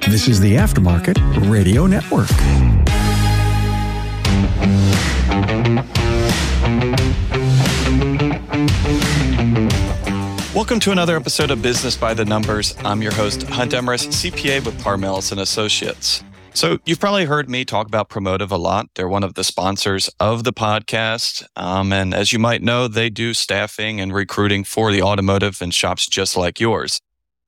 This 0.00 0.28
is 0.28 0.40
the 0.40 0.54
Aftermarket 0.56 1.50
Radio 1.50 1.86
Network. 1.86 2.28
Welcome 10.54 10.80
to 10.80 10.92
another 10.92 11.16
episode 11.16 11.50
of 11.50 11.60
Business 11.62 11.96
by 11.96 12.14
the 12.14 12.24
Numbers. 12.24 12.74
I'm 12.84 13.02
your 13.02 13.12
host, 13.12 13.42
Hunt 13.44 13.72
Emrys, 13.72 14.06
CPA 14.06 14.64
with 14.64 14.80
Parmelis 14.80 15.32
and 15.32 15.40
Associates. 15.40 16.22
So 16.54 16.78
you've 16.84 17.00
probably 17.00 17.24
heard 17.24 17.48
me 17.48 17.64
talk 17.64 17.86
about 17.86 18.08
Promotive 18.08 18.50
a 18.50 18.56
lot. 18.56 18.86
They're 18.94 19.08
one 19.08 19.24
of 19.24 19.34
the 19.34 19.44
sponsors 19.44 20.08
of 20.20 20.44
the 20.44 20.52
podcast. 20.52 21.44
Um, 21.56 21.92
and 21.92 22.14
as 22.14 22.32
you 22.32 22.38
might 22.38 22.62
know, 22.62 22.88
they 22.88 23.10
do 23.10 23.34
staffing 23.34 24.00
and 24.00 24.12
recruiting 24.12 24.64
for 24.64 24.92
the 24.92 25.02
automotive 25.02 25.60
and 25.60 25.72
shops 25.72 26.06
just 26.06 26.36
like 26.36 26.60
yours. 26.60 27.00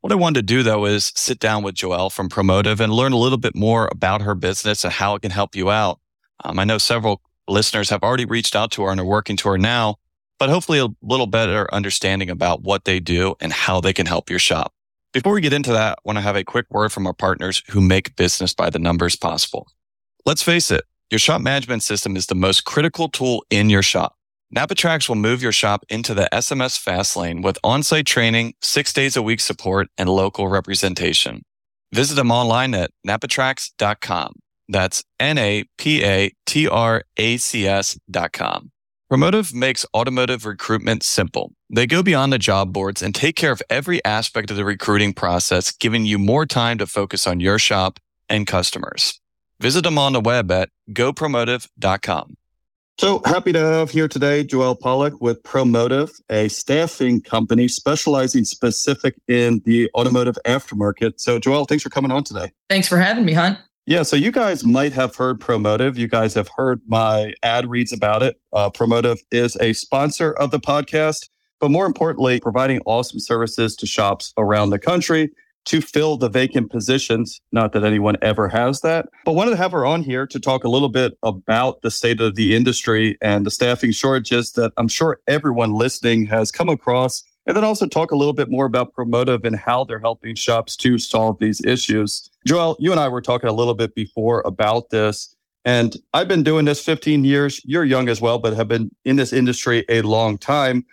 What 0.04 0.12
I 0.12 0.16
wanted 0.16 0.40
to 0.40 0.54
do 0.54 0.62
though 0.62 0.84
is 0.84 1.14
sit 1.16 1.38
down 1.38 1.62
with 1.62 1.76
Joelle 1.76 2.12
from 2.12 2.28
Promotive 2.28 2.78
and 2.78 2.92
learn 2.92 3.12
a 3.12 3.16
little 3.16 3.38
bit 3.38 3.56
more 3.56 3.88
about 3.90 4.20
her 4.20 4.34
business 4.34 4.84
and 4.84 4.92
how 4.92 5.14
it 5.14 5.22
can 5.22 5.30
help 5.30 5.56
you 5.56 5.70
out. 5.70 5.98
Um, 6.44 6.58
I 6.58 6.64
know 6.64 6.76
several 6.76 7.22
listeners 7.48 7.88
have 7.88 8.02
already 8.02 8.26
reached 8.26 8.54
out 8.54 8.70
to 8.72 8.82
her 8.82 8.90
and 8.90 9.00
are 9.00 9.04
working 9.06 9.38
to 9.38 9.48
her 9.48 9.56
now 9.56 9.96
but 10.38 10.50
hopefully 10.50 10.78
a 10.78 10.88
little 11.00 11.26
better 11.26 11.72
understanding 11.72 12.28
about 12.28 12.60
what 12.60 12.84
they 12.84 13.00
do 13.00 13.34
and 13.40 13.50
how 13.50 13.80
they 13.80 13.94
can 13.94 14.04
help 14.04 14.28
your 14.28 14.38
shop. 14.38 14.74
Before 15.14 15.32
we 15.32 15.40
get 15.40 15.54
into 15.54 15.72
that, 15.72 15.92
I 15.92 16.00
want 16.04 16.18
to 16.18 16.22
have 16.22 16.36
a 16.36 16.44
quick 16.44 16.66
word 16.68 16.92
from 16.92 17.06
our 17.06 17.14
partners 17.14 17.62
who 17.68 17.80
make 17.80 18.14
business 18.14 18.52
by 18.52 18.68
the 18.68 18.78
numbers 18.78 19.16
possible. 19.16 19.68
Let's 20.26 20.42
face 20.42 20.70
it, 20.70 20.84
your 21.10 21.18
shop 21.18 21.40
management 21.40 21.82
system 21.82 22.14
is 22.14 22.26
the 22.26 22.34
most 22.34 22.66
critical 22.66 23.08
tool 23.08 23.42
in 23.48 23.70
your 23.70 23.80
shop. 23.80 24.16
NAPA 24.54 24.76
TRACS 24.76 25.08
will 25.08 25.16
move 25.16 25.42
your 25.42 25.50
shop 25.50 25.84
into 25.88 26.14
the 26.14 26.28
SMS 26.32 26.78
fast 26.78 27.16
lane 27.16 27.42
with 27.42 27.58
on-site 27.64 28.06
training, 28.06 28.54
six 28.62 28.92
days 28.92 29.16
a 29.16 29.22
week 29.22 29.40
support, 29.40 29.88
and 29.98 30.08
local 30.08 30.46
representation. 30.46 31.42
Visit 31.92 32.14
them 32.14 32.30
online 32.30 32.72
at 32.72 32.92
napatracs.com. 33.04 34.34
That's 34.68 35.02
N-A-P-A-T-R-A-C-S 35.18 35.58
dot 38.08 38.32
com. 38.32 38.70
Promotive 39.12 39.52
makes 39.52 39.84
automotive 39.92 40.46
recruitment 40.46 41.02
simple. 41.02 41.50
They 41.68 41.88
go 41.88 42.04
beyond 42.04 42.32
the 42.32 42.38
job 42.38 42.72
boards 42.72 43.02
and 43.02 43.12
take 43.12 43.34
care 43.34 43.50
of 43.50 43.60
every 43.68 44.04
aspect 44.04 44.52
of 44.52 44.56
the 44.56 44.64
recruiting 44.64 45.14
process, 45.14 45.72
giving 45.72 46.04
you 46.04 46.16
more 46.16 46.46
time 46.46 46.78
to 46.78 46.86
focus 46.86 47.26
on 47.26 47.40
your 47.40 47.58
shop 47.58 47.98
and 48.28 48.46
customers. 48.46 49.18
Visit 49.58 49.82
them 49.82 49.98
on 49.98 50.12
the 50.12 50.20
web 50.20 50.52
at 50.52 50.68
gopromotive.com. 50.92 52.36
So 52.98 53.20
happy 53.24 53.52
to 53.52 53.58
have 53.58 53.90
here 53.90 54.06
today 54.06 54.44
Joelle 54.44 54.78
Pollak 54.78 55.20
with 55.20 55.42
Promotive, 55.42 56.12
a 56.30 56.46
staffing 56.46 57.20
company 57.20 57.66
specializing 57.66 58.44
specific 58.44 59.16
in 59.26 59.62
the 59.64 59.90
automotive 59.96 60.38
aftermarket. 60.46 61.14
So 61.16 61.40
Joelle, 61.40 61.68
thanks 61.68 61.82
for 61.82 61.90
coming 61.90 62.12
on 62.12 62.22
today. 62.22 62.52
Thanks 62.70 62.86
for 62.86 62.98
having 62.98 63.24
me, 63.24 63.32
Hunt. 63.32 63.58
Yeah, 63.86 64.02
so 64.02 64.14
you 64.14 64.30
guys 64.30 64.64
might 64.64 64.92
have 64.92 65.14
heard 65.16 65.40
Promotive. 65.40 65.96
You 65.96 66.06
guys 66.06 66.34
have 66.34 66.48
heard 66.56 66.80
my 66.86 67.34
ad 67.42 67.68
reads 67.68 67.92
about 67.92 68.22
it. 68.22 68.40
Uh, 68.52 68.70
Promotive 68.70 69.18
is 69.32 69.56
a 69.60 69.72
sponsor 69.72 70.32
of 70.32 70.52
the 70.52 70.60
podcast, 70.60 71.28
but 71.60 71.72
more 71.72 71.86
importantly, 71.86 72.38
providing 72.38 72.80
awesome 72.86 73.18
services 73.18 73.74
to 73.76 73.86
shops 73.86 74.32
around 74.38 74.70
the 74.70 74.78
country 74.78 75.30
to 75.66 75.80
fill 75.80 76.16
the 76.16 76.28
vacant 76.28 76.70
positions. 76.70 77.40
Not 77.52 77.72
that 77.72 77.84
anyone 77.84 78.16
ever 78.22 78.48
has 78.48 78.80
that, 78.82 79.08
but 79.24 79.32
wanted 79.32 79.52
to 79.52 79.56
have 79.56 79.72
her 79.72 79.86
on 79.86 80.02
here 80.02 80.26
to 80.26 80.40
talk 80.40 80.64
a 80.64 80.68
little 80.68 80.88
bit 80.88 81.16
about 81.22 81.82
the 81.82 81.90
state 81.90 82.20
of 82.20 82.34
the 82.34 82.54
industry 82.54 83.16
and 83.22 83.46
the 83.46 83.50
staffing 83.50 83.92
shortages 83.92 84.52
that 84.52 84.72
I'm 84.76 84.88
sure 84.88 85.20
everyone 85.26 85.72
listening 85.72 86.26
has 86.26 86.50
come 86.50 86.68
across 86.68 87.24
and 87.46 87.56
then 87.56 87.64
also 87.64 87.86
talk 87.86 88.10
a 88.10 88.16
little 88.16 88.32
bit 88.32 88.50
more 88.50 88.66
about 88.66 88.94
Promotive 88.94 89.44
and 89.44 89.56
how 89.56 89.84
they're 89.84 89.98
helping 89.98 90.34
shops 90.34 90.76
to 90.76 90.98
solve 90.98 91.38
these 91.38 91.62
issues. 91.64 92.30
Joelle, 92.48 92.76
you 92.78 92.90
and 92.90 93.00
I 93.00 93.08
were 93.08 93.20
talking 93.20 93.50
a 93.50 93.52
little 93.52 93.74
bit 93.74 93.94
before 93.94 94.42
about 94.46 94.90
this. 94.90 95.34
And 95.66 95.96
I've 96.12 96.28
been 96.28 96.42
doing 96.42 96.66
this 96.66 96.84
15 96.84 97.24
years. 97.24 97.60
You're 97.64 97.84
young 97.84 98.08
as 98.08 98.20
well, 98.20 98.38
but 98.38 98.54
have 98.54 98.68
been 98.68 98.90
in 99.04 99.16
this 99.16 99.32
industry 99.32 99.84
a 99.88 100.02
long 100.02 100.36
time. 100.36 100.84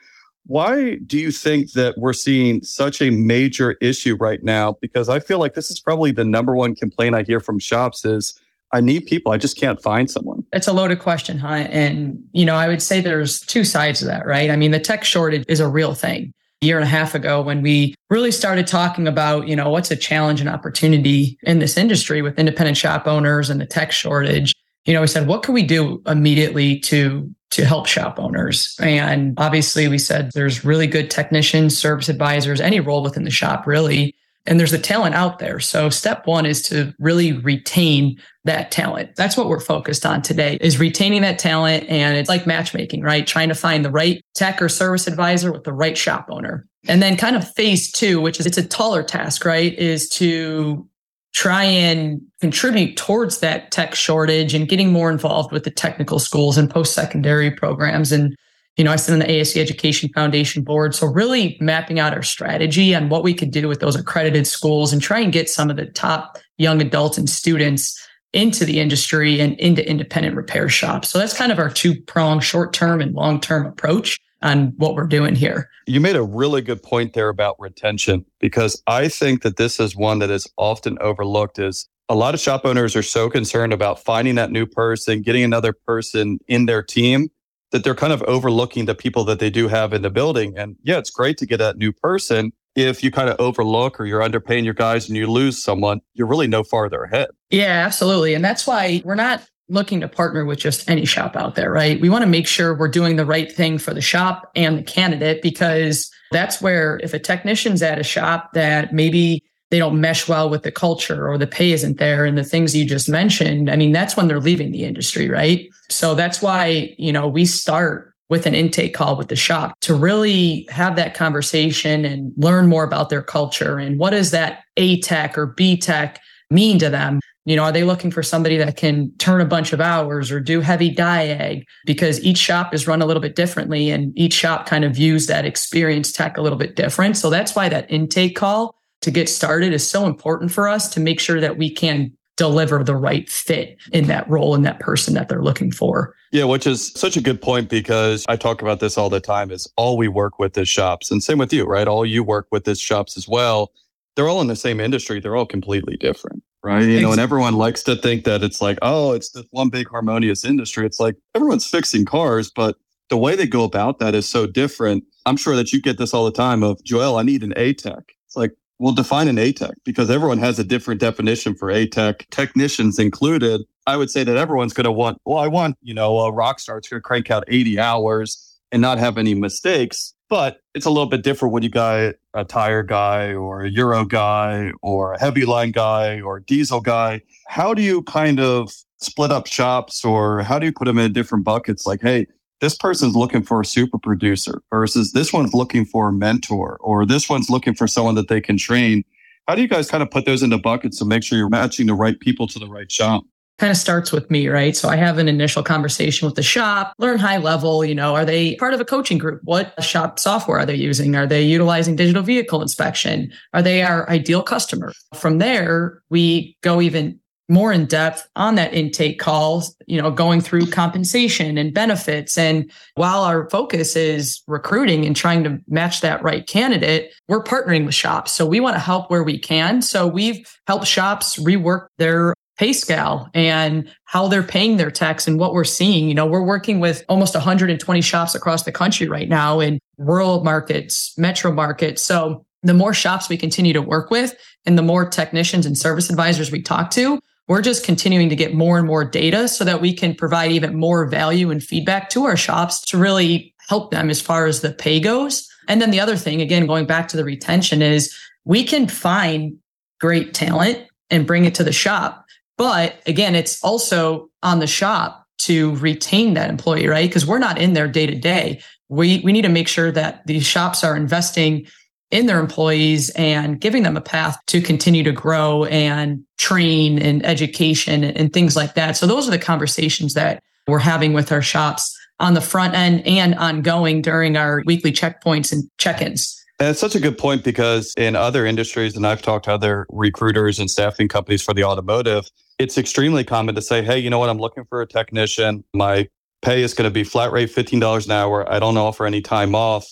Why 0.45 0.95
do 0.95 1.17
you 1.17 1.31
think 1.31 1.73
that 1.73 1.97
we're 1.97 2.13
seeing 2.13 2.63
such 2.63 3.01
a 3.01 3.09
major 3.09 3.73
issue 3.81 4.15
right 4.15 4.43
now? 4.43 4.75
Because 4.81 5.07
I 5.07 5.19
feel 5.19 5.39
like 5.39 5.53
this 5.53 5.69
is 5.69 5.79
probably 5.79 6.11
the 6.11 6.25
number 6.25 6.55
one 6.55 6.75
complaint 6.75 7.15
I 7.15 7.23
hear 7.23 7.39
from 7.39 7.59
shops 7.59 8.03
is 8.03 8.39
I 8.73 8.81
need 8.81 9.05
people. 9.05 9.31
I 9.31 9.37
just 9.37 9.57
can't 9.57 9.81
find 9.81 10.09
someone. 10.09 10.43
It's 10.53 10.67
a 10.67 10.73
loaded 10.73 10.99
question, 10.99 11.37
huh? 11.37 11.67
And, 11.69 12.23
you 12.31 12.45
know, 12.45 12.55
I 12.55 12.67
would 12.67 12.81
say 12.81 13.01
there's 13.01 13.41
two 13.41 13.63
sides 13.63 14.01
of 14.01 14.07
that, 14.07 14.25
right? 14.25 14.49
I 14.49 14.55
mean, 14.55 14.71
the 14.71 14.79
tech 14.79 15.03
shortage 15.03 15.43
is 15.47 15.59
a 15.59 15.67
real 15.67 15.93
thing 15.93 16.33
A 16.61 16.65
year 16.65 16.77
and 16.77 16.85
a 16.85 16.89
half 16.89 17.13
ago 17.13 17.41
when 17.41 17.61
we 17.61 17.95
really 18.09 18.31
started 18.31 18.67
talking 18.67 19.07
about, 19.07 19.47
you 19.47 19.55
know, 19.55 19.69
what's 19.69 19.91
a 19.91 19.95
challenge 19.95 20.39
and 20.39 20.49
opportunity 20.49 21.37
in 21.43 21.59
this 21.59 21.77
industry 21.77 22.21
with 22.21 22.39
independent 22.39 22.77
shop 22.77 23.07
owners 23.07 23.49
and 23.49 23.59
the 23.59 23.65
tech 23.65 23.91
shortage. 23.91 24.53
You 24.85 24.93
know, 24.93 25.01
we 25.01 25.07
said, 25.07 25.27
what 25.27 25.43
can 25.43 25.53
we 25.53 25.63
do 25.63 26.01
immediately 26.07 26.79
to 26.79 27.29
to 27.51 27.65
help 27.65 27.85
shop 27.85 28.19
owners? 28.19 28.75
And 28.79 29.33
obviously 29.37 29.87
we 29.87 29.97
said 29.97 30.31
there's 30.33 30.65
really 30.65 30.87
good 30.87 31.09
technicians, 31.09 31.77
service 31.77 32.09
advisors, 32.09 32.59
any 32.59 32.79
role 32.79 33.03
within 33.03 33.23
the 33.23 33.31
shop 33.31 33.67
really 33.67 34.15
and 34.45 34.59
there's 34.59 34.71
the 34.71 34.79
talent 34.79 35.13
out 35.15 35.39
there. 35.39 35.59
So 35.59 35.89
step 35.89 36.25
one 36.25 36.45
is 36.45 36.63
to 36.63 36.93
really 36.99 37.33
retain 37.33 38.19
that 38.43 38.71
talent. 38.71 39.15
That's 39.15 39.37
what 39.37 39.47
we're 39.47 39.59
focused 39.59 40.05
on 40.05 40.23
today 40.23 40.57
is 40.61 40.79
retaining 40.79 41.21
that 41.21 41.37
talent. 41.37 41.87
And 41.89 42.17
it's 42.17 42.29
like 42.29 42.47
matchmaking, 42.47 43.01
right? 43.01 43.25
Trying 43.25 43.49
to 43.49 43.55
find 43.55 43.85
the 43.85 43.91
right 43.91 44.23
tech 44.33 44.61
or 44.61 44.69
service 44.69 45.05
advisor 45.05 45.51
with 45.51 45.63
the 45.63 45.73
right 45.73 45.97
shop 45.97 46.25
owner. 46.29 46.67
And 46.87 47.03
then 47.03 47.17
kind 47.17 47.35
of 47.35 47.47
phase 47.53 47.91
two, 47.91 48.19
which 48.19 48.39
is 48.39 48.47
it's 48.47 48.57
a 48.57 48.65
taller 48.65 49.03
task, 49.03 49.45
right? 49.45 49.77
Is 49.77 50.09
to 50.09 50.87
try 51.33 51.63
and 51.63 52.21
contribute 52.39 52.97
towards 52.97 53.39
that 53.39 53.71
tech 53.71 53.95
shortage 53.95 54.53
and 54.53 54.67
getting 54.67 54.91
more 54.91 55.09
involved 55.09 55.51
with 55.51 55.63
the 55.63 55.71
technical 55.71 56.19
schools 56.19 56.57
and 56.57 56.69
post-secondary 56.69 57.51
programs 57.51 58.11
and 58.11 58.35
you 58.77 58.85
know, 58.85 58.91
I 58.91 58.95
sit 58.95 59.11
on 59.13 59.19
the 59.19 59.29
ASE 59.29 59.57
Education 59.57 60.09
Foundation 60.13 60.63
board. 60.63 60.95
So 60.95 61.07
really 61.07 61.57
mapping 61.59 61.99
out 61.99 62.13
our 62.13 62.23
strategy 62.23 62.95
on 62.95 63.09
what 63.09 63.23
we 63.23 63.33
could 63.33 63.51
do 63.51 63.67
with 63.67 63.81
those 63.81 63.97
accredited 63.97 64.47
schools 64.47 64.93
and 64.93 65.01
try 65.01 65.19
and 65.19 65.33
get 65.33 65.49
some 65.49 65.69
of 65.69 65.75
the 65.75 65.87
top 65.87 66.37
young 66.57 66.81
adults 66.81 67.17
and 67.17 67.29
students 67.29 67.99
into 68.33 68.63
the 68.63 68.79
industry 68.79 69.41
and 69.41 69.59
into 69.59 69.87
independent 69.87 70.35
repair 70.37 70.69
shops. 70.69 71.09
So 71.09 71.19
that's 71.19 71.37
kind 71.37 71.51
of 71.51 71.59
our 71.59 71.69
two 71.69 72.01
prong 72.03 72.39
short 72.39 72.71
term 72.71 73.01
and 73.01 73.13
long 73.13 73.41
term 73.41 73.65
approach 73.65 74.17
on 74.41 74.73
what 74.77 74.95
we're 74.95 75.07
doing 75.07 75.35
here. 75.35 75.69
You 75.87 75.99
made 75.99 76.15
a 76.15 76.23
really 76.23 76.61
good 76.61 76.81
point 76.81 77.13
there 77.13 77.29
about 77.29 77.59
retention 77.59 78.25
because 78.39 78.81
I 78.87 79.07
think 79.07 79.43
that 79.43 79.57
this 79.57 79.79
is 79.79 79.95
one 79.95 80.19
that 80.19 80.29
is 80.29 80.47
often 80.57 80.97
overlooked 80.99 81.59
is 81.59 81.87
a 82.09 82.15
lot 82.15 82.33
of 82.33 82.39
shop 82.39 82.65
owners 82.65 82.95
are 82.95 83.03
so 83.03 83.29
concerned 83.29 83.71
about 83.71 84.03
finding 84.03 84.35
that 84.35 84.51
new 84.51 84.65
person, 84.65 85.21
getting 85.21 85.43
another 85.43 85.73
person 85.73 86.39
in 86.47 86.65
their 86.65 86.83
team 86.83 87.29
that 87.71 87.83
they're 87.83 87.95
kind 87.95 88.11
of 88.11 88.21
overlooking 88.23 88.85
the 88.85 88.95
people 88.95 89.23
that 89.23 89.39
they 89.39 89.49
do 89.49 89.67
have 89.67 89.93
in 89.93 90.01
the 90.01 90.09
building. 90.09 90.53
And 90.57 90.75
yeah, 90.83 90.97
it's 90.97 91.09
great 91.09 91.37
to 91.37 91.45
get 91.45 91.57
that 91.57 91.77
new 91.77 91.93
person. 91.93 92.51
If 92.75 93.03
you 93.03 93.11
kind 93.11 93.29
of 93.29 93.39
overlook 93.39 93.99
or 93.99 94.05
you're 94.05 94.21
underpaying 94.21 94.65
your 94.65 94.73
guys 94.73 95.07
and 95.07 95.17
you 95.17 95.27
lose 95.27 95.61
someone, 95.61 96.01
you're 96.13 96.27
really 96.27 96.47
no 96.47 96.63
farther 96.63 97.03
ahead. 97.03 97.29
Yeah, 97.49 97.83
absolutely. 97.85 98.33
And 98.33 98.43
that's 98.43 98.65
why 98.65 99.01
we're 99.05 99.15
not 99.15 99.45
looking 99.71 100.01
to 100.01 100.07
partner 100.07 100.45
with 100.45 100.59
just 100.59 100.89
any 100.89 101.05
shop 101.05 101.35
out 101.35 101.55
there, 101.55 101.71
right? 101.71 101.99
We 101.99 102.09
want 102.09 102.23
to 102.23 102.29
make 102.29 102.45
sure 102.45 102.77
we're 102.77 102.87
doing 102.87 103.15
the 103.15 103.25
right 103.25 103.51
thing 103.51 103.77
for 103.77 103.93
the 103.93 104.01
shop 104.01 104.51
and 104.55 104.77
the 104.77 104.83
candidate 104.83 105.41
because 105.41 106.11
that's 106.31 106.61
where 106.61 106.99
if 107.03 107.13
a 107.13 107.19
technician's 107.19 107.81
at 107.81 107.97
a 107.97 108.03
shop 108.03 108.53
that 108.53 108.93
maybe 108.93 109.43
they 109.69 109.79
don't 109.79 110.01
mesh 110.01 110.27
well 110.27 110.49
with 110.49 110.63
the 110.63 110.71
culture 110.71 111.29
or 111.29 111.37
the 111.37 111.47
pay 111.47 111.71
isn't 111.71 111.97
there 111.97 112.25
and 112.25 112.37
the 112.37 112.43
things 112.43 112.75
you 112.75 112.85
just 112.85 113.07
mentioned, 113.07 113.69
I 113.69 113.77
mean, 113.77 113.93
that's 113.93 114.17
when 114.17 114.27
they're 114.27 114.41
leaving 114.41 114.71
the 114.71 114.83
industry, 114.83 115.29
right? 115.29 115.69
So 115.89 116.13
that's 116.13 116.41
why, 116.41 116.93
you 116.97 117.13
know, 117.13 117.27
we 117.27 117.45
start 117.45 118.13
with 118.29 118.45
an 118.45 118.55
intake 118.55 118.93
call 118.93 119.17
with 119.17 119.29
the 119.29 119.35
shop 119.35 119.73
to 119.81 119.93
really 119.93 120.67
have 120.69 120.95
that 120.97 121.13
conversation 121.13 122.05
and 122.05 122.33
learn 122.37 122.67
more 122.67 122.83
about 122.83 123.09
their 123.09 123.21
culture 123.21 123.77
and 123.77 123.99
what 123.99 124.11
does 124.11 124.31
that 124.31 124.63
A 124.77 124.99
tech 125.01 125.37
or 125.37 125.47
B 125.47 125.77
tech 125.77 126.19
mean 126.49 126.79
to 126.79 126.89
them. 126.89 127.19
You 127.45 127.55
know, 127.55 127.63
are 127.63 127.71
they 127.71 127.83
looking 127.83 128.11
for 128.11 128.21
somebody 128.21 128.57
that 128.57 128.77
can 128.77 129.11
turn 129.17 129.41
a 129.41 129.45
bunch 129.45 129.73
of 129.73 129.81
hours 129.81 130.31
or 130.31 130.39
do 130.39 130.61
heavy 130.61 130.93
diag? 130.93 131.63
Because 131.85 132.23
each 132.23 132.37
shop 132.37 132.73
is 132.73 132.87
run 132.87 133.01
a 133.01 133.05
little 133.05 133.21
bit 133.21 133.35
differently 133.35 133.89
and 133.89 134.13
each 134.15 134.33
shop 134.33 134.67
kind 134.67 134.83
of 134.83 134.95
views 134.95 135.27
that 135.27 135.45
experience 135.45 136.11
tech 136.11 136.37
a 136.37 136.41
little 136.41 136.57
bit 136.57 136.75
different. 136.75 137.17
So 137.17 137.29
that's 137.29 137.55
why 137.55 137.67
that 137.69 137.89
intake 137.91 138.35
call 138.35 138.75
to 139.01 139.11
get 139.11 139.27
started 139.27 139.73
is 139.73 139.87
so 139.87 140.05
important 140.05 140.51
for 140.51 140.67
us 140.67 140.87
to 140.89 140.99
make 140.99 141.19
sure 141.19 141.41
that 141.41 141.57
we 141.57 141.73
can 141.73 142.11
deliver 142.37 142.83
the 142.83 142.95
right 142.95 143.29
fit 143.29 143.77
in 143.91 144.07
that 144.07 144.27
role 144.29 144.55
and 144.55 144.65
that 144.65 144.79
person 144.79 145.13
that 145.13 145.29
they're 145.29 145.43
looking 145.43 145.71
for. 145.71 146.15
Yeah, 146.31 146.45
which 146.45 146.65
is 146.65 146.91
such 146.93 147.17
a 147.17 147.21
good 147.21 147.41
point 147.41 147.69
because 147.69 148.25
I 148.29 148.35
talk 148.35 148.61
about 148.61 148.79
this 148.79 148.97
all 148.97 149.09
the 149.09 149.19
time 149.19 149.51
is 149.51 149.71
all 149.75 149.97
we 149.97 150.07
work 150.07 150.39
with 150.39 150.57
is 150.57 150.69
shops. 150.69 151.11
And 151.11 151.21
same 151.21 151.37
with 151.37 151.51
you, 151.51 151.65
right? 151.65 151.87
All 151.87 152.05
you 152.05 152.23
work 152.23 152.47
with 152.51 152.67
is 152.67 152.79
shops 152.79 153.17
as 153.17 153.27
well. 153.27 153.71
They're 154.15 154.27
all 154.27 154.41
in 154.41 154.47
the 154.47 154.55
same 154.55 154.79
industry. 154.79 155.19
They're 155.19 155.35
all 155.35 155.45
completely 155.45 155.97
different, 155.97 156.41
right? 156.63 156.83
You 156.83 157.01
know, 157.01 157.11
and 157.11 157.21
everyone 157.21 157.55
likes 157.55 157.83
to 157.83 157.95
think 157.95 158.23
that 158.25 158.43
it's 158.43 158.61
like, 158.61 158.77
oh, 158.81 159.13
it's 159.13 159.29
this 159.31 159.45
one 159.51 159.69
big 159.69 159.89
harmonious 159.89 160.45
industry. 160.45 160.85
It's 160.85 160.99
like 160.99 161.15
everyone's 161.35 161.65
fixing 161.65 162.05
cars, 162.05 162.51
but 162.51 162.77
the 163.09 163.17
way 163.17 163.35
they 163.35 163.47
go 163.47 163.63
about 163.63 163.99
that 163.99 164.15
is 164.15 164.27
so 164.27 164.47
different. 164.47 165.03
I'm 165.25 165.37
sure 165.37 165.55
that 165.55 165.73
you 165.73 165.81
get 165.81 165.97
this 165.97 166.13
all 166.13 166.25
the 166.25 166.31
time 166.31 166.63
of 166.63 166.81
Joelle, 166.83 167.19
I 167.19 167.23
need 167.23 167.43
an 167.43 167.53
A 167.55 167.73
tech. 167.73 168.13
It's 168.25 168.35
like, 168.35 168.53
Well, 168.79 168.93
define 168.93 169.27
an 169.27 169.37
A 169.37 169.51
tech 169.51 169.75
because 169.83 170.09
everyone 170.09 170.39
has 170.39 170.59
a 170.59 170.63
different 170.63 171.01
definition 171.01 171.53
for 171.55 171.69
A 171.69 171.87
tech, 171.87 172.27
technicians 172.31 172.97
included. 172.99 173.61
I 173.87 173.97
would 173.97 174.09
say 174.09 174.23
that 174.23 174.37
everyone's 174.37 174.73
going 174.73 174.85
to 174.85 174.91
want, 174.91 175.17
well, 175.25 175.39
I 175.39 175.47
want, 175.47 175.77
you 175.81 175.93
know, 175.93 176.19
a 176.19 176.31
rock 176.31 176.59
star 176.59 176.79
to 176.81 177.01
crank 177.01 177.31
out 177.31 177.43
80 177.47 177.79
hours 177.79 178.59
and 178.71 178.81
not 178.81 178.99
have 178.99 179.17
any 179.17 179.33
mistakes. 179.33 180.13
But 180.31 180.61
it's 180.73 180.85
a 180.85 180.89
little 180.89 181.09
bit 181.09 181.23
different 181.23 181.51
when 181.53 181.61
you 181.61 181.67
got 181.67 182.15
a 182.33 182.45
tire 182.45 182.83
guy 182.83 183.33
or 183.33 183.63
a 183.65 183.69
Euro 183.69 184.05
guy 184.05 184.71
or 184.81 185.11
a 185.11 185.19
heavy 185.19 185.43
line 185.43 185.71
guy 185.71 186.21
or 186.21 186.37
a 186.37 186.43
diesel 186.43 186.79
guy. 186.79 187.21
How 187.49 187.73
do 187.73 187.81
you 187.81 188.01
kind 188.03 188.39
of 188.39 188.71
split 189.01 189.29
up 189.29 189.45
shops 189.45 190.05
or 190.05 190.41
how 190.41 190.57
do 190.57 190.65
you 190.67 190.71
put 190.71 190.85
them 190.85 190.97
in 190.97 191.11
different 191.11 191.43
buckets? 191.43 191.85
Like, 191.85 191.99
hey, 192.01 192.27
this 192.61 192.77
person's 192.77 193.13
looking 193.13 193.43
for 193.43 193.59
a 193.59 193.65
super 193.65 193.97
producer 193.97 194.61
versus 194.69 195.11
this 195.11 195.33
one's 195.33 195.53
looking 195.53 195.83
for 195.83 196.07
a 196.07 196.13
mentor 196.13 196.77
or 196.79 197.05
this 197.05 197.27
one's 197.27 197.49
looking 197.49 197.73
for 197.73 197.85
someone 197.85 198.15
that 198.15 198.29
they 198.29 198.39
can 198.39 198.55
train. 198.55 199.03
How 199.49 199.55
do 199.55 199.61
you 199.61 199.67
guys 199.67 199.91
kind 199.91 200.01
of 200.01 200.09
put 200.09 200.25
those 200.25 200.43
into 200.43 200.57
buckets 200.57 200.97
to 200.99 201.05
make 201.05 201.23
sure 201.23 201.37
you're 201.37 201.49
matching 201.49 201.87
the 201.87 201.93
right 201.93 202.17
people 202.17 202.47
to 202.47 202.57
the 202.57 202.67
right 202.67 202.89
shop? 202.89 203.25
Kind 203.61 203.69
of 203.69 203.77
starts 203.77 204.11
with 204.11 204.31
me, 204.31 204.47
right? 204.47 204.75
So 204.75 204.89
I 204.89 204.95
have 204.95 205.19
an 205.19 205.27
initial 205.27 205.61
conversation 205.61 206.25
with 206.25 206.33
the 206.33 206.41
shop, 206.41 206.95
learn 206.97 207.19
high 207.19 207.37
level, 207.37 207.85
you 207.85 207.93
know, 207.93 208.15
are 208.15 208.25
they 208.25 208.55
part 208.55 208.73
of 208.73 208.81
a 208.81 208.85
coaching 208.85 209.19
group? 209.19 209.39
What 209.43 209.75
shop 209.83 210.17
software 210.17 210.57
are 210.57 210.65
they 210.65 210.73
using? 210.73 211.15
Are 211.15 211.27
they 211.27 211.43
utilizing 211.43 211.95
digital 211.95 212.23
vehicle 212.23 212.63
inspection? 212.63 213.31
Are 213.53 213.61
they 213.61 213.83
our 213.83 214.09
ideal 214.09 214.41
customer? 214.41 214.93
From 215.13 215.37
there, 215.37 216.01
we 216.09 216.57
go 216.61 216.81
even 216.81 217.19
more 217.49 217.71
in 217.71 217.85
depth 217.85 218.27
on 218.35 218.55
that 218.55 218.73
intake 218.73 219.19
calls, 219.19 219.75
you 219.85 220.01
know, 220.01 220.09
going 220.09 220.41
through 220.41 220.65
compensation 220.65 221.55
and 221.59 221.71
benefits. 221.71 222.39
And 222.39 222.71
while 222.95 223.21
our 223.21 223.47
focus 223.51 223.95
is 223.95 224.41
recruiting 224.47 225.05
and 225.05 225.15
trying 225.15 225.43
to 225.43 225.59
match 225.67 226.01
that 226.01 226.23
right 226.23 226.47
candidate, 226.47 227.13
we're 227.27 227.43
partnering 227.43 227.85
with 227.85 227.93
shops. 227.93 228.31
So 228.31 228.43
we 228.43 228.59
want 228.59 228.75
to 228.75 228.79
help 228.79 229.11
where 229.11 229.23
we 229.23 229.37
can. 229.37 229.83
So 229.83 230.07
we've 230.07 230.49
helped 230.65 230.87
shops 230.87 231.37
rework 231.37 231.89
their 231.99 232.33
pay 232.57 232.73
scale 232.73 233.27
and 233.33 233.89
how 234.05 234.27
they're 234.27 234.43
paying 234.43 234.77
their 234.77 234.91
tax 234.91 235.27
and 235.27 235.39
what 235.39 235.53
we're 235.53 235.63
seeing. 235.63 236.07
You 236.07 236.15
know, 236.15 236.25
we're 236.25 236.43
working 236.43 236.79
with 236.79 237.03
almost 237.09 237.33
120 237.33 238.01
shops 238.01 238.35
across 238.35 238.63
the 238.63 238.71
country 238.71 239.07
right 239.07 239.29
now 239.29 239.59
in 239.59 239.79
rural 239.97 240.43
markets, 240.43 241.13
metro 241.17 241.51
markets. 241.51 242.01
So 242.01 242.45
the 242.63 242.73
more 242.73 242.93
shops 242.93 243.29
we 243.29 243.37
continue 243.37 243.73
to 243.73 243.81
work 243.81 244.11
with 244.11 244.35
and 244.65 244.77
the 244.77 244.83
more 244.83 245.09
technicians 245.09 245.65
and 245.65 245.77
service 245.77 246.09
advisors 246.09 246.51
we 246.51 246.61
talk 246.61 246.91
to, 246.91 247.19
we're 247.47 247.61
just 247.61 247.85
continuing 247.85 248.29
to 248.29 248.35
get 248.35 248.53
more 248.53 248.77
and 248.77 248.87
more 248.87 249.03
data 249.03 249.47
so 249.47 249.65
that 249.65 249.81
we 249.81 249.93
can 249.93 250.15
provide 250.15 250.51
even 250.51 250.75
more 250.75 251.05
value 251.07 251.49
and 251.49 251.63
feedback 251.63 252.09
to 252.11 252.25
our 252.25 252.37
shops 252.37 252.79
to 252.81 252.97
really 252.97 253.53
help 253.67 253.91
them 253.91 254.09
as 254.09 254.21
far 254.21 254.45
as 254.45 254.61
the 254.61 254.71
pay 254.71 254.99
goes. 254.99 255.47
And 255.67 255.81
then 255.81 255.91
the 255.91 255.99
other 255.99 256.15
thing, 256.15 256.41
again, 256.41 256.67
going 256.67 256.85
back 256.85 257.07
to 257.09 257.17
the 257.17 257.25
retention 257.25 257.81
is 257.81 258.15
we 258.45 258.63
can 258.63 258.87
find 258.87 259.57
great 259.99 260.33
talent 260.33 260.87
and 261.09 261.27
bring 261.27 261.45
it 261.45 261.55
to 261.55 261.63
the 261.63 261.73
shop. 261.73 262.20
But 262.61 263.01
again, 263.07 263.33
it's 263.33 263.59
also 263.63 264.29
on 264.43 264.59
the 264.59 264.67
shop 264.67 265.25
to 265.39 265.75
retain 265.77 266.35
that 266.35 266.51
employee, 266.51 266.85
right? 266.85 267.09
Because 267.09 267.25
we're 267.25 267.39
not 267.39 267.59
in 267.59 267.73
there 267.73 267.87
day 267.87 268.05
to 268.05 268.13
day. 268.13 268.61
We 268.87 269.19
we 269.23 269.31
need 269.31 269.41
to 269.41 269.49
make 269.49 269.67
sure 269.67 269.91
that 269.91 270.21
these 270.27 270.45
shops 270.45 270.83
are 270.83 270.95
investing 270.95 271.65
in 272.11 272.27
their 272.27 272.39
employees 272.39 273.09
and 273.15 273.59
giving 273.59 273.81
them 273.81 273.97
a 273.97 274.01
path 274.01 274.37
to 274.45 274.61
continue 274.61 275.01
to 275.01 275.11
grow 275.11 275.65
and 275.65 276.23
train 276.37 276.99
and 276.99 277.25
education 277.25 278.03
and 278.03 278.31
things 278.31 278.55
like 278.55 278.75
that. 278.75 278.95
So 278.95 279.07
those 279.07 279.27
are 279.27 279.31
the 279.31 279.39
conversations 279.39 280.13
that 280.13 280.43
we're 280.67 280.77
having 280.77 281.13
with 281.13 281.31
our 281.31 281.41
shops 281.41 281.97
on 282.19 282.35
the 282.35 282.41
front 282.41 282.75
end 282.75 283.07
and 283.07 283.33
ongoing 283.39 284.03
during 284.03 284.37
our 284.37 284.61
weekly 284.67 284.91
checkpoints 284.91 285.51
and 285.51 285.63
check-ins. 285.79 286.37
And 286.61 286.69
it's 286.69 286.79
such 286.79 286.93
a 286.93 286.99
good 286.99 287.17
point 287.17 287.43
because 287.43 287.91
in 287.97 288.15
other 288.15 288.45
industries, 288.45 288.95
and 288.95 289.07
I've 289.07 289.23
talked 289.23 289.45
to 289.45 289.51
other 289.51 289.87
recruiters 289.89 290.59
and 290.59 290.69
staffing 290.69 291.07
companies 291.07 291.41
for 291.41 291.55
the 291.55 291.63
automotive, 291.63 292.29
it's 292.61 292.77
extremely 292.77 293.23
common 293.23 293.55
to 293.55 293.61
say, 293.61 293.81
hey, 293.81 293.97
you 293.97 294.09
know 294.09 294.19
what? 294.19 294.29
I'm 294.29 294.37
looking 294.37 294.65
for 294.65 294.81
a 294.81 294.87
technician. 294.87 295.63
My 295.73 296.07
pay 296.43 296.61
is 296.61 296.73
going 296.73 296.87
to 296.87 296.93
be 296.93 297.03
flat 297.03 297.31
rate 297.31 297.49
$15 297.49 298.05
an 298.05 298.11
hour. 298.11 298.51
I 298.51 298.59
don't 298.59 298.77
offer 298.77 299.05
any 299.05 299.21
time 299.21 299.55
off. 299.55 299.87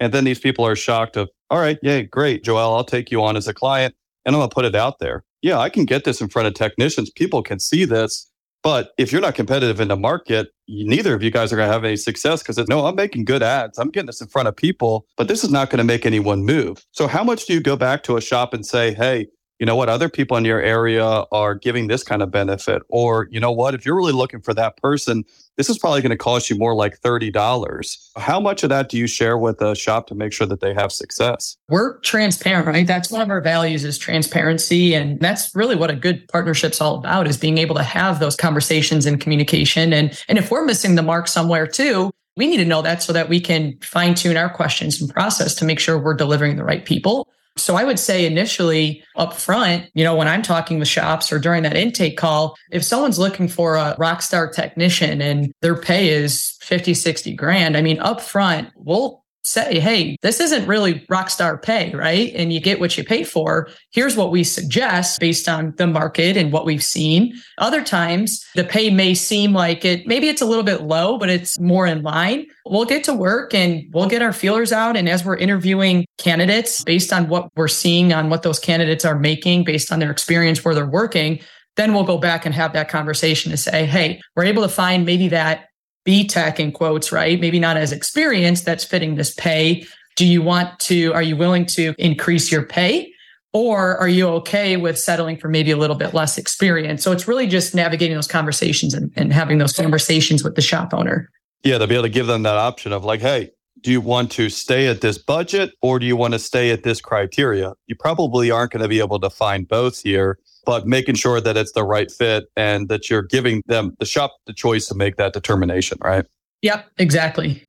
And 0.00 0.12
then 0.12 0.24
these 0.24 0.40
people 0.40 0.66
are 0.66 0.74
shocked 0.74 1.16
of, 1.16 1.28
all 1.50 1.58
right, 1.58 1.78
yeah, 1.82 2.00
great, 2.00 2.42
Joelle, 2.42 2.76
I'll 2.76 2.84
take 2.84 3.10
you 3.10 3.22
on 3.22 3.36
as 3.36 3.46
a 3.46 3.54
client 3.54 3.94
and 4.24 4.34
I'm 4.34 4.40
going 4.40 4.48
to 4.48 4.54
put 4.54 4.64
it 4.64 4.74
out 4.74 4.98
there. 5.00 5.22
Yeah, 5.42 5.58
I 5.58 5.68
can 5.68 5.84
get 5.84 6.04
this 6.04 6.20
in 6.20 6.28
front 6.28 6.48
of 6.48 6.54
technicians. 6.54 7.10
People 7.10 7.42
can 7.42 7.60
see 7.60 7.84
this. 7.84 8.30
But 8.62 8.92
if 8.96 9.12
you're 9.12 9.20
not 9.20 9.34
competitive 9.34 9.78
in 9.78 9.88
the 9.88 9.96
market, 9.96 10.48
neither 10.66 11.14
of 11.14 11.22
you 11.22 11.30
guys 11.30 11.52
are 11.52 11.56
going 11.56 11.68
to 11.68 11.72
have 11.72 11.84
any 11.84 11.96
success 11.96 12.42
because 12.42 12.56
no, 12.66 12.86
I'm 12.86 12.94
making 12.94 13.26
good 13.26 13.42
ads. 13.42 13.78
I'm 13.78 13.90
getting 13.90 14.06
this 14.06 14.22
in 14.22 14.28
front 14.28 14.48
of 14.48 14.56
people, 14.56 15.04
but 15.18 15.28
this 15.28 15.44
is 15.44 15.50
not 15.50 15.68
going 15.68 15.78
to 15.78 15.84
make 15.84 16.06
anyone 16.06 16.46
move. 16.46 16.82
So, 16.92 17.06
how 17.06 17.22
much 17.22 17.44
do 17.44 17.52
you 17.52 17.60
go 17.60 17.76
back 17.76 18.02
to 18.04 18.16
a 18.16 18.22
shop 18.22 18.54
and 18.54 18.64
say, 18.64 18.94
hey, 18.94 19.26
you 19.58 19.66
know 19.66 19.76
what, 19.76 19.88
other 19.88 20.08
people 20.08 20.36
in 20.36 20.44
your 20.44 20.60
area 20.60 21.24
are 21.30 21.54
giving 21.54 21.86
this 21.86 22.02
kind 22.02 22.22
of 22.22 22.30
benefit? 22.30 22.82
Or, 22.88 23.28
you 23.30 23.38
know 23.38 23.52
what, 23.52 23.74
if 23.74 23.86
you're 23.86 23.96
really 23.96 24.12
looking 24.12 24.40
for 24.40 24.52
that 24.54 24.76
person, 24.78 25.24
this 25.56 25.70
is 25.70 25.78
probably 25.78 26.02
going 26.02 26.10
to 26.10 26.16
cost 26.16 26.50
you 26.50 26.56
more 26.56 26.74
like 26.74 27.00
$30. 27.00 28.10
How 28.16 28.40
much 28.40 28.64
of 28.64 28.68
that 28.70 28.88
do 28.88 28.98
you 28.98 29.06
share 29.06 29.38
with 29.38 29.60
a 29.62 29.76
shop 29.76 30.08
to 30.08 30.14
make 30.14 30.32
sure 30.32 30.46
that 30.46 30.60
they 30.60 30.74
have 30.74 30.90
success? 30.90 31.56
We're 31.68 31.98
transparent, 32.00 32.66
right? 32.66 32.86
That's 32.86 33.10
one 33.10 33.20
of 33.20 33.30
our 33.30 33.40
values 33.40 33.84
is 33.84 33.96
transparency. 33.96 34.94
And 34.94 35.20
that's 35.20 35.54
really 35.54 35.76
what 35.76 35.90
a 35.90 35.96
good 35.96 36.26
partnership's 36.28 36.80
all 36.80 36.98
about 36.98 37.28
is 37.28 37.36
being 37.36 37.58
able 37.58 37.76
to 37.76 37.84
have 37.84 38.18
those 38.18 38.34
conversations 38.34 39.06
and 39.06 39.20
communication. 39.20 39.92
And, 39.92 40.20
and 40.28 40.38
if 40.38 40.50
we're 40.50 40.64
missing 40.64 40.96
the 40.96 41.02
mark 41.02 41.28
somewhere 41.28 41.66
too, 41.66 42.10
we 42.36 42.48
need 42.48 42.56
to 42.56 42.64
know 42.64 42.82
that 42.82 43.02
so 43.02 43.12
that 43.12 43.28
we 43.28 43.40
can 43.40 43.78
fine 43.80 44.14
tune 44.14 44.36
our 44.36 44.50
questions 44.50 45.00
and 45.00 45.08
process 45.08 45.54
to 45.54 45.64
make 45.64 45.78
sure 45.78 45.98
we're 45.98 46.14
delivering 46.14 46.56
the 46.56 46.64
right 46.64 46.84
people. 46.84 47.28
So 47.56 47.76
I 47.76 47.84
would 47.84 47.98
say 47.98 48.26
initially 48.26 49.02
up 49.16 49.32
front, 49.32 49.86
you 49.94 50.04
know, 50.04 50.14
when 50.14 50.28
I'm 50.28 50.42
talking 50.42 50.78
with 50.78 50.88
shops 50.88 51.32
or 51.32 51.38
during 51.38 51.62
that 51.62 51.76
intake 51.76 52.16
call, 52.16 52.56
if 52.70 52.82
someone's 52.82 53.18
looking 53.18 53.48
for 53.48 53.76
a 53.76 53.94
rock 53.98 54.22
star 54.22 54.50
technician 54.50 55.22
and 55.22 55.52
their 55.62 55.76
pay 55.76 56.08
is 56.08 56.56
50, 56.62 56.94
60 56.94 57.34
grand, 57.34 57.76
I 57.76 57.82
mean, 57.82 58.00
up 58.00 58.20
front, 58.20 58.70
we'll 58.76 59.23
say, 59.44 59.78
hey, 59.78 60.16
this 60.22 60.40
isn't 60.40 60.66
really 60.66 61.04
rock 61.08 61.30
star 61.30 61.58
pay, 61.58 61.94
right? 61.94 62.32
And 62.34 62.52
you 62.52 62.60
get 62.60 62.80
what 62.80 62.96
you 62.96 63.04
pay 63.04 63.24
for. 63.24 63.68
Here's 63.92 64.16
what 64.16 64.30
we 64.30 64.42
suggest 64.42 65.20
based 65.20 65.48
on 65.48 65.74
the 65.76 65.86
market 65.86 66.36
and 66.36 66.50
what 66.50 66.64
we've 66.64 66.82
seen. 66.82 67.34
Other 67.58 67.84
times, 67.84 68.44
the 68.54 68.64
pay 68.64 68.90
may 68.90 69.14
seem 69.14 69.52
like 69.52 69.84
it, 69.84 70.06
maybe 70.06 70.28
it's 70.28 70.42
a 70.42 70.46
little 70.46 70.64
bit 70.64 70.82
low, 70.82 71.18
but 71.18 71.28
it's 71.28 71.58
more 71.60 71.86
in 71.86 72.02
line. 72.02 72.46
We'll 72.64 72.86
get 72.86 73.04
to 73.04 73.14
work 73.14 73.54
and 73.54 73.84
we'll 73.92 74.08
get 74.08 74.22
our 74.22 74.32
feelers 74.32 74.72
out. 74.72 74.96
And 74.96 75.08
as 75.08 75.24
we're 75.24 75.36
interviewing 75.36 76.06
candidates 76.18 76.82
based 76.82 77.12
on 77.12 77.28
what 77.28 77.50
we're 77.56 77.68
seeing 77.68 78.12
on 78.12 78.30
what 78.30 78.42
those 78.42 78.58
candidates 78.58 79.04
are 79.04 79.18
making, 79.18 79.64
based 79.64 79.92
on 79.92 79.98
their 79.98 80.10
experience 80.10 80.64
where 80.64 80.74
they're 80.74 80.86
working, 80.86 81.40
then 81.76 81.92
we'll 81.92 82.04
go 82.04 82.18
back 82.18 82.46
and 82.46 82.54
have 82.54 82.72
that 82.72 82.88
conversation 82.88 83.50
to 83.50 83.56
say, 83.56 83.84
hey, 83.84 84.20
we're 84.36 84.44
able 84.44 84.62
to 84.62 84.68
find 84.68 85.04
maybe 85.04 85.28
that 85.28 85.68
B 86.04 86.26
tech 86.26 86.60
in 86.60 86.72
quotes, 86.72 87.10
right? 87.12 87.40
Maybe 87.40 87.58
not 87.58 87.76
as 87.76 87.92
experienced 87.92 88.64
that's 88.64 88.84
fitting 88.84 89.16
this 89.16 89.34
pay. 89.34 89.86
Do 90.16 90.26
you 90.26 90.42
want 90.42 90.78
to, 90.80 91.12
are 91.12 91.22
you 91.22 91.36
willing 91.36 91.66
to 91.66 91.94
increase 91.98 92.52
your 92.52 92.62
pay? 92.62 93.10
Or 93.52 93.96
are 93.98 94.08
you 94.08 94.26
okay 94.28 94.76
with 94.76 94.98
settling 94.98 95.36
for 95.36 95.48
maybe 95.48 95.70
a 95.70 95.76
little 95.76 95.96
bit 95.96 96.12
less 96.12 96.38
experience? 96.38 97.04
So 97.04 97.12
it's 97.12 97.28
really 97.28 97.46
just 97.46 97.74
navigating 97.74 98.16
those 98.16 98.26
conversations 98.26 98.94
and, 98.94 99.12
and 99.16 99.32
having 99.32 99.58
those 99.58 99.72
conversations 99.72 100.42
with 100.42 100.56
the 100.56 100.62
shop 100.62 100.92
owner. 100.92 101.30
Yeah, 101.62 101.78
to 101.78 101.86
be 101.86 101.94
able 101.94 102.02
to 102.02 102.08
give 102.08 102.26
them 102.26 102.42
that 102.42 102.56
option 102.56 102.92
of 102.92 103.04
like, 103.04 103.20
hey, 103.20 103.50
do 103.80 103.92
you 103.92 104.00
want 104.00 104.32
to 104.32 104.48
stay 104.48 104.88
at 104.88 105.02
this 105.02 105.18
budget 105.18 105.72
or 105.82 105.98
do 105.98 106.06
you 106.06 106.16
want 106.16 106.32
to 106.32 106.38
stay 106.38 106.70
at 106.70 106.82
this 106.82 107.00
criteria? 107.00 107.74
You 107.86 107.94
probably 107.94 108.50
aren't 108.50 108.72
going 108.72 108.82
to 108.82 108.88
be 108.88 108.98
able 108.98 109.20
to 109.20 109.30
find 109.30 109.68
both 109.68 110.02
here 110.02 110.38
but 110.64 110.86
making 110.86 111.16
sure 111.16 111.40
that 111.40 111.56
it's 111.56 111.72
the 111.72 111.84
right 111.84 112.10
fit 112.10 112.44
and 112.56 112.88
that 112.88 113.10
you're 113.10 113.22
giving 113.22 113.62
them 113.66 113.94
the 113.98 114.06
shop 114.06 114.36
the 114.46 114.52
choice 114.52 114.86
to 114.86 114.94
make 114.94 115.16
that 115.16 115.32
determination, 115.32 115.98
right? 116.02 116.24
Yep, 116.62 116.86
exactly. 116.98 117.64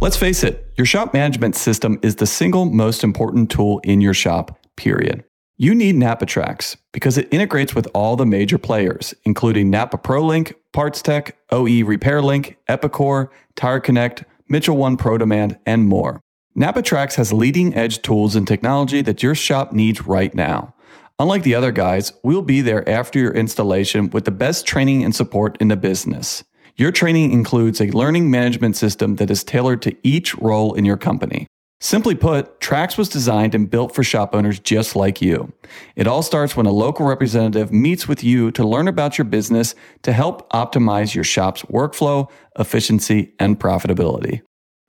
Let's 0.00 0.16
face 0.16 0.42
it, 0.42 0.72
your 0.76 0.86
shop 0.86 1.14
management 1.14 1.54
system 1.54 1.98
is 2.02 2.16
the 2.16 2.26
single 2.26 2.64
most 2.64 3.04
important 3.04 3.50
tool 3.50 3.80
in 3.84 4.00
your 4.00 4.14
shop, 4.14 4.58
period. 4.76 5.24
You 5.58 5.76
need 5.76 5.94
NAPA 5.94 6.26
TRACS 6.26 6.76
because 6.92 7.16
it 7.16 7.28
integrates 7.30 7.74
with 7.74 7.86
all 7.94 8.16
the 8.16 8.26
major 8.26 8.58
players, 8.58 9.14
including 9.24 9.70
Napa 9.70 9.98
ProLink, 9.98 10.54
PartsTech, 10.72 11.32
OE 11.50 11.84
RepairLink, 11.84 12.56
Epicor, 12.68 13.28
TireConnect, 13.54 14.24
Mitchell 14.48 14.76
One 14.76 14.96
Pro 14.96 15.18
Demand, 15.18 15.56
and 15.66 15.86
more. 15.86 16.20
NAPA 16.54 16.82
TRACS 16.82 17.14
has 17.14 17.32
leading 17.32 17.74
edge 17.74 18.02
tools 18.02 18.34
and 18.34 18.44
technology 18.46 19.02
that 19.02 19.22
your 19.22 19.34
shop 19.34 19.72
needs 19.72 20.06
right 20.06 20.34
now. 20.34 20.74
Unlike 21.18 21.42
the 21.42 21.54
other 21.54 21.72
guys, 21.72 22.12
we'll 22.22 22.42
be 22.42 22.60
there 22.60 22.88
after 22.88 23.18
your 23.18 23.32
installation 23.32 24.10
with 24.10 24.24
the 24.24 24.30
best 24.30 24.66
training 24.66 25.04
and 25.04 25.14
support 25.14 25.56
in 25.60 25.68
the 25.68 25.76
business. 25.76 26.42
Your 26.76 26.90
training 26.90 27.32
includes 27.32 27.80
a 27.80 27.86
learning 27.86 28.30
management 28.30 28.76
system 28.76 29.16
that 29.16 29.30
is 29.30 29.44
tailored 29.44 29.82
to 29.82 29.96
each 30.02 30.34
role 30.36 30.74
in 30.74 30.84
your 30.84 30.96
company. 30.96 31.46
Simply 31.80 32.14
put, 32.14 32.60
TRACS 32.60 32.96
was 32.96 33.08
designed 33.08 33.56
and 33.56 33.68
built 33.68 33.92
for 33.92 34.04
shop 34.04 34.36
owners 34.36 34.60
just 34.60 34.94
like 34.94 35.20
you. 35.20 35.52
It 35.96 36.06
all 36.06 36.22
starts 36.22 36.56
when 36.56 36.64
a 36.64 36.70
local 36.70 37.06
representative 37.06 37.72
meets 37.72 38.06
with 38.06 38.22
you 38.22 38.52
to 38.52 38.64
learn 38.64 38.86
about 38.86 39.18
your 39.18 39.24
business 39.24 39.74
to 40.02 40.12
help 40.12 40.48
optimize 40.50 41.14
your 41.14 41.24
shop's 41.24 41.62
workflow, 41.62 42.30
efficiency, 42.56 43.34
and 43.40 43.58
profitability. 43.58 44.42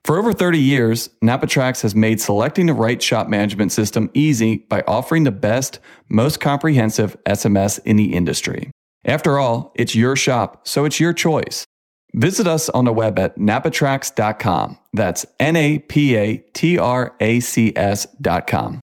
For 0.04 0.18
over 0.18 0.34
30 0.34 0.58
years, 0.58 1.08
NAPA 1.22 1.46
TRACS 1.46 1.80
has 1.80 1.94
made 1.94 2.20
selecting 2.20 2.66
the 2.66 2.74
right 2.74 3.02
shop 3.02 3.26
management 3.26 3.72
system 3.72 4.10
easy 4.12 4.58
by 4.58 4.82
offering 4.86 5.24
the 5.24 5.30
best, 5.30 5.78
most 6.10 6.40
comprehensive 6.40 7.16
SMS 7.24 7.80
in 7.86 7.96
the 7.96 8.12
industry. 8.12 8.70
After 9.06 9.38
all, 9.38 9.72
it's 9.74 9.94
your 9.94 10.14
shop, 10.14 10.68
so 10.68 10.84
it's 10.84 11.00
your 11.00 11.14
choice. 11.14 11.64
Visit 12.12 12.46
us 12.46 12.68
on 12.68 12.84
the 12.84 12.92
web 12.92 13.18
at 13.18 13.38
napatracs.com. 13.38 14.78
That's 14.92 15.24
N 15.40 15.56
A 15.56 15.78
P 15.78 16.14
A 16.16 16.36
T 16.52 16.78
R 16.78 17.16
A 17.18 17.40
C 17.40 17.72
S.com. 17.74 18.80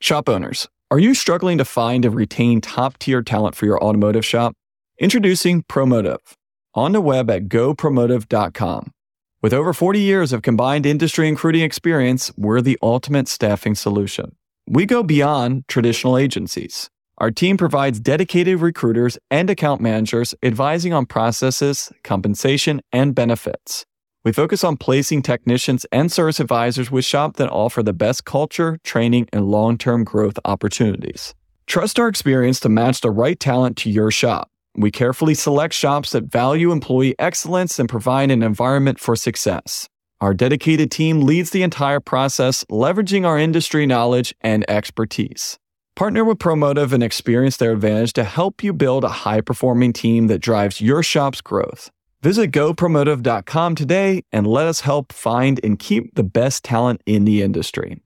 Shop 0.00 0.28
owners, 0.28 0.66
are 0.90 0.98
you 0.98 1.14
struggling 1.14 1.58
to 1.58 1.64
find 1.64 2.06
and 2.06 2.14
retain 2.14 2.62
top 2.62 2.98
tier 2.98 3.22
talent 3.22 3.54
for 3.54 3.66
your 3.66 3.82
automotive 3.84 4.24
shop? 4.24 4.54
Introducing 4.98 5.62
Promotive 5.64 6.32
on 6.74 6.92
the 6.92 7.00
web 7.02 7.30
at 7.30 7.48
gopromotive.com. 7.48 8.92
With 9.40 9.52
over 9.52 9.72
40 9.72 10.00
years 10.00 10.32
of 10.32 10.42
combined 10.42 10.84
industry 10.84 11.28
and 11.28 11.36
recruiting 11.36 11.62
experience, 11.62 12.32
we're 12.36 12.60
the 12.60 12.76
ultimate 12.82 13.28
staffing 13.28 13.76
solution. 13.76 14.34
We 14.66 14.84
go 14.84 15.04
beyond 15.04 15.68
traditional 15.68 16.18
agencies. 16.18 16.90
Our 17.18 17.30
team 17.30 17.56
provides 17.56 18.00
dedicated 18.00 18.58
recruiters 18.60 19.16
and 19.30 19.48
account 19.48 19.80
managers 19.80 20.34
advising 20.42 20.92
on 20.92 21.06
processes, 21.06 21.92
compensation, 22.02 22.80
and 22.90 23.14
benefits. 23.14 23.86
We 24.24 24.32
focus 24.32 24.64
on 24.64 24.76
placing 24.76 25.22
technicians 25.22 25.86
and 25.92 26.10
service 26.10 26.40
advisors 26.40 26.90
with 26.90 27.04
shops 27.04 27.38
that 27.38 27.48
offer 27.48 27.84
the 27.84 27.92
best 27.92 28.24
culture, 28.24 28.80
training, 28.82 29.28
and 29.32 29.46
long 29.46 29.78
term 29.78 30.02
growth 30.02 30.40
opportunities. 30.44 31.36
Trust 31.68 32.00
our 32.00 32.08
experience 32.08 32.58
to 32.60 32.68
match 32.68 33.02
the 33.02 33.12
right 33.12 33.38
talent 33.38 33.76
to 33.78 33.90
your 33.90 34.10
shop. 34.10 34.50
We 34.78 34.92
carefully 34.92 35.34
select 35.34 35.74
shops 35.74 36.12
that 36.12 36.30
value 36.30 36.70
employee 36.70 37.16
excellence 37.18 37.80
and 37.80 37.88
provide 37.88 38.30
an 38.30 38.44
environment 38.44 39.00
for 39.00 39.16
success. 39.16 39.88
Our 40.20 40.34
dedicated 40.34 40.92
team 40.92 41.22
leads 41.22 41.50
the 41.50 41.64
entire 41.64 41.98
process, 41.98 42.62
leveraging 42.70 43.26
our 43.26 43.36
industry 43.36 43.86
knowledge 43.86 44.36
and 44.40 44.64
expertise. 44.70 45.58
Partner 45.96 46.24
with 46.24 46.38
Promotive 46.38 46.92
and 46.92 47.02
experience 47.02 47.56
their 47.56 47.72
advantage 47.72 48.12
to 48.12 48.22
help 48.22 48.62
you 48.62 48.72
build 48.72 49.02
a 49.02 49.08
high 49.08 49.40
performing 49.40 49.92
team 49.92 50.28
that 50.28 50.38
drives 50.38 50.80
your 50.80 51.02
shop's 51.02 51.40
growth. 51.40 51.90
Visit 52.22 52.52
gopromotive.com 52.52 53.74
today 53.74 54.22
and 54.30 54.46
let 54.46 54.68
us 54.68 54.82
help 54.82 55.12
find 55.12 55.58
and 55.64 55.76
keep 55.76 56.14
the 56.14 56.22
best 56.22 56.62
talent 56.62 57.00
in 57.04 57.24
the 57.24 57.42
industry. 57.42 58.00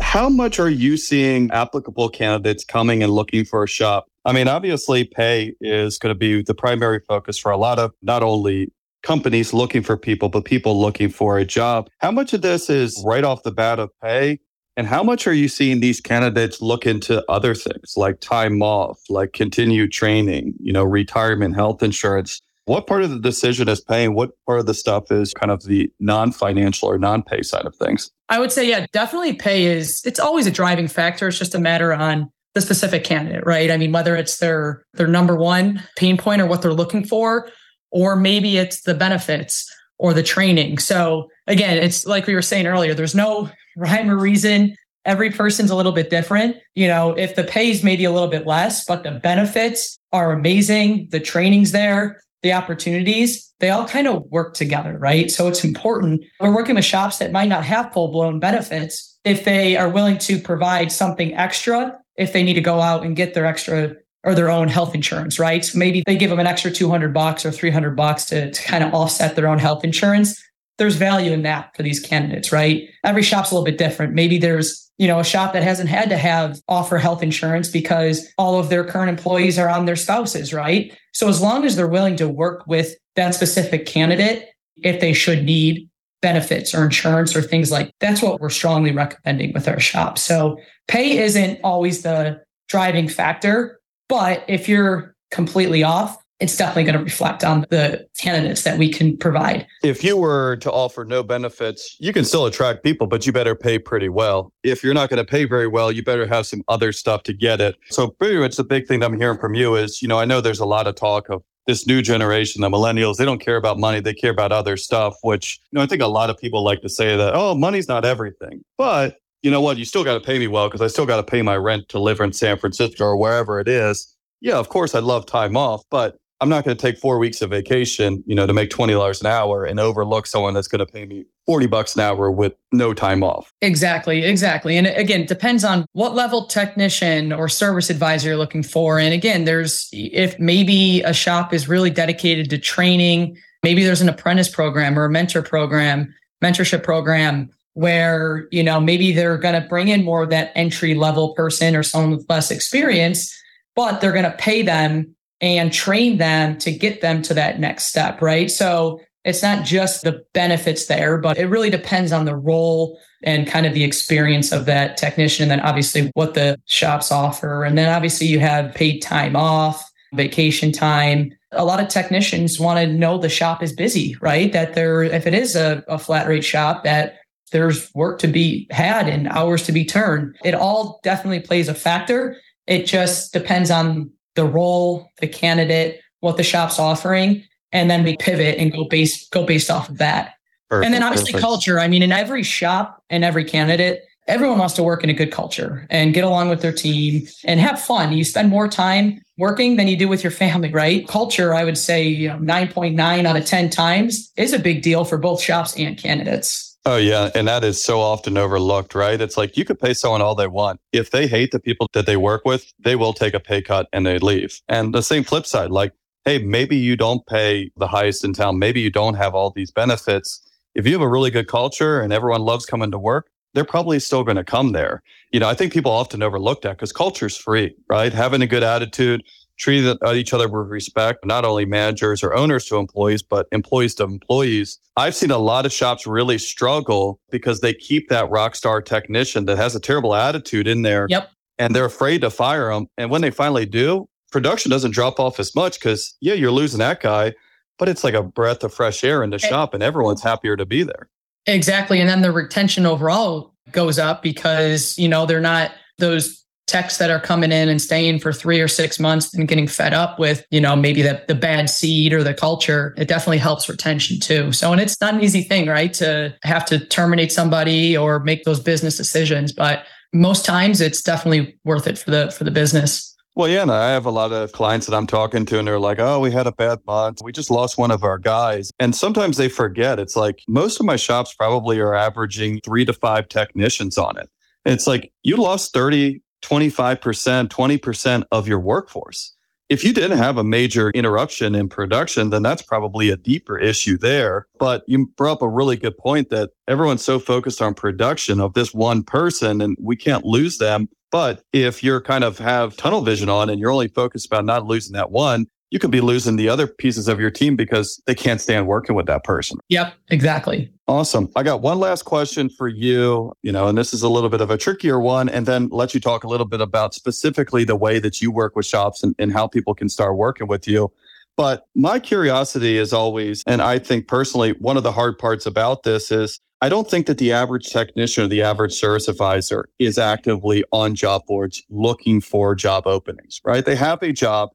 How 0.00 0.28
much 0.28 0.60
are 0.60 0.70
you 0.70 0.96
seeing 0.96 1.50
applicable 1.50 2.10
candidates 2.10 2.64
coming 2.64 3.02
and 3.02 3.12
looking 3.12 3.44
for 3.44 3.64
a 3.64 3.68
shop 3.68 4.06
I 4.24 4.32
mean, 4.32 4.48
obviously, 4.48 5.04
pay 5.04 5.54
is 5.60 5.98
going 5.98 6.14
to 6.14 6.18
be 6.18 6.42
the 6.42 6.54
primary 6.54 7.00
focus 7.08 7.38
for 7.38 7.50
a 7.50 7.56
lot 7.56 7.78
of 7.78 7.92
not 8.02 8.22
only 8.22 8.72
companies 9.02 9.52
looking 9.52 9.82
for 9.82 9.96
people, 9.96 10.28
but 10.28 10.44
people 10.44 10.78
looking 10.78 11.08
for 11.08 11.38
a 11.38 11.44
job. 11.44 11.88
How 11.98 12.10
much 12.10 12.32
of 12.32 12.42
this 12.42 12.68
is 12.68 13.02
right 13.06 13.24
off 13.24 13.42
the 13.42 13.52
bat 13.52 13.78
of 13.78 13.90
pay? 14.02 14.40
And 14.76 14.86
how 14.86 15.02
much 15.02 15.26
are 15.26 15.32
you 15.32 15.48
seeing 15.48 15.80
these 15.80 16.00
candidates 16.00 16.62
look 16.62 16.86
into 16.86 17.24
other 17.30 17.54
things 17.54 17.94
like 17.96 18.20
time 18.20 18.62
off, 18.62 18.98
like 19.08 19.32
continued 19.32 19.92
training, 19.92 20.54
you 20.60 20.72
know, 20.72 20.84
retirement, 20.84 21.54
health 21.54 21.82
insurance? 21.82 22.40
What 22.66 22.86
part 22.86 23.02
of 23.02 23.10
the 23.10 23.18
decision 23.18 23.68
is 23.68 23.80
paying? 23.80 24.14
What 24.14 24.30
part 24.46 24.60
of 24.60 24.66
the 24.66 24.74
stuff 24.74 25.10
is 25.10 25.34
kind 25.34 25.50
of 25.50 25.64
the 25.64 25.90
non 25.98 26.30
financial 26.30 26.88
or 26.88 26.98
non 26.98 27.22
pay 27.22 27.42
side 27.42 27.66
of 27.66 27.74
things? 27.74 28.10
I 28.28 28.38
would 28.38 28.52
say, 28.52 28.68
yeah, 28.68 28.86
definitely 28.92 29.32
pay 29.32 29.64
is, 29.64 30.02
it's 30.04 30.20
always 30.20 30.46
a 30.46 30.50
driving 30.50 30.86
factor. 30.86 31.28
It's 31.28 31.38
just 31.38 31.54
a 31.54 31.58
matter 31.58 31.92
on 31.92 32.30
the 32.54 32.60
specific 32.60 33.04
candidate, 33.04 33.44
right? 33.46 33.70
I 33.70 33.76
mean, 33.76 33.92
whether 33.92 34.16
it's 34.16 34.38
their 34.38 34.84
their 34.94 35.06
number 35.06 35.36
one 35.36 35.82
pain 35.96 36.16
point 36.16 36.42
or 36.42 36.46
what 36.46 36.62
they're 36.62 36.72
looking 36.72 37.04
for, 37.04 37.48
or 37.90 38.16
maybe 38.16 38.58
it's 38.58 38.82
the 38.82 38.94
benefits 38.94 39.70
or 39.98 40.14
the 40.14 40.22
training. 40.22 40.78
So 40.78 41.28
again, 41.46 41.78
it's 41.78 42.06
like 42.06 42.26
we 42.26 42.34
were 42.34 42.42
saying 42.42 42.66
earlier, 42.66 42.94
there's 42.94 43.14
no 43.14 43.50
rhyme 43.76 44.10
or 44.10 44.18
reason. 44.18 44.76
Every 45.04 45.30
person's 45.30 45.70
a 45.70 45.76
little 45.76 45.92
bit 45.92 46.10
different. 46.10 46.56
You 46.74 46.88
know, 46.88 47.12
if 47.12 47.36
the 47.36 47.44
pay 47.44 47.70
is 47.70 47.84
maybe 47.84 48.04
a 48.04 48.10
little 48.10 48.28
bit 48.28 48.46
less, 48.46 48.84
but 48.84 49.02
the 49.02 49.12
benefits 49.12 49.98
are 50.12 50.32
amazing, 50.32 51.08
the 51.10 51.20
training's 51.20 51.72
there, 51.72 52.20
the 52.42 52.52
opportunities, 52.52 53.52
they 53.60 53.70
all 53.70 53.86
kind 53.86 54.08
of 54.08 54.24
work 54.30 54.54
together, 54.54 54.96
right? 54.98 55.30
So 55.30 55.48
it's 55.48 55.64
important. 55.64 56.24
We're 56.40 56.54
working 56.54 56.74
with 56.74 56.84
shops 56.84 57.18
that 57.18 57.32
might 57.32 57.48
not 57.48 57.64
have 57.64 57.92
full 57.92 58.08
blown 58.08 58.40
benefits. 58.40 59.18
If 59.24 59.44
they 59.44 59.76
are 59.76 59.88
willing 59.88 60.18
to 60.18 60.38
provide 60.40 60.90
something 60.90 61.34
extra 61.34 61.98
if 62.20 62.34
they 62.34 62.42
need 62.42 62.54
to 62.54 62.60
go 62.60 62.80
out 62.80 63.02
and 63.02 63.16
get 63.16 63.32
their 63.34 63.46
extra 63.46 63.96
or 64.22 64.34
their 64.34 64.50
own 64.50 64.68
health 64.68 64.94
insurance, 64.94 65.38
right? 65.38 65.64
So 65.64 65.78
maybe 65.78 66.02
they 66.06 66.16
give 66.16 66.28
them 66.28 66.38
an 66.38 66.46
extra 66.46 66.70
200 66.70 67.14
bucks 67.14 67.46
or 67.46 67.50
300 67.50 67.96
bucks 67.96 68.26
to, 68.26 68.50
to 68.50 68.62
kind 68.62 68.84
of 68.84 68.92
offset 68.92 69.34
their 69.34 69.48
own 69.48 69.58
health 69.58 69.82
insurance. 69.82 70.40
There's 70.76 70.96
value 70.96 71.32
in 71.32 71.42
that 71.42 71.74
for 71.74 71.82
these 71.82 71.98
candidates, 71.98 72.52
right? 72.52 72.88
Every 73.04 73.22
shop's 73.22 73.50
a 73.50 73.54
little 73.54 73.64
bit 73.64 73.78
different. 73.78 74.12
Maybe 74.12 74.36
there's, 74.36 74.90
you 74.98 75.08
know, 75.08 75.20
a 75.20 75.24
shop 75.24 75.54
that 75.54 75.62
hasn't 75.62 75.88
had 75.88 76.10
to 76.10 76.18
have 76.18 76.60
offer 76.68 76.98
health 76.98 77.22
insurance 77.22 77.68
because 77.68 78.30
all 78.36 78.60
of 78.60 78.68
their 78.68 78.84
current 78.84 79.08
employees 79.08 79.58
are 79.58 79.70
on 79.70 79.86
their 79.86 79.96
spouses, 79.96 80.52
right? 80.52 80.94
So 81.12 81.28
as 81.28 81.40
long 81.40 81.64
as 81.64 81.76
they're 81.76 81.88
willing 81.88 82.16
to 82.16 82.28
work 82.28 82.66
with 82.66 82.94
that 83.16 83.34
specific 83.34 83.86
candidate, 83.86 84.50
if 84.76 85.00
they 85.00 85.14
should 85.14 85.44
need 85.44 85.89
benefits 86.22 86.74
or 86.74 86.84
insurance 86.84 87.34
or 87.34 87.42
things 87.42 87.70
like 87.70 87.92
that's 88.00 88.22
what 88.22 88.40
we're 88.40 88.50
strongly 88.50 88.92
recommending 88.92 89.52
with 89.52 89.66
our 89.68 89.80
shop. 89.80 90.18
So 90.18 90.58
pay 90.88 91.18
isn't 91.18 91.60
always 91.64 92.02
the 92.02 92.40
driving 92.68 93.08
factor, 93.08 93.80
but 94.08 94.44
if 94.48 94.68
you're 94.68 95.14
completely 95.30 95.82
off, 95.82 96.16
it's 96.40 96.56
definitely 96.56 96.84
going 96.84 96.98
to 96.98 97.04
reflect 97.04 97.44
on 97.44 97.66
the 97.70 98.06
candidates 98.18 98.64
that 98.64 98.78
we 98.78 98.90
can 98.90 99.16
provide. 99.16 99.66
If 99.82 100.02
you 100.02 100.16
were 100.16 100.56
to 100.56 100.72
offer 100.72 101.04
no 101.04 101.22
benefits, 101.22 101.96
you 102.00 102.12
can 102.12 102.24
still 102.24 102.46
attract 102.46 102.82
people, 102.82 103.06
but 103.06 103.26
you 103.26 103.32
better 103.32 103.54
pay 103.54 103.78
pretty 103.78 104.08
well. 104.08 104.52
If 104.62 104.82
you're 104.82 104.94
not 104.94 105.10
going 105.10 105.24
to 105.24 105.30
pay 105.30 105.44
very 105.44 105.66
well, 105.66 105.92
you 105.92 106.02
better 106.02 106.26
have 106.26 106.46
some 106.46 106.62
other 106.68 106.92
stuff 106.92 107.22
to 107.24 107.34
get 107.34 107.60
it. 107.60 107.76
So 107.90 108.08
pretty 108.08 108.38
much 108.38 108.56
the 108.56 108.64
big 108.64 108.86
thing 108.86 109.02
I'm 109.04 109.18
hearing 109.18 109.38
from 109.38 109.54
you 109.54 109.76
is, 109.76 110.00
you 110.00 110.08
know, 110.08 110.18
I 110.18 110.24
know 110.24 110.40
there's 110.40 110.60
a 110.60 110.66
lot 110.66 110.86
of 110.86 110.94
talk 110.94 111.28
of 111.28 111.42
this 111.66 111.86
new 111.86 112.00
generation, 112.02 112.62
the 112.62 112.68
millennials, 112.68 113.16
they 113.16 113.24
don't 113.24 113.38
care 113.38 113.56
about 113.56 113.78
money. 113.78 114.00
They 114.00 114.14
care 114.14 114.30
about 114.30 114.50
other 114.50 114.76
stuff, 114.76 115.14
which, 115.22 115.60
you 115.70 115.76
know, 115.76 115.82
I 115.82 115.86
think 115.86 116.02
a 116.02 116.06
lot 116.06 116.30
of 116.30 116.38
people 116.38 116.64
like 116.64 116.80
to 116.80 116.88
say 116.88 117.16
that, 117.16 117.34
oh, 117.34 117.54
money's 117.54 117.86
not 117.86 118.04
everything. 118.04 118.64
But 118.78 119.18
you 119.42 119.50
know 119.50 119.60
what? 119.60 119.76
You 119.76 119.84
still 119.84 120.02
got 120.02 120.14
to 120.14 120.20
pay 120.20 120.38
me 120.38 120.48
well 120.48 120.68
because 120.68 120.80
I 120.80 120.88
still 120.88 121.06
got 121.06 121.16
to 121.16 121.22
pay 121.22 121.42
my 121.42 121.56
rent 121.56 121.88
to 121.90 121.98
live 121.98 122.18
in 122.20 122.32
San 122.32 122.58
Francisco 122.58 123.04
or 123.04 123.16
wherever 123.16 123.60
it 123.60 123.68
is. 123.68 124.16
Yeah, 124.40 124.56
of 124.56 124.68
course, 124.68 124.94
I 124.94 125.00
love 125.00 125.26
time 125.26 125.56
off, 125.56 125.82
but 125.90 126.16
I'm 126.40 126.48
not 126.48 126.64
going 126.64 126.74
to 126.74 126.80
take 126.80 126.98
four 126.98 127.18
weeks 127.18 127.42
of 127.42 127.50
vacation, 127.50 128.24
you 128.26 128.34
know, 128.34 128.46
to 128.46 128.54
make 128.54 128.70
$20 128.70 129.20
an 129.20 129.26
hour 129.26 129.64
and 129.64 129.78
overlook 129.78 130.26
someone 130.26 130.54
that's 130.54 130.68
going 130.68 130.78
to 130.78 130.86
pay 130.86 131.04
me 131.04 131.26
40 131.44 131.66
bucks 131.66 131.94
an 131.94 132.00
hour 132.00 132.30
with 132.30 132.54
no 132.72 132.94
time 132.94 133.22
off. 133.22 133.52
Exactly. 133.60 134.24
Exactly. 134.24 134.78
And 134.78 134.86
again, 134.86 135.22
it 135.22 135.28
depends 135.28 135.64
on 135.64 135.84
what 135.92 136.14
level 136.14 136.46
technician 136.46 137.32
or 137.32 137.48
service 137.48 137.90
advisor 137.90 138.28
you're 138.28 138.38
looking 138.38 138.62
for. 138.62 138.98
And 138.98 139.12
again, 139.12 139.44
there's, 139.44 139.88
if 139.92 140.38
maybe 140.38 141.02
a 141.02 141.12
shop 141.12 141.52
is 141.52 141.68
really 141.68 141.90
dedicated 141.90 142.48
to 142.50 142.58
training, 142.58 143.36
maybe 143.62 143.84
there's 143.84 144.00
an 144.00 144.08
apprentice 144.08 144.48
program 144.48 144.98
or 144.98 145.04
a 145.04 145.10
mentor 145.10 145.42
program, 145.42 146.14
mentorship 146.42 146.82
program 146.82 147.50
where, 147.74 148.48
you 148.50 148.62
know, 148.62 148.80
maybe 148.80 149.12
they're 149.12 149.38
going 149.38 149.60
to 149.60 149.68
bring 149.68 149.88
in 149.88 150.04
more 150.04 150.22
of 150.22 150.30
that 150.30 150.52
entry 150.54 150.94
level 150.94 151.34
person 151.34 151.76
or 151.76 151.82
someone 151.82 152.16
with 152.16 152.26
less 152.30 152.50
experience, 152.50 153.36
but 153.76 154.00
they're 154.00 154.12
going 154.12 154.24
to 154.24 154.36
pay 154.38 154.62
them 154.62 155.14
and 155.40 155.72
train 155.72 156.18
them 156.18 156.58
to 156.58 156.70
get 156.70 157.00
them 157.00 157.22
to 157.22 157.34
that 157.34 157.60
next 157.60 157.86
step, 157.86 158.20
right? 158.20 158.50
So 158.50 159.00
it's 159.24 159.42
not 159.42 159.64
just 159.64 160.02
the 160.02 160.24
benefits 160.32 160.86
there, 160.86 161.18
but 161.18 161.38
it 161.38 161.46
really 161.46 161.70
depends 161.70 162.12
on 162.12 162.24
the 162.24 162.36
role 162.36 162.98
and 163.22 163.46
kind 163.46 163.66
of 163.66 163.74
the 163.74 163.84
experience 163.84 164.50
of 164.50 164.64
that 164.66 164.96
technician. 164.96 165.44
And 165.44 165.50
then 165.50 165.60
obviously 165.60 166.10
what 166.14 166.34
the 166.34 166.58
shops 166.66 167.12
offer. 167.12 167.64
And 167.64 167.76
then 167.76 167.92
obviously 167.92 168.26
you 168.26 168.40
have 168.40 168.74
paid 168.74 169.00
time 169.00 169.36
off, 169.36 169.82
vacation 170.14 170.72
time. 170.72 171.30
A 171.52 171.64
lot 171.64 171.80
of 171.80 171.88
technicians 171.88 172.58
want 172.58 172.78
to 172.78 172.86
know 172.86 173.18
the 173.18 173.28
shop 173.28 173.62
is 173.62 173.74
busy, 173.74 174.16
right? 174.20 174.52
That 174.52 174.74
there, 174.74 175.02
if 175.02 175.26
it 175.26 175.34
is 175.34 175.54
a, 175.54 175.84
a 175.86 175.98
flat 175.98 176.26
rate 176.26 176.44
shop, 176.44 176.84
that 176.84 177.16
there's 177.52 177.92
work 177.94 178.20
to 178.20 178.28
be 178.28 178.66
had 178.70 179.08
and 179.08 179.28
hours 179.28 179.64
to 179.64 179.72
be 179.72 179.84
turned. 179.84 180.36
It 180.44 180.54
all 180.54 181.00
definitely 181.02 181.40
plays 181.40 181.68
a 181.68 181.74
factor. 181.74 182.36
It 182.66 182.86
just 182.86 183.32
depends 183.32 183.70
on 183.70 184.12
the 184.34 184.44
role, 184.44 185.10
the 185.20 185.28
candidate, 185.28 186.00
what 186.20 186.36
the 186.36 186.42
shop's 186.42 186.78
offering, 186.78 187.44
and 187.72 187.90
then 187.90 188.04
we 188.04 188.16
pivot 188.16 188.58
and 188.58 188.72
go 188.72 188.84
based 188.84 189.30
go 189.30 189.44
based 189.44 189.70
off 189.70 189.88
of 189.88 189.98
that. 189.98 190.34
Perfect, 190.68 190.86
and 190.86 190.94
then 190.94 191.02
obviously 191.02 191.32
perfect. 191.32 191.44
culture. 191.44 191.80
I 191.80 191.88
mean, 191.88 192.02
in 192.02 192.12
every 192.12 192.42
shop 192.42 193.02
and 193.10 193.24
every 193.24 193.44
candidate, 193.44 194.04
everyone 194.28 194.58
wants 194.58 194.74
to 194.74 194.82
work 194.82 195.02
in 195.02 195.10
a 195.10 195.14
good 195.14 195.32
culture 195.32 195.86
and 195.90 196.14
get 196.14 196.24
along 196.24 196.48
with 196.48 196.62
their 196.62 196.72
team 196.72 197.26
and 197.44 197.58
have 197.58 197.80
fun. 197.80 198.12
You 198.12 198.24
spend 198.24 198.48
more 198.48 198.68
time 198.68 199.20
working 199.36 199.76
than 199.76 199.88
you 199.88 199.96
do 199.96 200.08
with 200.08 200.22
your 200.22 200.30
family, 200.30 200.70
right? 200.70 201.06
Culture, 201.08 201.54
I 201.54 201.64
would 201.64 201.78
say, 201.78 202.04
you 202.04 202.28
know, 202.28 202.38
9.9 202.38 203.24
out 203.24 203.36
of 203.36 203.44
10 203.44 203.70
times 203.70 204.30
is 204.36 204.52
a 204.52 204.58
big 204.58 204.82
deal 204.82 205.04
for 205.04 205.18
both 205.18 205.42
shops 205.42 205.76
and 205.76 205.98
candidates. 205.98 206.69
Oh, 206.86 206.96
yeah. 206.96 207.30
And 207.34 207.46
that 207.46 207.62
is 207.62 207.82
so 207.82 208.00
often 208.00 208.38
overlooked, 208.38 208.94
right? 208.94 209.20
It's 209.20 209.36
like 209.36 209.56
you 209.56 209.64
could 209.66 209.78
pay 209.78 209.92
someone 209.92 210.22
all 210.22 210.34
they 210.34 210.46
want. 210.46 210.80
If 210.92 211.10
they 211.10 211.26
hate 211.26 211.52
the 211.52 211.60
people 211.60 211.88
that 211.92 212.06
they 212.06 212.16
work 212.16 212.44
with, 212.44 212.72
they 212.78 212.96
will 212.96 213.12
take 213.12 213.34
a 213.34 213.40
pay 213.40 213.60
cut 213.60 213.86
and 213.92 214.06
they 214.06 214.18
leave. 214.18 214.60
And 214.68 214.94
the 214.94 215.02
same 215.02 215.22
flip 215.22 215.44
side, 215.44 215.70
like, 215.70 215.92
hey, 216.24 216.38
maybe 216.38 216.76
you 216.76 216.96
don't 216.96 217.26
pay 217.26 217.70
the 217.76 217.86
highest 217.86 218.24
in 218.24 218.32
town. 218.32 218.58
Maybe 218.58 218.80
you 218.80 218.90
don't 218.90 219.14
have 219.14 219.34
all 219.34 219.50
these 219.50 219.70
benefits. 219.70 220.42
if 220.74 220.86
you 220.86 220.92
have 220.92 221.02
a 221.02 221.08
really 221.08 221.30
good 221.30 221.48
culture 221.48 222.00
and 222.00 222.12
everyone 222.12 222.42
loves 222.42 222.64
coming 222.64 222.90
to 222.92 222.98
work, 222.98 223.28
they're 223.54 223.64
probably 223.64 223.98
still 223.98 224.22
going 224.22 224.36
to 224.36 224.44
come 224.44 224.72
there. 224.72 225.02
You 225.32 225.40
know, 225.40 225.48
I 225.48 225.54
think 225.54 225.72
people 225.72 225.90
often 225.90 226.22
overlook 226.22 226.62
that 226.62 226.76
because 226.76 226.92
culture's 226.92 227.36
free, 227.36 227.74
right? 227.88 228.12
Having 228.12 228.42
a 228.42 228.46
good 228.46 228.62
attitude, 228.62 229.22
treating 229.60 229.94
uh, 230.02 230.12
each 230.12 230.32
other 230.32 230.48
with 230.48 230.68
respect, 230.68 231.24
not 231.24 231.44
only 231.44 231.66
managers 231.66 232.22
or 232.22 232.34
owners 232.34 232.64
to 232.64 232.76
employees, 232.76 233.22
but 233.22 233.46
employees 233.52 233.94
to 233.94 234.04
employees. 234.04 234.78
I've 234.96 235.14
seen 235.14 235.30
a 235.30 235.38
lot 235.38 235.66
of 235.66 235.72
shops 235.72 236.06
really 236.06 236.38
struggle 236.38 237.20
because 237.30 237.60
they 237.60 237.74
keep 237.74 238.08
that 238.08 238.28
rock 238.30 238.56
star 238.56 238.80
technician 238.80 239.44
that 239.44 239.58
has 239.58 239.76
a 239.76 239.80
terrible 239.80 240.14
attitude 240.14 240.66
in 240.66 240.82
there. 240.82 241.06
Yep. 241.10 241.30
And 241.58 241.76
they're 241.76 241.84
afraid 241.84 242.22
to 242.22 242.30
fire 242.30 242.72
them. 242.72 242.86
And 242.96 243.10
when 243.10 243.20
they 243.20 243.30
finally 243.30 243.66
do, 243.66 244.08
production 244.32 244.70
doesn't 244.70 244.92
drop 244.92 245.20
off 245.20 245.38
as 245.38 245.54
much 245.54 245.78
because, 245.78 246.16
yeah, 246.22 246.34
you're 246.34 246.50
losing 246.50 246.78
that 246.78 247.00
guy, 247.00 247.34
but 247.78 247.86
it's 247.86 248.02
like 248.02 248.14
a 248.14 248.22
breath 248.22 248.64
of 248.64 248.72
fresh 248.72 249.04
air 249.04 249.22
in 249.22 249.28
the 249.28 249.36
eh, 249.36 249.48
shop 249.48 249.74
and 249.74 249.82
everyone's 249.82 250.22
happier 250.22 250.56
to 250.56 250.64
be 250.64 250.82
there. 250.82 251.10
Exactly. 251.44 252.00
And 252.00 252.08
then 252.08 252.22
the 252.22 252.32
retention 252.32 252.86
overall 252.86 253.52
goes 253.72 253.98
up 253.98 254.22
because, 254.22 254.96
you 254.98 255.08
know, 255.08 255.26
they're 255.26 255.40
not 255.40 255.72
those 255.98 256.46
techs 256.70 256.98
that 256.98 257.10
are 257.10 257.20
coming 257.20 257.52
in 257.52 257.68
and 257.68 257.82
staying 257.82 258.20
for 258.20 258.32
three 258.32 258.60
or 258.60 258.68
six 258.68 259.00
months 259.00 259.34
and 259.34 259.48
getting 259.48 259.66
fed 259.66 259.92
up 259.92 260.18
with, 260.18 260.44
you 260.50 260.60
know, 260.60 260.76
maybe 260.76 261.02
the, 261.02 261.22
the 261.26 261.34
bad 261.34 261.68
seed 261.68 262.12
or 262.12 262.22
the 262.22 262.34
culture, 262.34 262.94
it 262.96 263.08
definitely 263.08 263.38
helps 263.38 263.68
retention 263.68 264.20
too. 264.20 264.52
So, 264.52 264.72
and 264.72 264.80
it's 264.80 265.00
not 265.00 265.14
an 265.14 265.22
easy 265.22 265.42
thing, 265.42 265.68
right? 265.68 265.92
To 265.94 266.34
have 266.44 266.64
to 266.66 266.78
terminate 266.86 267.32
somebody 267.32 267.96
or 267.96 268.20
make 268.20 268.44
those 268.44 268.60
business 268.60 268.96
decisions. 268.96 269.52
But 269.52 269.84
most 270.12 270.44
times 270.44 270.80
it's 270.80 271.02
definitely 271.02 271.58
worth 271.64 271.86
it 271.86 271.98
for 271.98 272.10
the 272.10 272.30
for 272.30 272.44
the 272.44 272.50
business. 272.50 273.10
Well, 273.36 273.48
yeah, 273.48 273.62
and 273.62 273.70
I 273.70 273.90
have 273.90 274.06
a 274.06 274.10
lot 274.10 274.32
of 274.32 274.52
clients 274.52 274.86
that 274.86 274.96
I'm 274.96 275.06
talking 275.06 275.46
to, 275.46 275.58
and 275.58 275.66
they're 275.66 275.78
like, 275.78 276.00
oh, 276.00 276.18
we 276.18 276.32
had 276.32 276.48
a 276.48 276.52
bad 276.52 276.80
month. 276.86 277.20
We 277.22 277.30
just 277.30 277.50
lost 277.50 277.78
one 277.78 277.92
of 277.92 278.02
our 278.02 278.18
guys. 278.18 278.72
And 278.80 278.94
sometimes 278.94 279.36
they 279.36 279.48
forget. 279.48 280.00
It's 280.00 280.16
like 280.16 280.42
most 280.48 280.80
of 280.80 280.86
my 280.86 280.96
shops 280.96 281.32
probably 281.32 281.78
are 281.78 281.94
averaging 281.94 282.60
three 282.64 282.84
to 282.84 282.92
five 282.92 283.28
technicians 283.28 283.96
on 283.96 284.18
it. 284.18 284.28
it's 284.64 284.86
like 284.86 285.12
you 285.22 285.36
lost 285.36 285.72
30 285.72 286.20
25%, 286.42 287.48
20% 287.48 288.24
of 288.32 288.48
your 288.48 288.60
workforce. 288.60 289.34
If 289.68 289.84
you 289.84 289.92
didn't 289.92 290.18
have 290.18 290.36
a 290.36 290.42
major 290.42 290.90
interruption 290.90 291.54
in 291.54 291.68
production, 291.68 292.30
then 292.30 292.42
that's 292.42 292.62
probably 292.62 293.08
a 293.08 293.16
deeper 293.16 293.56
issue 293.56 293.96
there. 293.96 294.48
But 294.58 294.82
you 294.88 295.06
brought 295.16 295.34
up 295.34 295.42
a 295.42 295.48
really 295.48 295.76
good 295.76 295.96
point 295.96 296.30
that 296.30 296.50
everyone's 296.66 297.04
so 297.04 297.20
focused 297.20 297.62
on 297.62 297.74
production 297.74 298.40
of 298.40 298.54
this 298.54 298.74
one 298.74 299.04
person 299.04 299.60
and 299.60 299.76
we 299.80 299.94
can't 299.94 300.24
lose 300.24 300.58
them. 300.58 300.88
But 301.12 301.44
if 301.52 301.84
you're 301.84 302.00
kind 302.00 302.24
of 302.24 302.38
have 302.38 302.76
tunnel 302.76 303.02
vision 303.02 303.28
on 303.28 303.48
and 303.48 303.60
you're 303.60 303.70
only 303.70 303.88
focused 303.88 304.26
about 304.26 304.44
not 304.44 304.66
losing 304.66 304.94
that 304.94 305.12
one, 305.12 305.46
you 305.70 305.78
could 305.78 305.90
be 305.90 306.00
losing 306.00 306.36
the 306.36 306.48
other 306.48 306.66
pieces 306.66 307.08
of 307.08 307.20
your 307.20 307.30
team 307.30 307.56
because 307.56 308.02
they 308.06 308.14
can't 308.14 308.40
stand 308.40 308.66
working 308.66 308.96
with 308.96 309.06
that 309.06 309.24
person. 309.24 309.58
Yep, 309.68 309.94
exactly. 310.08 310.72
Awesome. 310.88 311.30
I 311.36 311.44
got 311.44 311.62
one 311.62 311.78
last 311.78 312.02
question 312.02 312.48
for 312.48 312.66
you, 312.66 313.32
you 313.42 313.52
know, 313.52 313.68
and 313.68 313.78
this 313.78 313.94
is 313.94 314.02
a 314.02 314.08
little 314.08 314.28
bit 314.28 314.40
of 314.40 314.50
a 314.50 314.58
trickier 314.58 314.98
one, 314.98 315.28
and 315.28 315.46
then 315.46 315.68
let 315.70 315.94
you 315.94 316.00
talk 316.00 316.24
a 316.24 316.28
little 316.28 316.46
bit 316.46 316.60
about 316.60 316.94
specifically 316.94 317.64
the 317.64 317.76
way 317.76 318.00
that 318.00 318.20
you 318.20 318.32
work 318.32 318.56
with 318.56 318.66
shops 318.66 319.02
and, 319.02 319.14
and 319.18 319.32
how 319.32 319.46
people 319.46 319.74
can 319.74 319.88
start 319.88 320.16
working 320.16 320.48
with 320.48 320.66
you. 320.66 320.92
But 321.36 321.66
my 321.74 322.00
curiosity 322.00 322.76
is 322.76 322.92
always, 322.92 323.42
and 323.46 323.62
I 323.62 323.78
think 323.78 324.08
personally, 324.08 324.52
one 324.58 324.76
of 324.76 324.82
the 324.82 324.92
hard 324.92 325.18
parts 325.18 325.46
about 325.46 325.84
this 325.84 326.10
is 326.10 326.40
I 326.60 326.68
don't 326.68 326.90
think 326.90 327.06
that 327.06 327.16
the 327.16 327.32
average 327.32 327.70
technician 327.70 328.24
or 328.24 328.26
the 328.26 328.42
average 328.42 328.74
service 328.74 329.08
advisor 329.08 329.66
is 329.78 329.96
actively 329.96 330.62
on 330.72 330.94
job 330.94 331.22
boards 331.26 331.62
looking 331.70 332.20
for 332.20 332.54
job 332.54 332.86
openings, 332.86 333.40
right? 333.44 333.64
They 333.64 333.76
have 333.76 334.02
a 334.02 334.12
job 334.12 334.50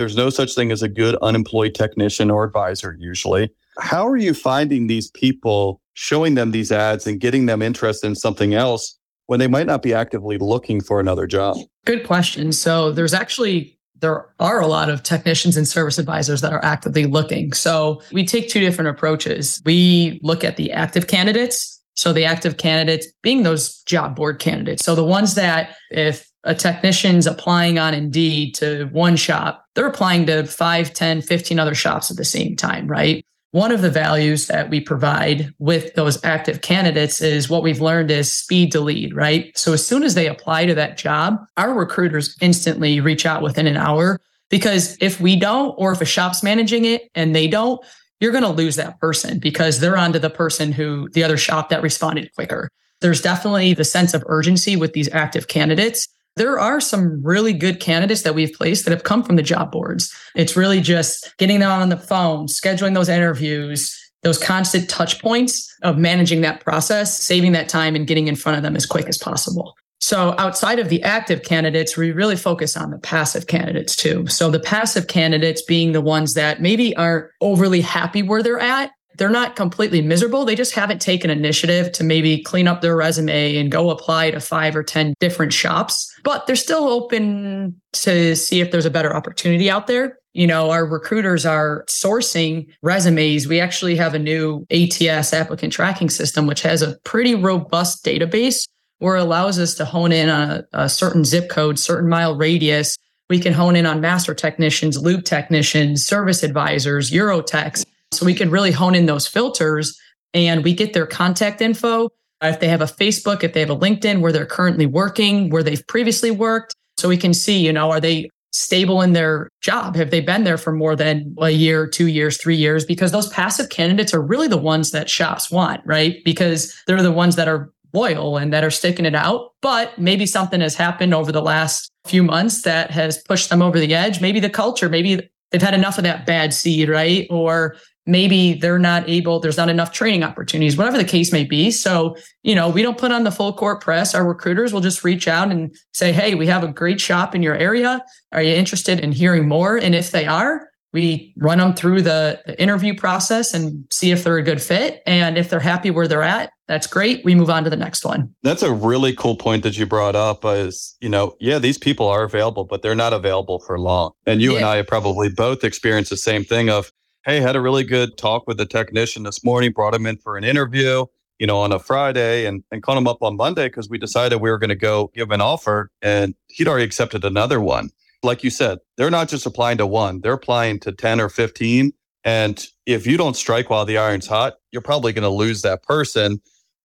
there's 0.00 0.16
no 0.16 0.30
such 0.30 0.54
thing 0.54 0.72
as 0.72 0.82
a 0.82 0.88
good 0.88 1.14
unemployed 1.16 1.74
technician 1.74 2.30
or 2.30 2.42
advisor 2.42 2.96
usually. 2.98 3.50
How 3.78 4.08
are 4.08 4.16
you 4.16 4.32
finding 4.32 4.86
these 4.86 5.10
people, 5.10 5.82
showing 5.92 6.36
them 6.36 6.52
these 6.52 6.72
ads 6.72 7.06
and 7.06 7.20
getting 7.20 7.44
them 7.44 7.60
interested 7.60 8.06
in 8.06 8.14
something 8.14 8.54
else 8.54 8.98
when 9.26 9.40
they 9.40 9.46
might 9.46 9.66
not 9.66 9.82
be 9.82 9.92
actively 9.92 10.38
looking 10.38 10.80
for 10.80 11.00
another 11.00 11.26
job? 11.26 11.58
Good 11.84 12.06
question. 12.06 12.50
So 12.52 12.92
there's 12.92 13.12
actually 13.12 13.78
there 14.00 14.28
are 14.40 14.62
a 14.62 14.66
lot 14.66 14.88
of 14.88 15.02
technicians 15.02 15.58
and 15.58 15.68
service 15.68 15.98
advisors 15.98 16.40
that 16.40 16.54
are 16.54 16.64
actively 16.64 17.04
looking. 17.04 17.52
So 17.52 18.00
we 18.10 18.24
take 18.24 18.48
two 18.48 18.60
different 18.60 18.88
approaches. 18.88 19.60
We 19.66 20.18
look 20.22 20.42
at 20.42 20.56
the 20.56 20.72
active 20.72 21.08
candidates. 21.08 21.78
So 21.94 22.14
the 22.14 22.24
active 22.24 22.56
candidates 22.56 23.06
being 23.22 23.42
those 23.42 23.82
job 23.82 24.16
board 24.16 24.38
candidates. 24.38 24.82
So 24.82 24.94
the 24.94 25.04
ones 25.04 25.34
that 25.34 25.76
if 25.90 26.30
a 26.44 26.54
technician's 26.54 27.26
applying 27.26 27.78
on 27.78 27.92
Indeed 27.92 28.54
to 28.56 28.86
one 28.86 29.16
shop, 29.16 29.66
they're 29.80 29.88
applying 29.88 30.26
to 30.26 30.44
5, 30.44 30.92
10, 30.92 31.22
15 31.22 31.58
other 31.58 31.74
shops 31.74 32.10
at 32.10 32.18
the 32.18 32.24
same 32.24 32.54
time, 32.54 32.86
right? 32.86 33.24
One 33.52 33.72
of 33.72 33.80
the 33.80 33.88
values 33.88 34.46
that 34.48 34.68
we 34.68 34.78
provide 34.78 35.54
with 35.58 35.94
those 35.94 36.22
active 36.22 36.60
candidates 36.60 37.22
is 37.22 37.48
what 37.48 37.62
we've 37.62 37.80
learned 37.80 38.10
is 38.10 38.30
speed 38.30 38.72
to 38.72 38.80
lead, 38.80 39.16
right? 39.16 39.56
So 39.56 39.72
as 39.72 39.86
soon 39.86 40.02
as 40.02 40.12
they 40.12 40.26
apply 40.26 40.66
to 40.66 40.74
that 40.74 40.98
job, 40.98 41.38
our 41.56 41.72
recruiters 41.72 42.36
instantly 42.42 43.00
reach 43.00 43.24
out 43.24 43.40
within 43.40 43.66
an 43.66 43.78
hour 43.78 44.20
because 44.50 44.98
if 45.00 45.18
we 45.18 45.34
don't, 45.34 45.74
or 45.78 45.92
if 45.92 46.02
a 46.02 46.04
shop's 46.04 46.42
managing 46.42 46.84
it 46.84 47.08
and 47.14 47.34
they 47.34 47.48
don't, 47.48 47.82
you're 48.20 48.32
going 48.32 48.44
to 48.44 48.50
lose 48.50 48.76
that 48.76 49.00
person 49.00 49.38
because 49.38 49.80
they're 49.80 49.96
on 49.96 50.12
to 50.12 50.18
the 50.18 50.28
person 50.28 50.72
who 50.72 51.08
the 51.14 51.24
other 51.24 51.38
shop 51.38 51.70
that 51.70 51.80
responded 51.80 52.34
quicker. 52.34 52.68
There's 53.00 53.22
definitely 53.22 53.72
the 53.72 53.84
sense 53.84 54.12
of 54.12 54.22
urgency 54.26 54.76
with 54.76 54.92
these 54.92 55.08
active 55.10 55.48
candidates 55.48 56.06
there 56.36 56.58
are 56.58 56.80
some 56.80 57.22
really 57.22 57.52
good 57.52 57.80
candidates 57.80 58.22
that 58.22 58.34
we've 58.34 58.52
placed 58.52 58.84
that 58.84 58.92
have 58.92 59.04
come 59.04 59.22
from 59.22 59.36
the 59.36 59.42
job 59.42 59.72
boards. 59.72 60.14
It's 60.34 60.56
really 60.56 60.80
just 60.80 61.34
getting 61.38 61.60
them 61.60 61.70
on 61.70 61.88
the 61.88 61.96
phone, 61.96 62.46
scheduling 62.46 62.94
those 62.94 63.08
interviews, 63.08 63.96
those 64.22 64.38
constant 64.38 64.88
touch 64.88 65.20
points 65.20 65.74
of 65.82 65.98
managing 65.98 66.42
that 66.42 66.60
process, 66.60 67.18
saving 67.18 67.52
that 67.52 67.68
time 67.68 67.96
and 67.96 68.06
getting 68.06 68.28
in 68.28 68.36
front 68.36 68.56
of 68.56 68.62
them 68.62 68.76
as 68.76 68.86
quick 68.86 69.06
as 69.06 69.18
possible. 69.18 69.74
So 70.02 70.34
outside 70.38 70.78
of 70.78 70.88
the 70.88 71.02
active 71.02 71.42
candidates, 71.42 71.96
we 71.96 72.10
really 72.10 72.36
focus 72.36 72.76
on 72.76 72.90
the 72.90 72.98
passive 72.98 73.46
candidates 73.46 73.94
too. 73.94 74.26
So 74.28 74.50
the 74.50 74.60
passive 74.60 75.08
candidates 75.08 75.62
being 75.62 75.92
the 75.92 76.00
ones 76.00 76.34
that 76.34 76.62
maybe 76.62 76.96
aren't 76.96 77.30
overly 77.42 77.82
happy 77.82 78.22
where 78.22 78.42
they're 78.42 78.58
at, 78.58 78.92
they're 79.20 79.28
not 79.28 79.54
completely 79.54 80.00
miserable. 80.00 80.46
They 80.46 80.54
just 80.54 80.74
haven't 80.74 81.02
taken 81.02 81.28
initiative 81.28 81.92
to 81.92 82.02
maybe 82.02 82.42
clean 82.42 82.66
up 82.66 82.80
their 82.80 82.96
resume 82.96 83.56
and 83.56 83.70
go 83.70 83.90
apply 83.90 84.30
to 84.30 84.40
five 84.40 84.74
or 84.74 84.82
10 84.82 85.12
different 85.20 85.52
shops, 85.52 86.10
but 86.24 86.46
they're 86.46 86.56
still 86.56 86.88
open 86.88 87.78
to 87.92 88.34
see 88.34 88.62
if 88.62 88.70
there's 88.70 88.86
a 88.86 88.90
better 88.90 89.14
opportunity 89.14 89.68
out 89.68 89.88
there. 89.88 90.16
You 90.32 90.46
know, 90.46 90.70
our 90.70 90.86
recruiters 90.86 91.44
are 91.44 91.84
sourcing 91.86 92.68
resumes. 92.80 93.46
We 93.46 93.60
actually 93.60 93.94
have 93.96 94.14
a 94.14 94.18
new 94.18 94.66
ATS 94.70 95.34
applicant 95.34 95.74
tracking 95.74 96.08
system, 96.08 96.46
which 96.46 96.62
has 96.62 96.80
a 96.80 96.96
pretty 97.04 97.34
robust 97.34 98.02
database 98.02 98.66
where 99.00 99.16
it 99.16 99.22
allows 99.22 99.58
us 99.58 99.74
to 99.74 99.84
hone 99.84 100.12
in 100.12 100.30
on 100.30 100.50
a, 100.50 100.64
a 100.72 100.88
certain 100.88 101.26
zip 101.26 101.50
code, 101.50 101.78
certain 101.78 102.08
mile 102.08 102.38
radius. 102.38 102.96
We 103.28 103.38
can 103.38 103.52
hone 103.52 103.76
in 103.76 103.84
on 103.84 104.00
master 104.00 104.34
technicians, 104.34 104.96
lube 104.96 105.24
technicians, 105.24 106.06
service 106.06 106.42
advisors, 106.42 107.10
Eurotechs 107.10 107.84
so 108.12 108.26
we 108.26 108.34
can 108.34 108.50
really 108.50 108.72
hone 108.72 108.94
in 108.94 109.06
those 109.06 109.26
filters 109.26 109.98
and 110.34 110.64
we 110.64 110.74
get 110.74 110.92
their 110.92 111.06
contact 111.06 111.60
info. 111.60 112.08
If 112.42 112.60
they 112.60 112.68
have 112.68 112.80
a 112.80 112.86
Facebook, 112.86 113.44
if 113.44 113.52
they 113.52 113.60
have 113.60 113.70
a 113.70 113.76
LinkedIn 113.76 114.20
where 114.20 114.32
they're 114.32 114.46
currently 114.46 114.86
working, 114.86 115.50
where 115.50 115.62
they've 115.62 115.86
previously 115.86 116.30
worked. 116.30 116.74
So 116.96 117.08
we 117.08 117.16
can 117.16 117.34
see, 117.34 117.58
you 117.58 117.72
know, 117.72 117.90
are 117.90 118.00
they 118.00 118.28
stable 118.52 119.02
in 119.02 119.12
their 119.12 119.48
job? 119.60 119.94
Have 119.96 120.10
they 120.10 120.20
been 120.20 120.44
there 120.44 120.58
for 120.58 120.72
more 120.72 120.96
than 120.96 121.34
a 121.38 121.50
year, 121.50 121.86
two 121.86 122.08
years, 122.08 122.36
three 122.38 122.56
years? 122.56 122.84
Because 122.84 123.12
those 123.12 123.28
passive 123.28 123.68
candidates 123.68 124.12
are 124.14 124.22
really 124.22 124.48
the 124.48 124.56
ones 124.56 124.90
that 124.90 125.10
shops 125.10 125.50
want, 125.50 125.82
right? 125.84 126.16
Because 126.24 126.74
they're 126.86 127.02
the 127.02 127.12
ones 127.12 127.36
that 127.36 127.48
are 127.48 127.70
loyal 127.92 128.36
and 128.36 128.52
that 128.52 128.64
are 128.64 128.70
sticking 128.70 129.06
it 129.06 129.14
out. 129.14 129.50
But 129.62 129.98
maybe 129.98 130.26
something 130.26 130.60
has 130.60 130.74
happened 130.74 131.14
over 131.14 131.32
the 131.32 131.42
last 131.42 131.90
few 132.06 132.22
months 132.22 132.62
that 132.62 132.90
has 132.90 133.18
pushed 133.18 133.50
them 133.50 133.62
over 133.62 133.78
the 133.78 133.94
edge. 133.94 134.20
Maybe 134.20 134.40
the 134.40 134.50
culture, 134.50 134.88
maybe 134.88 135.28
they've 135.50 135.62
had 135.62 135.74
enough 135.74 135.98
of 135.98 136.04
that 136.04 136.26
bad 136.26 136.54
seed, 136.54 136.88
right? 136.88 137.26
Or 137.30 137.76
maybe 138.06 138.54
they're 138.54 138.78
not 138.78 139.08
able, 139.08 139.40
there's 139.40 139.56
not 139.56 139.68
enough 139.68 139.92
training 139.92 140.22
opportunities, 140.22 140.76
whatever 140.76 140.96
the 140.96 141.04
case 141.04 141.32
may 141.32 141.44
be. 141.44 141.70
So, 141.70 142.16
you 142.42 142.54
know, 142.54 142.68
we 142.68 142.82
don't 142.82 142.98
put 142.98 143.12
on 143.12 143.24
the 143.24 143.30
full 143.30 143.52
court 143.52 143.80
press. 143.80 144.14
Our 144.14 144.26
recruiters 144.26 144.72
will 144.72 144.80
just 144.80 145.04
reach 145.04 145.28
out 145.28 145.50
and 145.50 145.74
say, 145.92 146.12
Hey, 146.12 146.34
we 146.34 146.46
have 146.46 146.64
a 146.64 146.68
great 146.68 147.00
shop 147.00 147.34
in 147.34 147.42
your 147.42 147.54
area. 147.54 148.04
Are 148.32 148.42
you 148.42 148.54
interested 148.54 149.00
in 149.00 149.12
hearing 149.12 149.48
more? 149.48 149.76
And 149.76 149.94
if 149.94 150.10
they 150.10 150.26
are, 150.26 150.70
we 150.92 151.32
run 151.36 151.58
them 151.58 151.74
through 151.74 152.02
the, 152.02 152.40
the 152.46 152.60
interview 152.60 152.94
process 152.94 153.54
and 153.54 153.84
see 153.90 154.10
if 154.10 154.24
they're 154.24 154.38
a 154.38 154.42
good 154.42 154.60
fit. 154.60 155.02
And 155.06 155.38
if 155.38 155.48
they're 155.48 155.60
happy 155.60 155.90
where 155.90 156.08
they're 156.08 156.22
at, 156.22 156.52
that's 156.66 156.86
great. 156.86 157.24
We 157.24 157.34
move 157.34 157.50
on 157.50 157.64
to 157.64 157.70
the 157.70 157.76
next 157.76 158.04
one. 158.04 158.34
That's 158.42 158.62
a 158.62 158.72
really 158.72 159.14
cool 159.14 159.36
point 159.36 159.62
that 159.62 159.78
you 159.78 159.86
brought 159.86 160.16
up 160.16 160.44
is, 160.44 160.96
you 161.00 161.08
know, 161.08 161.36
yeah, 161.40 161.58
these 161.58 161.78
people 161.78 162.08
are 162.08 162.24
available, 162.24 162.64
but 162.64 162.82
they're 162.82 162.94
not 162.94 163.12
available 163.12 163.60
for 163.60 163.78
long. 163.78 164.12
And 164.26 164.40
you 164.42 164.52
yeah. 164.52 164.58
and 164.58 164.66
I 164.66 164.76
have 164.76 164.86
probably 164.86 165.28
both 165.28 165.64
experienced 165.64 166.10
the 166.10 166.16
same 166.16 166.44
thing 166.44 166.70
of 166.70 166.90
hey, 167.24 167.40
had 167.40 167.56
a 167.56 167.60
really 167.60 167.84
good 167.84 168.16
talk 168.16 168.46
with 168.46 168.56
the 168.56 168.66
technician 168.66 169.24
this 169.24 169.44
morning, 169.44 169.72
brought 169.72 169.94
him 169.94 170.06
in 170.06 170.16
for 170.16 170.36
an 170.36 170.44
interview, 170.44 171.04
you 171.38 171.46
know, 171.46 171.58
on 171.58 171.72
a 171.72 171.78
Friday 171.78 172.46
and, 172.46 172.64
and 172.70 172.82
called 172.82 172.98
him 172.98 173.06
up 173.06 173.22
on 173.22 173.36
Monday 173.36 173.68
because 173.68 173.88
we 173.88 173.98
decided 173.98 174.40
we 174.40 174.50
were 174.50 174.58
going 174.58 174.70
to 174.70 174.76
go 174.76 175.10
give 175.14 175.30
an 175.30 175.40
offer 175.40 175.90
and 176.00 176.34
he'd 176.48 176.68
already 176.68 176.84
accepted 176.84 177.24
another 177.24 177.60
one. 177.60 177.90
Like 178.22 178.44
you 178.44 178.50
said, 178.50 178.78
they're 178.96 179.10
not 179.10 179.28
just 179.28 179.46
applying 179.46 179.78
to 179.78 179.86
one, 179.86 180.20
they're 180.20 180.34
applying 180.34 180.80
to 180.80 180.92
10 180.92 181.20
or 181.20 181.28
15 181.28 181.92
And 182.24 182.66
if 182.86 183.06
you 183.06 183.16
don't 183.16 183.36
strike 183.36 183.70
while 183.70 183.84
the 183.84 183.98
iron's 183.98 184.26
hot, 184.26 184.54
you're 184.72 184.82
probably 184.82 185.12
going 185.12 185.22
to 185.22 185.30
lose 185.30 185.62
that 185.62 185.82
person. 185.82 186.40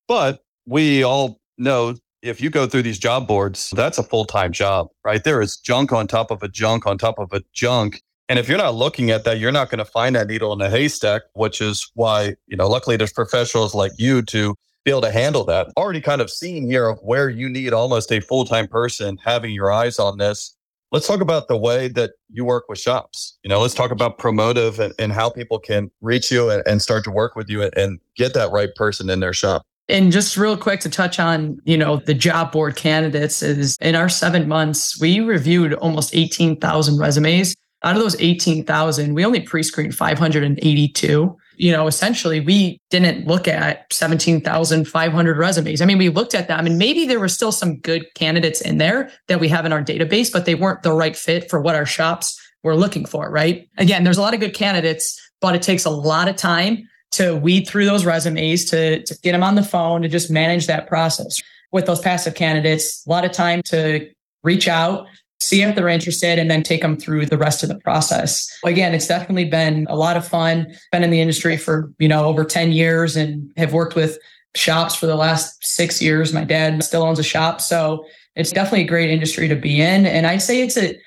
But 0.08 0.41
we 0.65 1.04
all 1.04 1.39
know 1.58 1.95
if 2.21 2.41
you 2.41 2.50
go 2.50 2.65
through 2.65 2.82
these 2.82 2.98
job 2.98 3.28
boards, 3.28 3.69
that's 3.71 3.98
a 3.98 4.04
full 4.04 4.26
time 4.26 4.52
job, 4.52 4.88
right? 5.04 5.24
There 5.24 5.41
is 5.41 5.58
junk 5.58 5.93
on 5.93 6.08
top 6.08 6.32
of 6.32 6.41
a 6.41 6.48
junk 6.48 6.88
on 6.88 6.98
top 6.98 7.19
of 7.19 7.32
a 7.32 7.41
junk. 7.54 8.02
And 8.27 8.39
if 8.39 8.49
you're 8.49 8.57
not 8.57 8.73
looking 8.73 9.11
at 9.11 9.23
that, 9.25 9.39
you're 9.39 9.51
not 9.51 9.69
going 9.69 9.79
to 9.79 9.85
find 9.85 10.15
that 10.15 10.27
needle 10.27 10.51
in 10.53 10.61
a 10.61 10.69
haystack, 10.69 11.23
which 11.33 11.61
is 11.61 11.91
why, 11.93 12.35
you 12.47 12.57
know, 12.57 12.67
luckily 12.67 12.97
there's 12.97 13.13
professionals 13.13 13.75
like 13.75 13.91
you 13.97 14.23
to 14.23 14.55
be 14.83 14.91
able 14.91 15.01
to 15.01 15.11
handle 15.11 15.43
that. 15.45 15.67
Already 15.77 16.01
kind 16.01 16.21
of 16.21 16.31
seeing 16.31 16.67
here 16.67 16.88
of 16.88 16.99
where 17.01 17.29
you 17.29 17.49
need 17.49 17.73
almost 17.73 18.11
a 18.11 18.21
full 18.21 18.45
time 18.45 18.67
person 18.67 19.17
having 19.23 19.53
your 19.53 19.71
eyes 19.71 19.99
on 19.99 20.17
this. 20.17 20.55
Let's 20.91 21.07
talk 21.07 21.21
about 21.21 21.47
the 21.47 21.57
way 21.57 21.88
that 21.89 22.11
you 22.31 22.45
work 22.45 22.65
with 22.69 22.79
shops. 22.79 23.38
You 23.43 23.49
know, 23.49 23.59
let's 23.59 23.73
talk 23.73 23.91
about 23.91 24.17
Promotive 24.17 24.79
and, 24.79 24.93
and 24.97 25.11
how 25.11 25.29
people 25.29 25.59
can 25.59 25.91
reach 26.01 26.31
you 26.31 26.49
and, 26.49 26.63
and 26.65 26.81
start 26.81 27.03
to 27.03 27.11
work 27.11 27.35
with 27.35 27.49
you 27.49 27.61
and, 27.63 27.75
and 27.77 27.99
get 28.15 28.33
that 28.33 28.51
right 28.51 28.73
person 28.75 29.09
in 29.09 29.19
their 29.19 29.33
shop. 29.33 29.63
And 29.88 30.11
just 30.11 30.35
real 30.35 30.57
quick 30.57 30.79
to 30.81 30.89
touch 30.89 31.19
on, 31.19 31.59
you 31.63 31.77
know, 31.77 31.97
the 31.97 32.13
job 32.13 32.51
board 32.51 32.75
candidates 32.75 33.43
is 33.43 33.77
in 33.81 33.93
our 33.93 34.09
seven 34.09 34.47
months, 34.47 34.99
we 34.99 35.19
reviewed 35.19 35.73
almost 35.75 36.15
18,000 36.15 36.97
resumes. 36.97 37.55
Out 37.86 37.95
of 37.95 38.02
those 38.02 38.19
18,000, 38.19 39.13
we 39.13 39.24
only 39.24 39.39
pre-screened 39.39 39.95
582. 39.95 41.38
You 41.58 41.71
know, 41.71 41.86
essentially 41.86 42.39
we 42.39 42.82
didn't 42.89 43.28
look 43.28 43.48
at 43.48 43.93
17,500 43.93 45.38
resumes. 45.38 45.82
I 45.82 45.86
mean, 45.86 46.00
we 46.00 46.10
looked 46.10 46.34
at 46.34 46.48
them 46.48 46.65
and 46.65 46.80
maybe 46.80 47.06
there 47.06 47.19
were 47.19 47.30
still 47.30 47.52
some 47.52 47.78
good 47.78 48.04
candidates 48.15 48.60
in 48.60 48.80
there 48.80 49.12
that 49.28 49.39
we 49.39 49.48
have 49.50 49.65
in 49.65 49.71
our 49.71 49.84
database, 49.84 50.34
but 50.34 50.45
they 50.45 50.56
weren't 50.56 50.82
the 50.82 50.93
right 50.93 51.15
fit 51.15 51.48
for 51.50 51.62
what 51.62 51.76
our 51.76 51.86
shops 51.86 52.41
were 52.63 52.76
looking 52.76 53.06
for, 53.06 53.30
right? 53.30 53.69
Again, 53.78 54.04
there's 54.04 54.17
a 54.17 54.21
lot 54.21 54.34
of 54.34 54.39
good 54.39 54.56
candidates, 54.56 55.21
but 55.39 55.54
it 55.54 55.62
takes 55.62 55.86
a 55.86 55.91
lot 55.91 56.28
of 56.28 56.36
time 56.36 56.89
to 57.12 57.36
weed 57.38 57.67
through 57.67 57.86
those 57.86 58.04
resumes, 58.04 58.65
to, 58.65 59.04
to 59.04 59.17
get 59.21 59.34
them 59.34 59.43
on 59.43 59.54
the 59.54 59.63
phone, 59.63 60.02
to 60.02 60.10
just 60.10 60.32
manage 60.32 60.65
that 60.65 60.88
process. 60.88 61.39
With 61.71 61.86
those 61.86 62.00
passive 62.00 62.34
candidates, 62.34 63.06
a 63.06 63.10
lot 63.10 63.26
of 63.26 63.32
time 63.32 63.62
to 63.65 64.10
reach 64.43 64.67
out, 64.67 65.08
see 65.39 65.62
if 65.62 65.76
they're 65.76 65.89
interested, 65.89 66.39
and 66.39 66.50
then 66.50 66.63
take 66.63 66.82
them 66.82 66.98
through 66.98 67.26
the 67.26 67.38
rest 67.38 67.63
of 67.63 67.69
the 67.69 67.78
process. 67.80 68.50
Again, 68.65 68.93
it's 68.93 69.08
definitely 69.08 69.45
been 69.45 69.86
a 69.89 69.95
lot 69.95 70.17
of 70.17 70.28
fun. 70.28 70.67
Been 70.91 71.04
in 71.04 71.12
the 71.12 71.21
industry 71.21 71.58
for, 71.58 71.91
you 72.00 72.08
know, 72.08 72.26
over 72.26 72.43
10 72.43 72.71
years 72.71 73.15
and 73.15 73.52
have 73.58 73.74
worked 73.74 73.95
with 73.95 74.17
shops 74.56 74.95
for 74.95 75.06
the 75.06 75.15
last 75.15 75.65
six 75.65 76.02
years. 76.02 76.34
My 76.34 76.43
dad 76.43 76.84
still 76.84 77.04
owns 77.04 77.19
a 77.19 77.24
shop. 77.24 77.62
So 77.62 78.06
it's 78.36 78.52
definitely 78.52 78.84
a 78.86 78.88
great 78.88 79.10
industry 79.10 79.48
to 79.48 79.56
be 79.56 79.82
in. 79.82 80.06
And 80.06 80.26
I'd 80.26 80.41
say 80.41 80.62
it's 80.62 80.78
a 80.78 80.98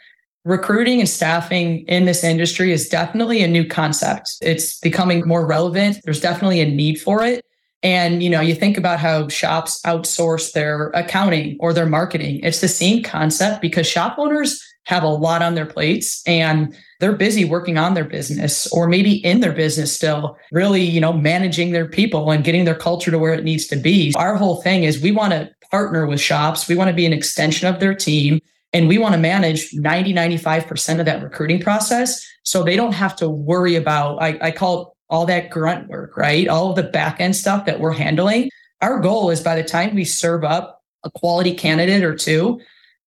recruiting 0.44 1.00
and 1.00 1.08
staffing 1.08 1.84
in 1.88 2.04
this 2.04 2.24
industry 2.24 2.72
is 2.72 2.88
definitely 2.88 3.42
a 3.42 3.48
new 3.48 3.66
concept. 3.66 4.36
It's 4.40 4.78
becoming 4.80 5.26
more 5.26 5.46
relevant. 5.46 5.98
There's 6.04 6.20
definitely 6.20 6.60
a 6.60 6.70
need 6.70 7.00
for 7.00 7.22
it. 7.24 7.44
And 7.82 8.22
you 8.22 8.30
know, 8.30 8.40
you 8.40 8.54
think 8.54 8.76
about 8.76 8.98
how 8.98 9.28
shops 9.28 9.80
outsource 9.82 10.52
their 10.52 10.88
accounting 10.90 11.56
or 11.60 11.72
their 11.72 11.86
marketing. 11.86 12.40
It's 12.42 12.60
the 12.60 12.68
same 12.68 13.02
concept 13.02 13.62
because 13.62 13.86
shop 13.86 14.18
owners 14.18 14.62
have 14.88 15.02
a 15.02 15.08
lot 15.08 15.42
on 15.42 15.54
their 15.54 15.66
plates 15.66 16.22
and 16.26 16.74
they're 16.98 17.12
busy 17.12 17.44
working 17.44 17.76
on 17.76 17.92
their 17.92 18.06
business 18.06 18.66
or 18.72 18.88
maybe 18.88 19.12
in 19.24 19.40
their 19.40 19.52
business 19.52 19.92
still, 19.92 20.36
really, 20.50 20.82
you 20.82 21.00
know, 21.00 21.12
managing 21.12 21.72
their 21.72 21.86
people 21.86 22.30
and 22.30 22.42
getting 22.42 22.64
their 22.64 22.74
culture 22.74 23.10
to 23.10 23.18
where 23.18 23.34
it 23.34 23.44
needs 23.44 23.66
to 23.66 23.76
be. 23.76 24.14
Our 24.16 24.36
whole 24.36 24.62
thing 24.62 24.84
is 24.84 25.00
we 25.00 25.12
want 25.12 25.34
to 25.34 25.50
partner 25.70 26.06
with 26.06 26.20
shops. 26.20 26.68
We 26.68 26.74
want 26.74 26.88
to 26.88 26.94
be 26.94 27.04
an 27.04 27.12
extension 27.12 27.68
of 27.68 27.80
their 27.80 27.94
team 27.94 28.40
and 28.72 28.88
we 28.88 28.96
want 28.96 29.14
to 29.14 29.20
manage 29.20 29.72
90, 29.74 30.14
95% 30.14 31.00
of 31.00 31.06
that 31.06 31.22
recruiting 31.22 31.60
process. 31.60 32.26
So 32.42 32.62
they 32.62 32.76
don't 32.76 32.92
have 32.92 33.14
to 33.16 33.28
worry 33.28 33.76
about, 33.76 34.22
I, 34.22 34.38
I 34.40 34.50
call 34.50 34.82
it 34.82 34.88
all 35.10 35.26
that 35.26 35.50
grunt 35.50 35.88
work, 35.88 36.16
right? 36.16 36.48
All 36.48 36.70
of 36.70 36.76
the 36.76 36.82
back 36.82 37.20
end 37.20 37.36
stuff 37.36 37.66
that 37.66 37.80
we're 37.80 37.92
handling. 37.92 38.50
Our 38.80 39.00
goal 39.00 39.30
is 39.30 39.40
by 39.40 39.56
the 39.56 39.68
time 39.68 39.94
we 39.94 40.04
serve 40.04 40.44
up 40.44 40.82
a 41.04 41.10
quality 41.10 41.54
candidate 41.54 42.04
or 42.04 42.14
two, 42.14 42.60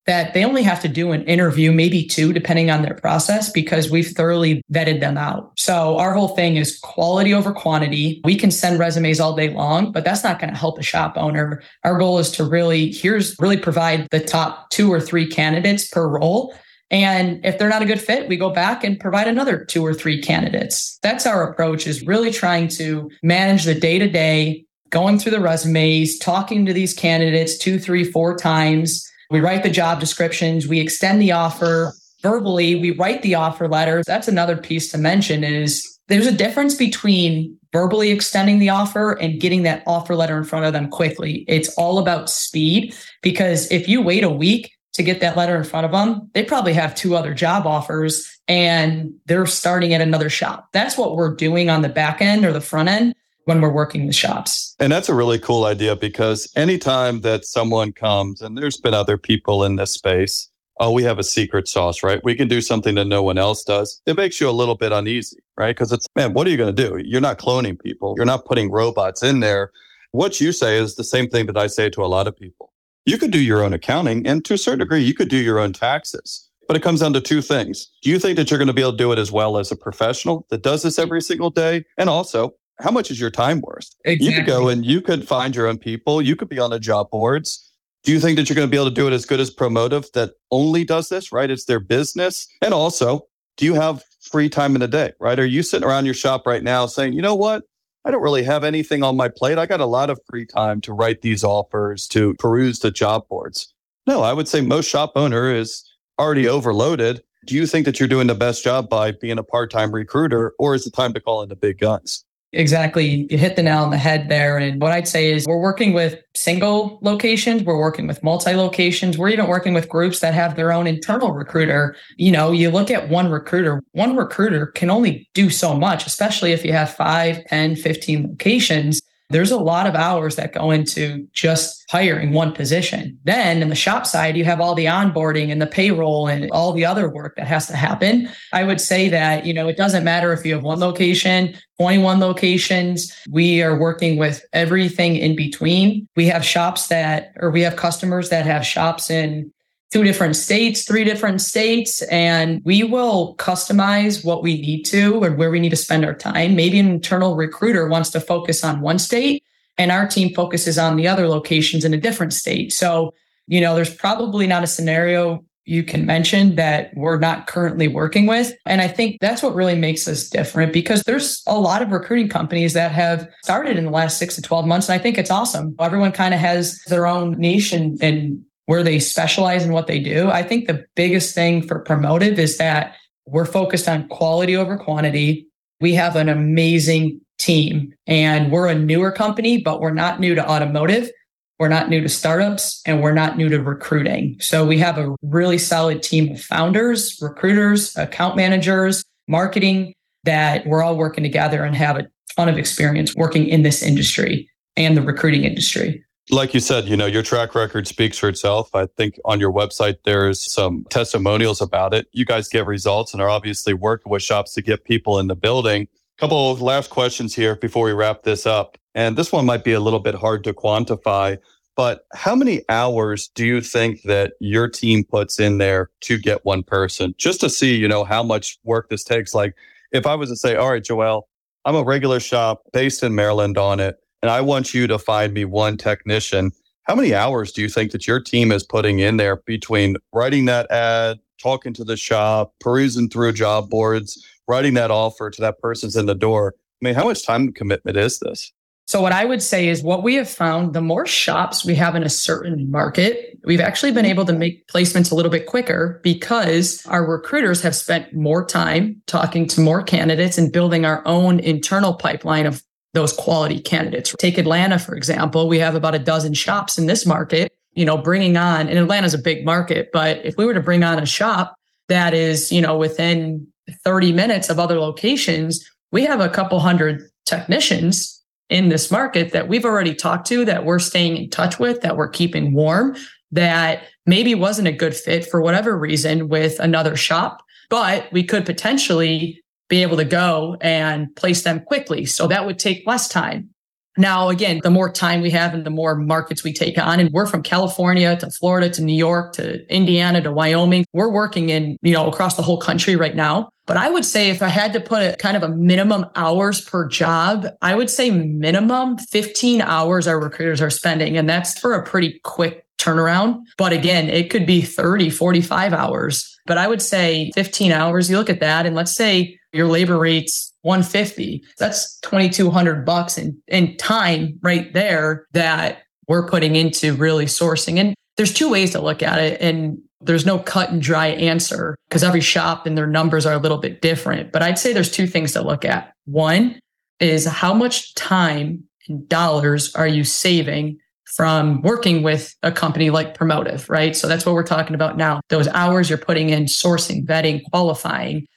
that 0.07 0.33
they 0.33 0.43
only 0.43 0.63
have 0.63 0.81
to 0.81 0.87
do 0.87 1.11
an 1.11 1.23
interview, 1.25 1.71
maybe 1.71 2.03
two, 2.03 2.33
depending 2.33 2.71
on 2.71 2.81
their 2.81 2.95
process, 2.95 3.51
because 3.51 3.91
we've 3.91 4.07
thoroughly 4.07 4.63
vetted 4.73 4.99
them 4.99 5.15
out. 5.15 5.51
So 5.57 5.97
our 5.99 6.13
whole 6.13 6.29
thing 6.29 6.55
is 6.55 6.79
quality 6.79 7.35
over 7.35 7.53
quantity. 7.53 8.19
We 8.23 8.35
can 8.35 8.49
send 8.49 8.79
resumes 8.79 9.19
all 9.19 9.35
day 9.35 9.51
long, 9.51 9.91
but 9.91 10.03
that's 10.03 10.23
not 10.23 10.39
going 10.39 10.51
to 10.51 10.59
help 10.59 10.79
a 10.79 10.83
shop 10.83 11.13
owner. 11.17 11.61
Our 11.83 11.99
goal 11.99 12.17
is 12.17 12.31
to 12.31 12.43
really, 12.43 12.91
here's 12.91 13.39
really 13.39 13.57
provide 13.57 14.07
the 14.09 14.19
top 14.19 14.71
two 14.71 14.91
or 14.91 14.99
three 14.99 15.27
candidates 15.27 15.87
per 15.87 16.07
role. 16.07 16.55
And 16.91 17.43
if 17.43 17.57
they're 17.57 17.69
not 17.69 17.81
a 17.81 17.85
good 17.85 18.01
fit, 18.01 18.27
we 18.27 18.37
go 18.37 18.51
back 18.51 18.83
and 18.83 18.99
provide 18.99 19.27
another 19.27 19.65
two 19.65 19.83
or 19.83 19.93
three 19.93 20.21
candidates. 20.21 20.99
That's 21.01 21.25
our 21.25 21.49
approach 21.49 21.87
is 21.87 22.05
really 22.05 22.31
trying 22.31 22.67
to 22.69 23.09
manage 23.23 23.63
the 23.63 23.73
day 23.73 23.97
to 23.97 24.09
day, 24.09 24.65
going 24.89 25.17
through 25.17 25.31
the 25.31 25.39
resumes, 25.39 26.19
talking 26.19 26.65
to 26.65 26.73
these 26.73 26.93
candidates 26.93 27.57
two, 27.57 27.79
three, 27.79 28.03
four 28.03 28.35
times 28.37 29.07
we 29.31 29.39
write 29.39 29.63
the 29.63 29.69
job 29.69 30.01
descriptions, 30.01 30.67
we 30.67 30.81
extend 30.81 31.21
the 31.21 31.31
offer 31.31 31.93
verbally, 32.21 32.75
we 32.75 32.91
write 32.91 33.21
the 33.21 33.33
offer 33.33 33.67
letters. 33.67 34.05
That's 34.05 34.27
another 34.27 34.57
piece 34.57 34.91
to 34.91 34.97
mention 34.97 35.45
is 35.45 35.97
there's 36.09 36.27
a 36.27 36.33
difference 36.33 36.75
between 36.75 37.57
verbally 37.71 38.11
extending 38.11 38.59
the 38.59 38.69
offer 38.69 39.13
and 39.13 39.39
getting 39.39 39.63
that 39.63 39.83
offer 39.87 40.15
letter 40.17 40.37
in 40.37 40.43
front 40.43 40.65
of 40.65 40.73
them 40.73 40.89
quickly. 40.89 41.45
It's 41.47 41.73
all 41.77 41.97
about 41.97 42.29
speed 42.29 42.93
because 43.21 43.71
if 43.71 43.87
you 43.87 44.01
wait 44.01 44.25
a 44.25 44.29
week 44.29 44.73
to 44.93 45.03
get 45.03 45.21
that 45.21 45.37
letter 45.37 45.55
in 45.55 45.63
front 45.63 45.85
of 45.85 45.91
them, 45.91 46.29
they 46.33 46.43
probably 46.43 46.73
have 46.73 46.93
two 46.95 47.15
other 47.15 47.33
job 47.33 47.65
offers 47.65 48.39
and 48.47 49.13
they're 49.25 49.45
starting 49.45 49.93
at 49.93 50.01
another 50.01 50.29
shop. 50.29 50.69
That's 50.73 50.97
what 50.97 51.15
we're 51.15 51.33
doing 51.35 51.69
on 51.69 51.81
the 51.81 51.89
back 51.89 52.21
end 52.21 52.45
or 52.45 52.51
the 52.51 52.61
front 52.61 52.89
end 52.89 53.15
when 53.45 53.61
we're 53.61 53.71
working 53.71 54.07
the 54.07 54.13
shops. 54.13 54.75
And 54.79 54.91
that's 54.91 55.09
a 55.09 55.15
really 55.15 55.39
cool 55.39 55.65
idea 55.65 55.95
because 55.95 56.51
anytime 56.55 57.21
that 57.21 57.45
someone 57.45 57.91
comes, 57.91 58.41
and 58.41 58.57
there's 58.57 58.77
been 58.77 58.93
other 58.93 59.17
people 59.17 59.63
in 59.63 59.77
this 59.77 59.93
space, 59.93 60.49
oh, 60.79 60.91
we 60.91 61.03
have 61.03 61.19
a 61.19 61.23
secret 61.23 61.67
sauce, 61.67 62.03
right? 62.03 62.23
We 62.23 62.35
can 62.35 62.47
do 62.47 62.59
something 62.59 62.95
that 62.95 63.05
no 63.05 63.21
one 63.21 63.37
else 63.37 63.63
does. 63.63 64.01
It 64.05 64.17
makes 64.17 64.41
you 64.41 64.49
a 64.49 64.51
little 64.51 64.75
bit 64.75 64.91
uneasy, 64.91 65.37
right? 65.55 65.75
Because 65.75 65.91
it's, 65.91 66.07
man, 66.15 66.33
what 66.33 66.47
are 66.47 66.49
you 66.49 66.57
going 66.57 66.75
to 66.75 66.89
do? 66.89 66.97
You're 67.05 67.21
not 67.21 67.37
cloning 67.39 67.79
people, 67.79 68.15
you're 68.17 68.25
not 68.25 68.45
putting 68.45 68.71
robots 68.71 69.23
in 69.23 69.39
there. 69.39 69.71
What 70.11 70.41
you 70.41 70.51
say 70.51 70.77
is 70.77 70.95
the 70.95 71.03
same 71.03 71.29
thing 71.29 71.45
that 71.45 71.57
I 71.57 71.67
say 71.67 71.89
to 71.91 72.03
a 72.03 72.07
lot 72.07 72.27
of 72.27 72.35
people. 72.35 72.70
You 73.05 73.17
could 73.17 73.31
do 73.31 73.39
your 73.39 73.63
own 73.63 73.73
accounting, 73.73 74.27
and 74.27 74.45
to 74.45 74.53
a 74.53 74.57
certain 74.57 74.79
degree, 74.79 75.01
you 75.01 75.13
could 75.13 75.29
do 75.29 75.37
your 75.37 75.59
own 75.59 75.73
taxes. 75.73 76.47
But 76.67 76.77
it 76.77 76.83
comes 76.83 77.01
down 77.01 77.13
to 77.13 77.21
two 77.21 77.41
things. 77.41 77.91
Do 78.01 78.09
you 78.09 78.19
think 78.19 78.37
that 78.37 78.49
you're 78.49 78.57
going 78.57 78.67
to 78.67 78.73
be 78.73 78.81
able 78.81 78.91
to 78.91 78.97
do 78.97 79.11
it 79.11 79.19
as 79.19 79.31
well 79.31 79.57
as 79.57 79.71
a 79.71 79.75
professional 79.75 80.45
that 80.49 80.61
does 80.61 80.83
this 80.83 80.97
every 80.99 81.21
single 81.21 81.49
day? 81.49 81.83
And 81.97 82.09
also, 82.09 82.53
how 82.79 82.91
much 82.91 83.11
is 83.11 83.19
your 83.19 83.31
time 83.31 83.61
worth? 83.61 83.89
Exactly. 84.05 84.27
You 84.27 84.35
could 84.35 84.45
go 84.45 84.69
and 84.69 84.85
you 84.85 85.01
could 85.01 85.27
find 85.27 85.55
your 85.55 85.67
own 85.67 85.77
people. 85.77 86.21
You 86.21 86.35
could 86.35 86.49
be 86.49 86.59
on 86.59 86.69
the 86.69 86.79
job 86.79 87.09
boards. 87.09 87.67
Do 88.03 88.11
you 88.11 88.19
think 88.19 88.37
that 88.37 88.49
you're 88.49 88.55
going 88.55 88.67
to 88.67 88.71
be 88.71 88.77
able 88.77 88.89
to 88.89 88.95
do 88.95 89.07
it 89.07 89.13
as 89.13 89.25
good 89.25 89.39
as 89.39 89.53
Promotive 89.53 90.11
that 90.13 90.31
only 90.49 90.83
does 90.83 91.09
this, 91.09 91.31
right? 91.31 91.49
It's 91.49 91.65
their 91.65 91.79
business. 91.79 92.47
And 92.61 92.73
also, 92.73 93.27
do 93.57 93.65
you 93.65 93.73
have 93.73 94.03
free 94.21 94.49
time 94.49 94.75
in 94.75 94.81
the 94.81 94.87
day, 94.87 95.11
right? 95.19 95.39
Are 95.39 95.45
you 95.45 95.61
sitting 95.63 95.87
around 95.87 96.05
your 96.05 96.13
shop 96.13 96.47
right 96.47 96.63
now 96.63 96.85
saying, 96.85 97.13
you 97.13 97.21
know 97.21 97.35
what? 97.35 97.63
I 98.03 98.11
don't 98.11 98.21
really 98.21 98.43
have 98.43 98.63
anything 98.63 99.03
on 99.03 99.15
my 99.15 99.27
plate. 99.29 99.57
I 99.57 99.65
got 99.65 99.79
a 99.79 99.85
lot 99.85 100.09
of 100.09 100.19
free 100.27 100.45
time 100.45 100.81
to 100.81 100.93
write 100.93 101.21
these 101.21 101.43
offers, 101.43 102.07
to 102.09 102.33
peruse 102.35 102.79
the 102.79 102.91
job 102.91 103.27
boards. 103.29 103.73
No, 104.07 104.23
I 104.23 104.33
would 104.33 104.47
say 104.47 104.61
most 104.61 104.89
shop 104.89 105.11
owner 105.15 105.53
is 105.53 105.83
already 106.19 106.47
overloaded. 106.47 107.21
Do 107.45 107.55
you 107.55 107.67
think 107.67 107.85
that 107.85 107.99
you're 107.99 108.09
doing 108.09 108.27
the 108.27 108.35
best 108.35 108.63
job 108.63 108.89
by 108.89 109.11
being 109.11 109.37
a 109.37 109.43
part 109.43 109.71
time 109.71 109.91
recruiter, 109.91 110.53
or 110.57 110.75
is 110.75 110.85
it 110.87 110.93
time 110.93 111.13
to 111.13 111.19
call 111.19 111.43
in 111.43 111.49
the 111.49 111.55
big 111.55 111.79
guns? 111.79 112.25
Exactly. 112.53 113.27
You 113.29 113.37
hit 113.37 113.55
the 113.55 113.63
nail 113.63 113.83
on 113.83 113.91
the 113.91 113.97
head 113.97 114.27
there. 114.27 114.57
And 114.57 114.81
what 114.81 114.91
I'd 114.91 115.07
say 115.07 115.31
is 115.31 115.45
we're 115.47 115.61
working 115.61 115.93
with 115.93 116.21
single 116.33 116.99
locations. 117.01 117.63
We're 117.63 117.79
working 117.79 118.07
with 118.07 118.21
multi 118.23 118.55
locations. 118.55 119.17
We're 119.17 119.29
even 119.29 119.47
working 119.47 119.73
with 119.73 119.87
groups 119.87 120.19
that 120.19 120.33
have 120.33 120.57
their 120.57 120.73
own 120.73 120.85
internal 120.85 121.31
recruiter. 121.31 121.95
You 122.17 122.33
know, 122.33 122.51
you 122.51 122.69
look 122.69 122.91
at 122.91 123.07
one 123.07 123.31
recruiter, 123.31 123.81
one 123.93 124.17
recruiter 124.17 124.67
can 124.67 124.89
only 124.89 125.29
do 125.33 125.49
so 125.49 125.73
much, 125.75 126.05
especially 126.05 126.51
if 126.51 126.65
you 126.65 126.73
have 126.73 126.93
5, 126.93 127.45
10, 127.45 127.75
15 127.77 128.27
locations 128.27 129.01
there's 129.31 129.51
a 129.51 129.57
lot 129.57 129.87
of 129.87 129.95
hours 129.95 130.35
that 130.35 130.53
go 130.53 130.71
into 130.71 131.27
just 131.33 131.83
hiring 131.89 132.33
one 132.33 132.51
position. 132.53 133.17
Then 133.23 133.61
in 133.61 133.69
the 133.69 133.75
shop 133.75 134.05
side, 134.05 134.37
you 134.37 134.45
have 134.45 134.61
all 134.61 134.75
the 134.75 134.85
onboarding 134.85 135.51
and 135.51 135.61
the 135.61 135.67
payroll 135.67 136.27
and 136.27 136.49
all 136.51 136.73
the 136.73 136.85
other 136.85 137.09
work 137.09 137.35
that 137.37 137.47
has 137.47 137.67
to 137.67 137.75
happen. 137.75 138.29
I 138.53 138.63
would 138.63 138.79
say 138.79 139.09
that, 139.09 139.45
you 139.45 139.53
know, 139.53 139.67
it 139.67 139.77
doesn't 139.77 140.03
matter 140.03 140.33
if 140.33 140.45
you 140.45 140.53
have 140.53 140.63
one 140.63 140.79
location, 140.79 141.55
21 141.79 142.19
locations. 142.19 143.11
We 143.29 143.61
are 143.61 143.77
working 143.77 144.17
with 144.17 144.45
everything 144.53 145.15
in 145.15 145.35
between. 145.35 146.07
We 146.15 146.27
have 146.27 146.45
shops 146.45 146.87
that, 146.87 147.33
or 147.37 147.49
we 147.49 147.61
have 147.61 147.75
customers 147.75 148.29
that 148.29 148.45
have 148.45 148.65
shops 148.65 149.09
in 149.09 149.51
two 149.91 150.03
different 150.03 150.35
states, 150.35 150.85
three 150.85 151.03
different 151.03 151.41
states, 151.41 152.01
and 152.03 152.61
we 152.63 152.83
will 152.83 153.35
customize 153.35 154.23
what 154.23 154.41
we 154.41 154.61
need 154.61 154.83
to 154.83 155.23
and 155.23 155.37
where 155.37 155.51
we 155.51 155.59
need 155.59 155.69
to 155.69 155.75
spend 155.75 156.05
our 156.05 156.13
time. 156.13 156.55
Maybe 156.55 156.79
an 156.79 156.89
internal 156.89 157.35
recruiter 157.35 157.87
wants 157.87 158.09
to 158.11 158.21
focus 158.21 158.63
on 158.63 158.81
one 158.81 158.99
state 158.99 159.43
and 159.77 159.91
our 159.91 160.07
team 160.07 160.33
focuses 160.33 160.77
on 160.77 160.95
the 160.95 161.07
other 161.07 161.27
locations 161.27 161.83
in 161.83 161.93
a 161.93 161.97
different 161.97 162.33
state. 162.33 162.71
So, 162.71 163.13
you 163.47 163.59
know, 163.59 163.75
there's 163.75 163.93
probably 163.93 164.47
not 164.47 164.63
a 164.63 164.67
scenario 164.67 165.43
you 165.65 165.83
can 165.83 166.05
mention 166.05 166.55
that 166.55 166.91
we're 166.95 167.19
not 167.19 167.47
currently 167.47 167.87
working 167.87 168.25
with. 168.25 168.53
And 168.65 168.81
I 168.81 168.87
think 168.87 169.17
that's 169.21 169.43
what 169.43 169.53
really 169.53 169.75
makes 169.75 170.07
us 170.07 170.27
different 170.27 170.73
because 170.73 171.03
there's 171.03 171.43
a 171.45 171.57
lot 171.57 171.81
of 171.81 171.91
recruiting 171.91 172.29
companies 172.29 172.73
that 172.73 172.91
have 172.91 173.29
started 173.43 173.77
in 173.77 173.85
the 173.85 173.91
last 173.91 174.17
six 174.17 174.35
to 174.35 174.41
12 174.41 174.65
months. 174.65 174.89
And 174.89 174.99
I 174.99 175.03
think 175.03 175.17
it's 175.17 175.29
awesome. 175.29 175.75
Everyone 175.79 176.11
kind 176.11 176.33
of 176.33 176.39
has 176.39 176.81
their 176.87 177.05
own 177.05 177.33
niche 177.33 177.73
and, 177.73 178.01
and 178.01 178.43
where 178.71 178.83
they 178.83 178.99
specialize 178.99 179.65
in 179.65 179.73
what 179.73 179.87
they 179.87 179.99
do. 179.99 180.29
I 180.29 180.43
think 180.43 180.65
the 180.65 180.85
biggest 180.95 181.35
thing 181.35 181.61
for 181.61 181.83
Promotive 181.83 182.37
is 182.37 182.57
that 182.57 182.95
we're 183.25 183.43
focused 183.43 183.89
on 183.89 184.07
quality 184.07 184.55
over 184.55 184.77
quantity. 184.77 185.45
We 185.81 185.93
have 185.95 186.15
an 186.15 186.29
amazing 186.29 187.19
team 187.37 187.93
and 188.07 188.49
we're 188.49 188.67
a 188.67 188.75
newer 188.75 189.11
company, 189.11 189.57
but 189.57 189.81
we're 189.81 189.93
not 189.93 190.21
new 190.21 190.35
to 190.35 190.49
automotive. 190.49 191.11
We're 191.59 191.67
not 191.67 191.89
new 191.89 191.99
to 191.99 192.07
startups 192.07 192.81
and 192.85 193.01
we're 193.01 193.13
not 193.13 193.35
new 193.35 193.49
to 193.49 193.61
recruiting. 193.61 194.37
So 194.39 194.65
we 194.65 194.77
have 194.77 194.97
a 194.97 195.17
really 195.21 195.57
solid 195.57 196.01
team 196.01 196.31
of 196.31 196.39
founders, 196.39 197.19
recruiters, 197.21 197.93
account 197.97 198.37
managers, 198.37 199.03
marketing 199.27 199.95
that 200.23 200.65
we're 200.65 200.81
all 200.81 200.95
working 200.95 201.25
together 201.25 201.65
and 201.65 201.75
have 201.75 201.97
a 201.97 202.07
ton 202.37 202.47
of 202.47 202.57
experience 202.57 203.13
working 203.17 203.49
in 203.49 203.63
this 203.63 203.83
industry 203.83 204.49
and 204.77 204.95
the 204.95 205.01
recruiting 205.01 205.43
industry. 205.43 206.05
Like 206.29 206.53
you 206.53 206.59
said, 206.59 206.85
you 206.85 206.95
know, 206.95 207.07
your 207.07 207.23
track 207.23 207.55
record 207.55 207.87
speaks 207.87 208.17
for 208.17 208.29
itself. 208.29 208.73
I 208.75 208.85
think 208.85 209.19
on 209.25 209.39
your 209.39 209.51
website, 209.51 209.95
there's 210.05 210.53
some 210.53 210.85
testimonials 210.89 211.61
about 211.61 211.93
it. 211.93 212.07
You 212.11 212.25
guys 212.25 212.47
get 212.47 212.65
results 212.65 213.13
and 213.13 213.21
are 213.21 213.29
obviously 213.29 213.73
working 213.73 214.11
with 214.11 214.21
shops 214.21 214.53
to 214.53 214.61
get 214.61 214.85
people 214.85 215.19
in 215.19 215.27
the 215.27 215.35
building. 215.35 215.87
Couple 216.17 216.55
last 216.57 216.91
questions 216.91 217.33
here 217.33 217.55
before 217.55 217.85
we 217.85 217.91
wrap 217.91 218.23
this 218.23 218.45
up. 218.45 218.77
And 218.93 219.17
this 219.17 219.31
one 219.31 219.45
might 219.45 219.63
be 219.63 219.73
a 219.73 219.79
little 219.79 219.99
bit 219.99 220.15
hard 220.15 220.43
to 220.43 220.53
quantify, 220.53 221.37
but 221.75 222.05
how 222.13 222.35
many 222.35 222.61
hours 222.69 223.29
do 223.29 223.45
you 223.45 223.61
think 223.61 224.03
that 224.03 224.33
your 224.39 224.67
team 224.67 225.03
puts 225.03 225.39
in 225.39 225.57
there 225.57 225.89
to 226.01 226.17
get 226.17 226.45
one 226.45 226.63
person 226.63 227.15
just 227.17 227.39
to 227.41 227.49
see, 227.49 227.75
you 227.75 227.87
know, 227.87 228.03
how 228.03 228.21
much 228.21 228.59
work 228.63 228.89
this 228.89 229.03
takes? 229.03 229.33
Like 229.33 229.55
if 229.91 230.05
I 230.05 230.15
was 230.15 230.29
to 230.29 230.35
say, 230.35 230.55
all 230.55 230.71
right, 230.71 230.83
Joelle, 230.83 231.23
I'm 231.65 231.75
a 231.75 231.83
regular 231.83 232.19
shop 232.19 232.63
based 232.73 233.03
in 233.03 233.15
Maryland 233.15 233.57
on 233.57 233.79
it, 233.79 234.00
and 234.21 234.29
I 234.29 234.41
want 234.41 234.73
you 234.73 234.87
to 234.87 234.99
find 234.99 235.33
me 235.33 235.45
one 235.45 235.77
technician. 235.77 236.51
How 236.83 236.95
many 236.95 237.13
hours 237.13 237.51
do 237.51 237.61
you 237.61 237.69
think 237.69 237.91
that 237.91 238.07
your 238.07 238.19
team 238.19 238.51
is 238.51 238.63
putting 238.63 238.99
in 238.99 239.17
there 239.17 239.37
between 239.37 239.97
writing 240.13 240.45
that 240.45 240.69
ad, 240.71 241.19
talking 241.41 241.73
to 241.73 241.83
the 241.83 241.97
shop, 241.97 242.53
perusing 242.59 243.09
through 243.09 243.33
job 243.33 243.69
boards, 243.69 244.23
writing 244.47 244.73
that 244.75 244.91
offer 244.91 245.29
to 245.29 245.41
that 245.41 245.59
person's 245.59 245.95
in 245.95 246.05
the 246.05 246.15
door? 246.15 246.55
I 246.81 246.85
mean, 246.85 246.95
how 246.95 247.05
much 247.05 247.25
time 247.25 247.51
commitment 247.51 247.97
is 247.97 248.19
this? 248.19 248.51
So, 248.87 248.99
what 248.99 249.13
I 249.13 249.23
would 249.23 249.41
say 249.41 249.69
is 249.69 249.83
what 249.83 250.03
we 250.03 250.15
have 250.15 250.29
found 250.29 250.73
the 250.73 250.81
more 250.81 251.05
shops 251.05 251.63
we 251.63 251.75
have 251.75 251.95
in 251.95 252.03
a 252.03 252.09
certain 252.09 252.69
market, 252.69 253.39
we've 253.45 253.61
actually 253.61 253.93
been 253.93 254.05
able 254.05 254.25
to 254.25 254.33
make 254.33 254.67
placements 254.67 255.11
a 255.11 255.15
little 255.15 255.31
bit 255.31 255.45
quicker 255.45 256.01
because 256.03 256.85
our 256.87 257.05
recruiters 257.05 257.61
have 257.61 257.75
spent 257.75 258.13
more 258.13 258.45
time 258.45 259.01
talking 259.05 259.47
to 259.47 259.61
more 259.61 259.81
candidates 259.81 260.37
and 260.37 260.51
building 260.51 260.83
our 260.83 261.01
own 261.05 261.39
internal 261.39 261.93
pipeline 261.93 262.45
of 262.45 262.63
those 262.93 263.13
quality 263.13 263.59
candidates. 263.59 264.13
Take 264.19 264.37
Atlanta, 264.37 264.77
for 264.77 264.95
example. 264.95 265.47
We 265.47 265.59
have 265.59 265.75
about 265.75 265.95
a 265.95 265.99
dozen 265.99 266.33
shops 266.33 266.77
in 266.77 266.87
this 266.87 267.05
market, 267.05 267.51
you 267.73 267.85
know, 267.85 267.97
bringing 267.97 268.37
on, 268.37 268.67
and 268.67 268.77
Atlanta's 268.77 269.13
a 269.13 269.17
big 269.17 269.45
market, 269.45 269.89
but 269.93 270.23
if 270.25 270.35
we 270.37 270.45
were 270.45 270.53
to 270.53 270.61
bring 270.61 270.83
on 270.83 270.99
a 270.99 271.05
shop 271.05 271.55
that 271.87 272.13
is, 272.13 272.51
you 272.51 272.61
know, 272.61 272.77
within 272.77 273.47
30 273.83 274.13
minutes 274.13 274.49
of 274.49 274.59
other 274.59 274.79
locations, 274.79 275.65
we 275.91 276.03
have 276.03 276.19
a 276.19 276.29
couple 276.29 276.59
hundred 276.59 277.01
technicians 277.25 278.21
in 278.49 278.69
this 278.69 278.91
market 278.91 279.31
that 279.31 279.47
we've 279.47 279.65
already 279.65 279.93
talked 279.93 280.27
to, 280.27 280.43
that 280.45 280.65
we're 280.65 280.79
staying 280.79 281.17
in 281.17 281.29
touch 281.29 281.59
with, 281.59 281.81
that 281.81 281.95
we're 281.95 282.09
keeping 282.09 282.53
warm, 282.53 282.95
that 283.31 283.83
maybe 284.05 284.35
wasn't 284.35 284.67
a 284.67 284.73
good 284.73 284.95
fit 284.95 285.25
for 285.25 285.41
whatever 285.41 285.77
reason 285.77 286.27
with 286.27 286.59
another 286.59 286.95
shop, 286.95 287.43
but 287.69 288.11
we 288.11 288.23
could 288.23 288.45
potentially 288.45 289.40
be 289.71 289.81
able 289.81 289.97
to 289.97 290.05
go 290.05 290.57
and 290.61 291.15
place 291.15 291.43
them 291.43 291.61
quickly. 291.61 292.05
So 292.05 292.27
that 292.27 292.45
would 292.45 292.59
take 292.59 292.85
less 292.85 293.07
time. 293.07 293.49
Now, 293.97 294.29
again, 294.29 294.59
the 294.63 294.69
more 294.69 294.91
time 294.91 295.21
we 295.21 295.31
have 295.31 295.53
and 295.53 295.65
the 295.65 295.69
more 295.69 295.95
markets 295.95 296.43
we 296.43 296.53
take 296.53 296.77
on, 296.77 296.99
and 296.99 297.09
we're 297.11 297.25
from 297.25 297.41
California 297.41 298.15
to 298.17 298.29
Florida 298.29 298.69
to 298.69 298.81
New 298.81 298.95
York 298.95 299.33
to 299.33 299.65
Indiana 299.73 300.21
to 300.21 300.31
Wyoming. 300.31 300.85
We're 300.93 301.11
working 301.11 301.49
in, 301.49 301.77
you 301.81 301.93
know, 301.93 302.07
across 302.07 302.35
the 302.35 302.41
whole 302.41 302.59
country 302.59 302.95
right 302.95 303.15
now. 303.15 303.49
But 303.65 303.77
I 303.77 303.89
would 303.89 304.05
say 304.05 304.29
if 304.29 304.41
I 304.41 304.47
had 304.47 304.73
to 304.73 304.81
put 304.81 305.01
a 305.01 305.15
kind 305.17 305.35
of 305.37 305.43
a 305.43 305.49
minimum 305.49 306.05
hours 306.15 306.61
per 306.61 306.87
job, 306.87 307.47
I 307.61 307.75
would 307.75 307.89
say 307.89 308.11
minimum 308.11 308.97
15 308.97 309.61
hours 309.61 310.07
our 310.07 310.19
recruiters 310.19 310.61
are 310.61 310.69
spending. 310.69 311.17
And 311.17 311.29
that's 311.29 311.59
for 311.59 311.73
a 311.73 311.83
pretty 311.83 312.19
quick 312.23 312.65
turnaround. 312.77 313.43
But 313.57 313.73
again, 313.73 314.09
it 314.09 314.29
could 314.29 314.45
be 314.45 314.61
30, 314.61 315.09
45 315.09 315.73
hours. 315.73 316.30
But 316.51 316.57
I 316.57 316.67
would 316.67 316.81
say 316.81 317.31
15 317.33 317.71
hours. 317.71 318.09
You 318.09 318.17
look 318.17 318.29
at 318.29 318.41
that 318.41 318.65
and 318.65 318.75
let's 318.75 318.93
say 318.93 319.39
your 319.53 319.69
labor 319.69 319.97
rate's 319.97 320.53
150. 320.63 321.41
That's 321.57 321.97
2200 321.99 322.85
bucks 322.85 323.17
in, 323.17 323.41
in 323.47 323.77
time 323.77 324.37
right 324.41 324.73
there 324.73 325.27
that 325.31 325.83
we're 326.09 326.27
putting 326.27 326.57
into 326.57 326.93
really 326.93 327.23
sourcing. 327.23 327.77
And 327.77 327.95
there's 328.17 328.33
two 328.33 328.49
ways 328.49 328.71
to 328.71 328.81
look 328.81 329.01
at 329.01 329.17
it. 329.19 329.39
And 329.39 329.77
there's 330.01 330.25
no 330.25 330.39
cut 330.39 330.71
and 330.71 330.81
dry 330.81 331.07
answer 331.07 331.77
because 331.87 332.03
every 332.03 332.19
shop 332.19 332.65
and 332.65 332.77
their 332.77 332.85
numbers 332.85 333.25
are 333.25 333.35
a 333.35 333.39
little 333.39 333.59
bit 333.59 333.81
different. 333.81 334.33
But 334.33 334.41
I'd 334.41 334.59
say 334.59 334.73
there's 334.73 334.91
two 334.91 335.07
things 335.07 335.31
to 335.31 335.41
look 335.41 335.63
at. 335.63 335.93
One 336.03 336.59
is 336.99 337.25
how 337.25 337.53
much 337.53 337.95
time 337.95 338.65
and 338.89 339.07
dollars 339.07 339.73
are 339.73 339.87
you 339.87 340.03
saving 340.03 340.79
from 341.15 341.61
working 341.61 342.03
with 342.03 342.35
a 342.41 342.51
company 342.51 342.89
like 342.89 343.17
Promotive, 343.17 343.69
right? 343.69 343.95
So 343.95 344.07
that's 344.07 344.25
what 344.25 344.33
we're 344.33 344.43
talking 344.43 344.75
about 344.75 344.97
now. 344.97 345.21
Those 345.29 345.47
hours 345.49 345.89
you're 345.89 345.97
putting 345.97 346.29
in 346.29 346.45
sourcing, 346.45 347.05
vetting, 347.05 347.43
qualifying. 347.51 348.27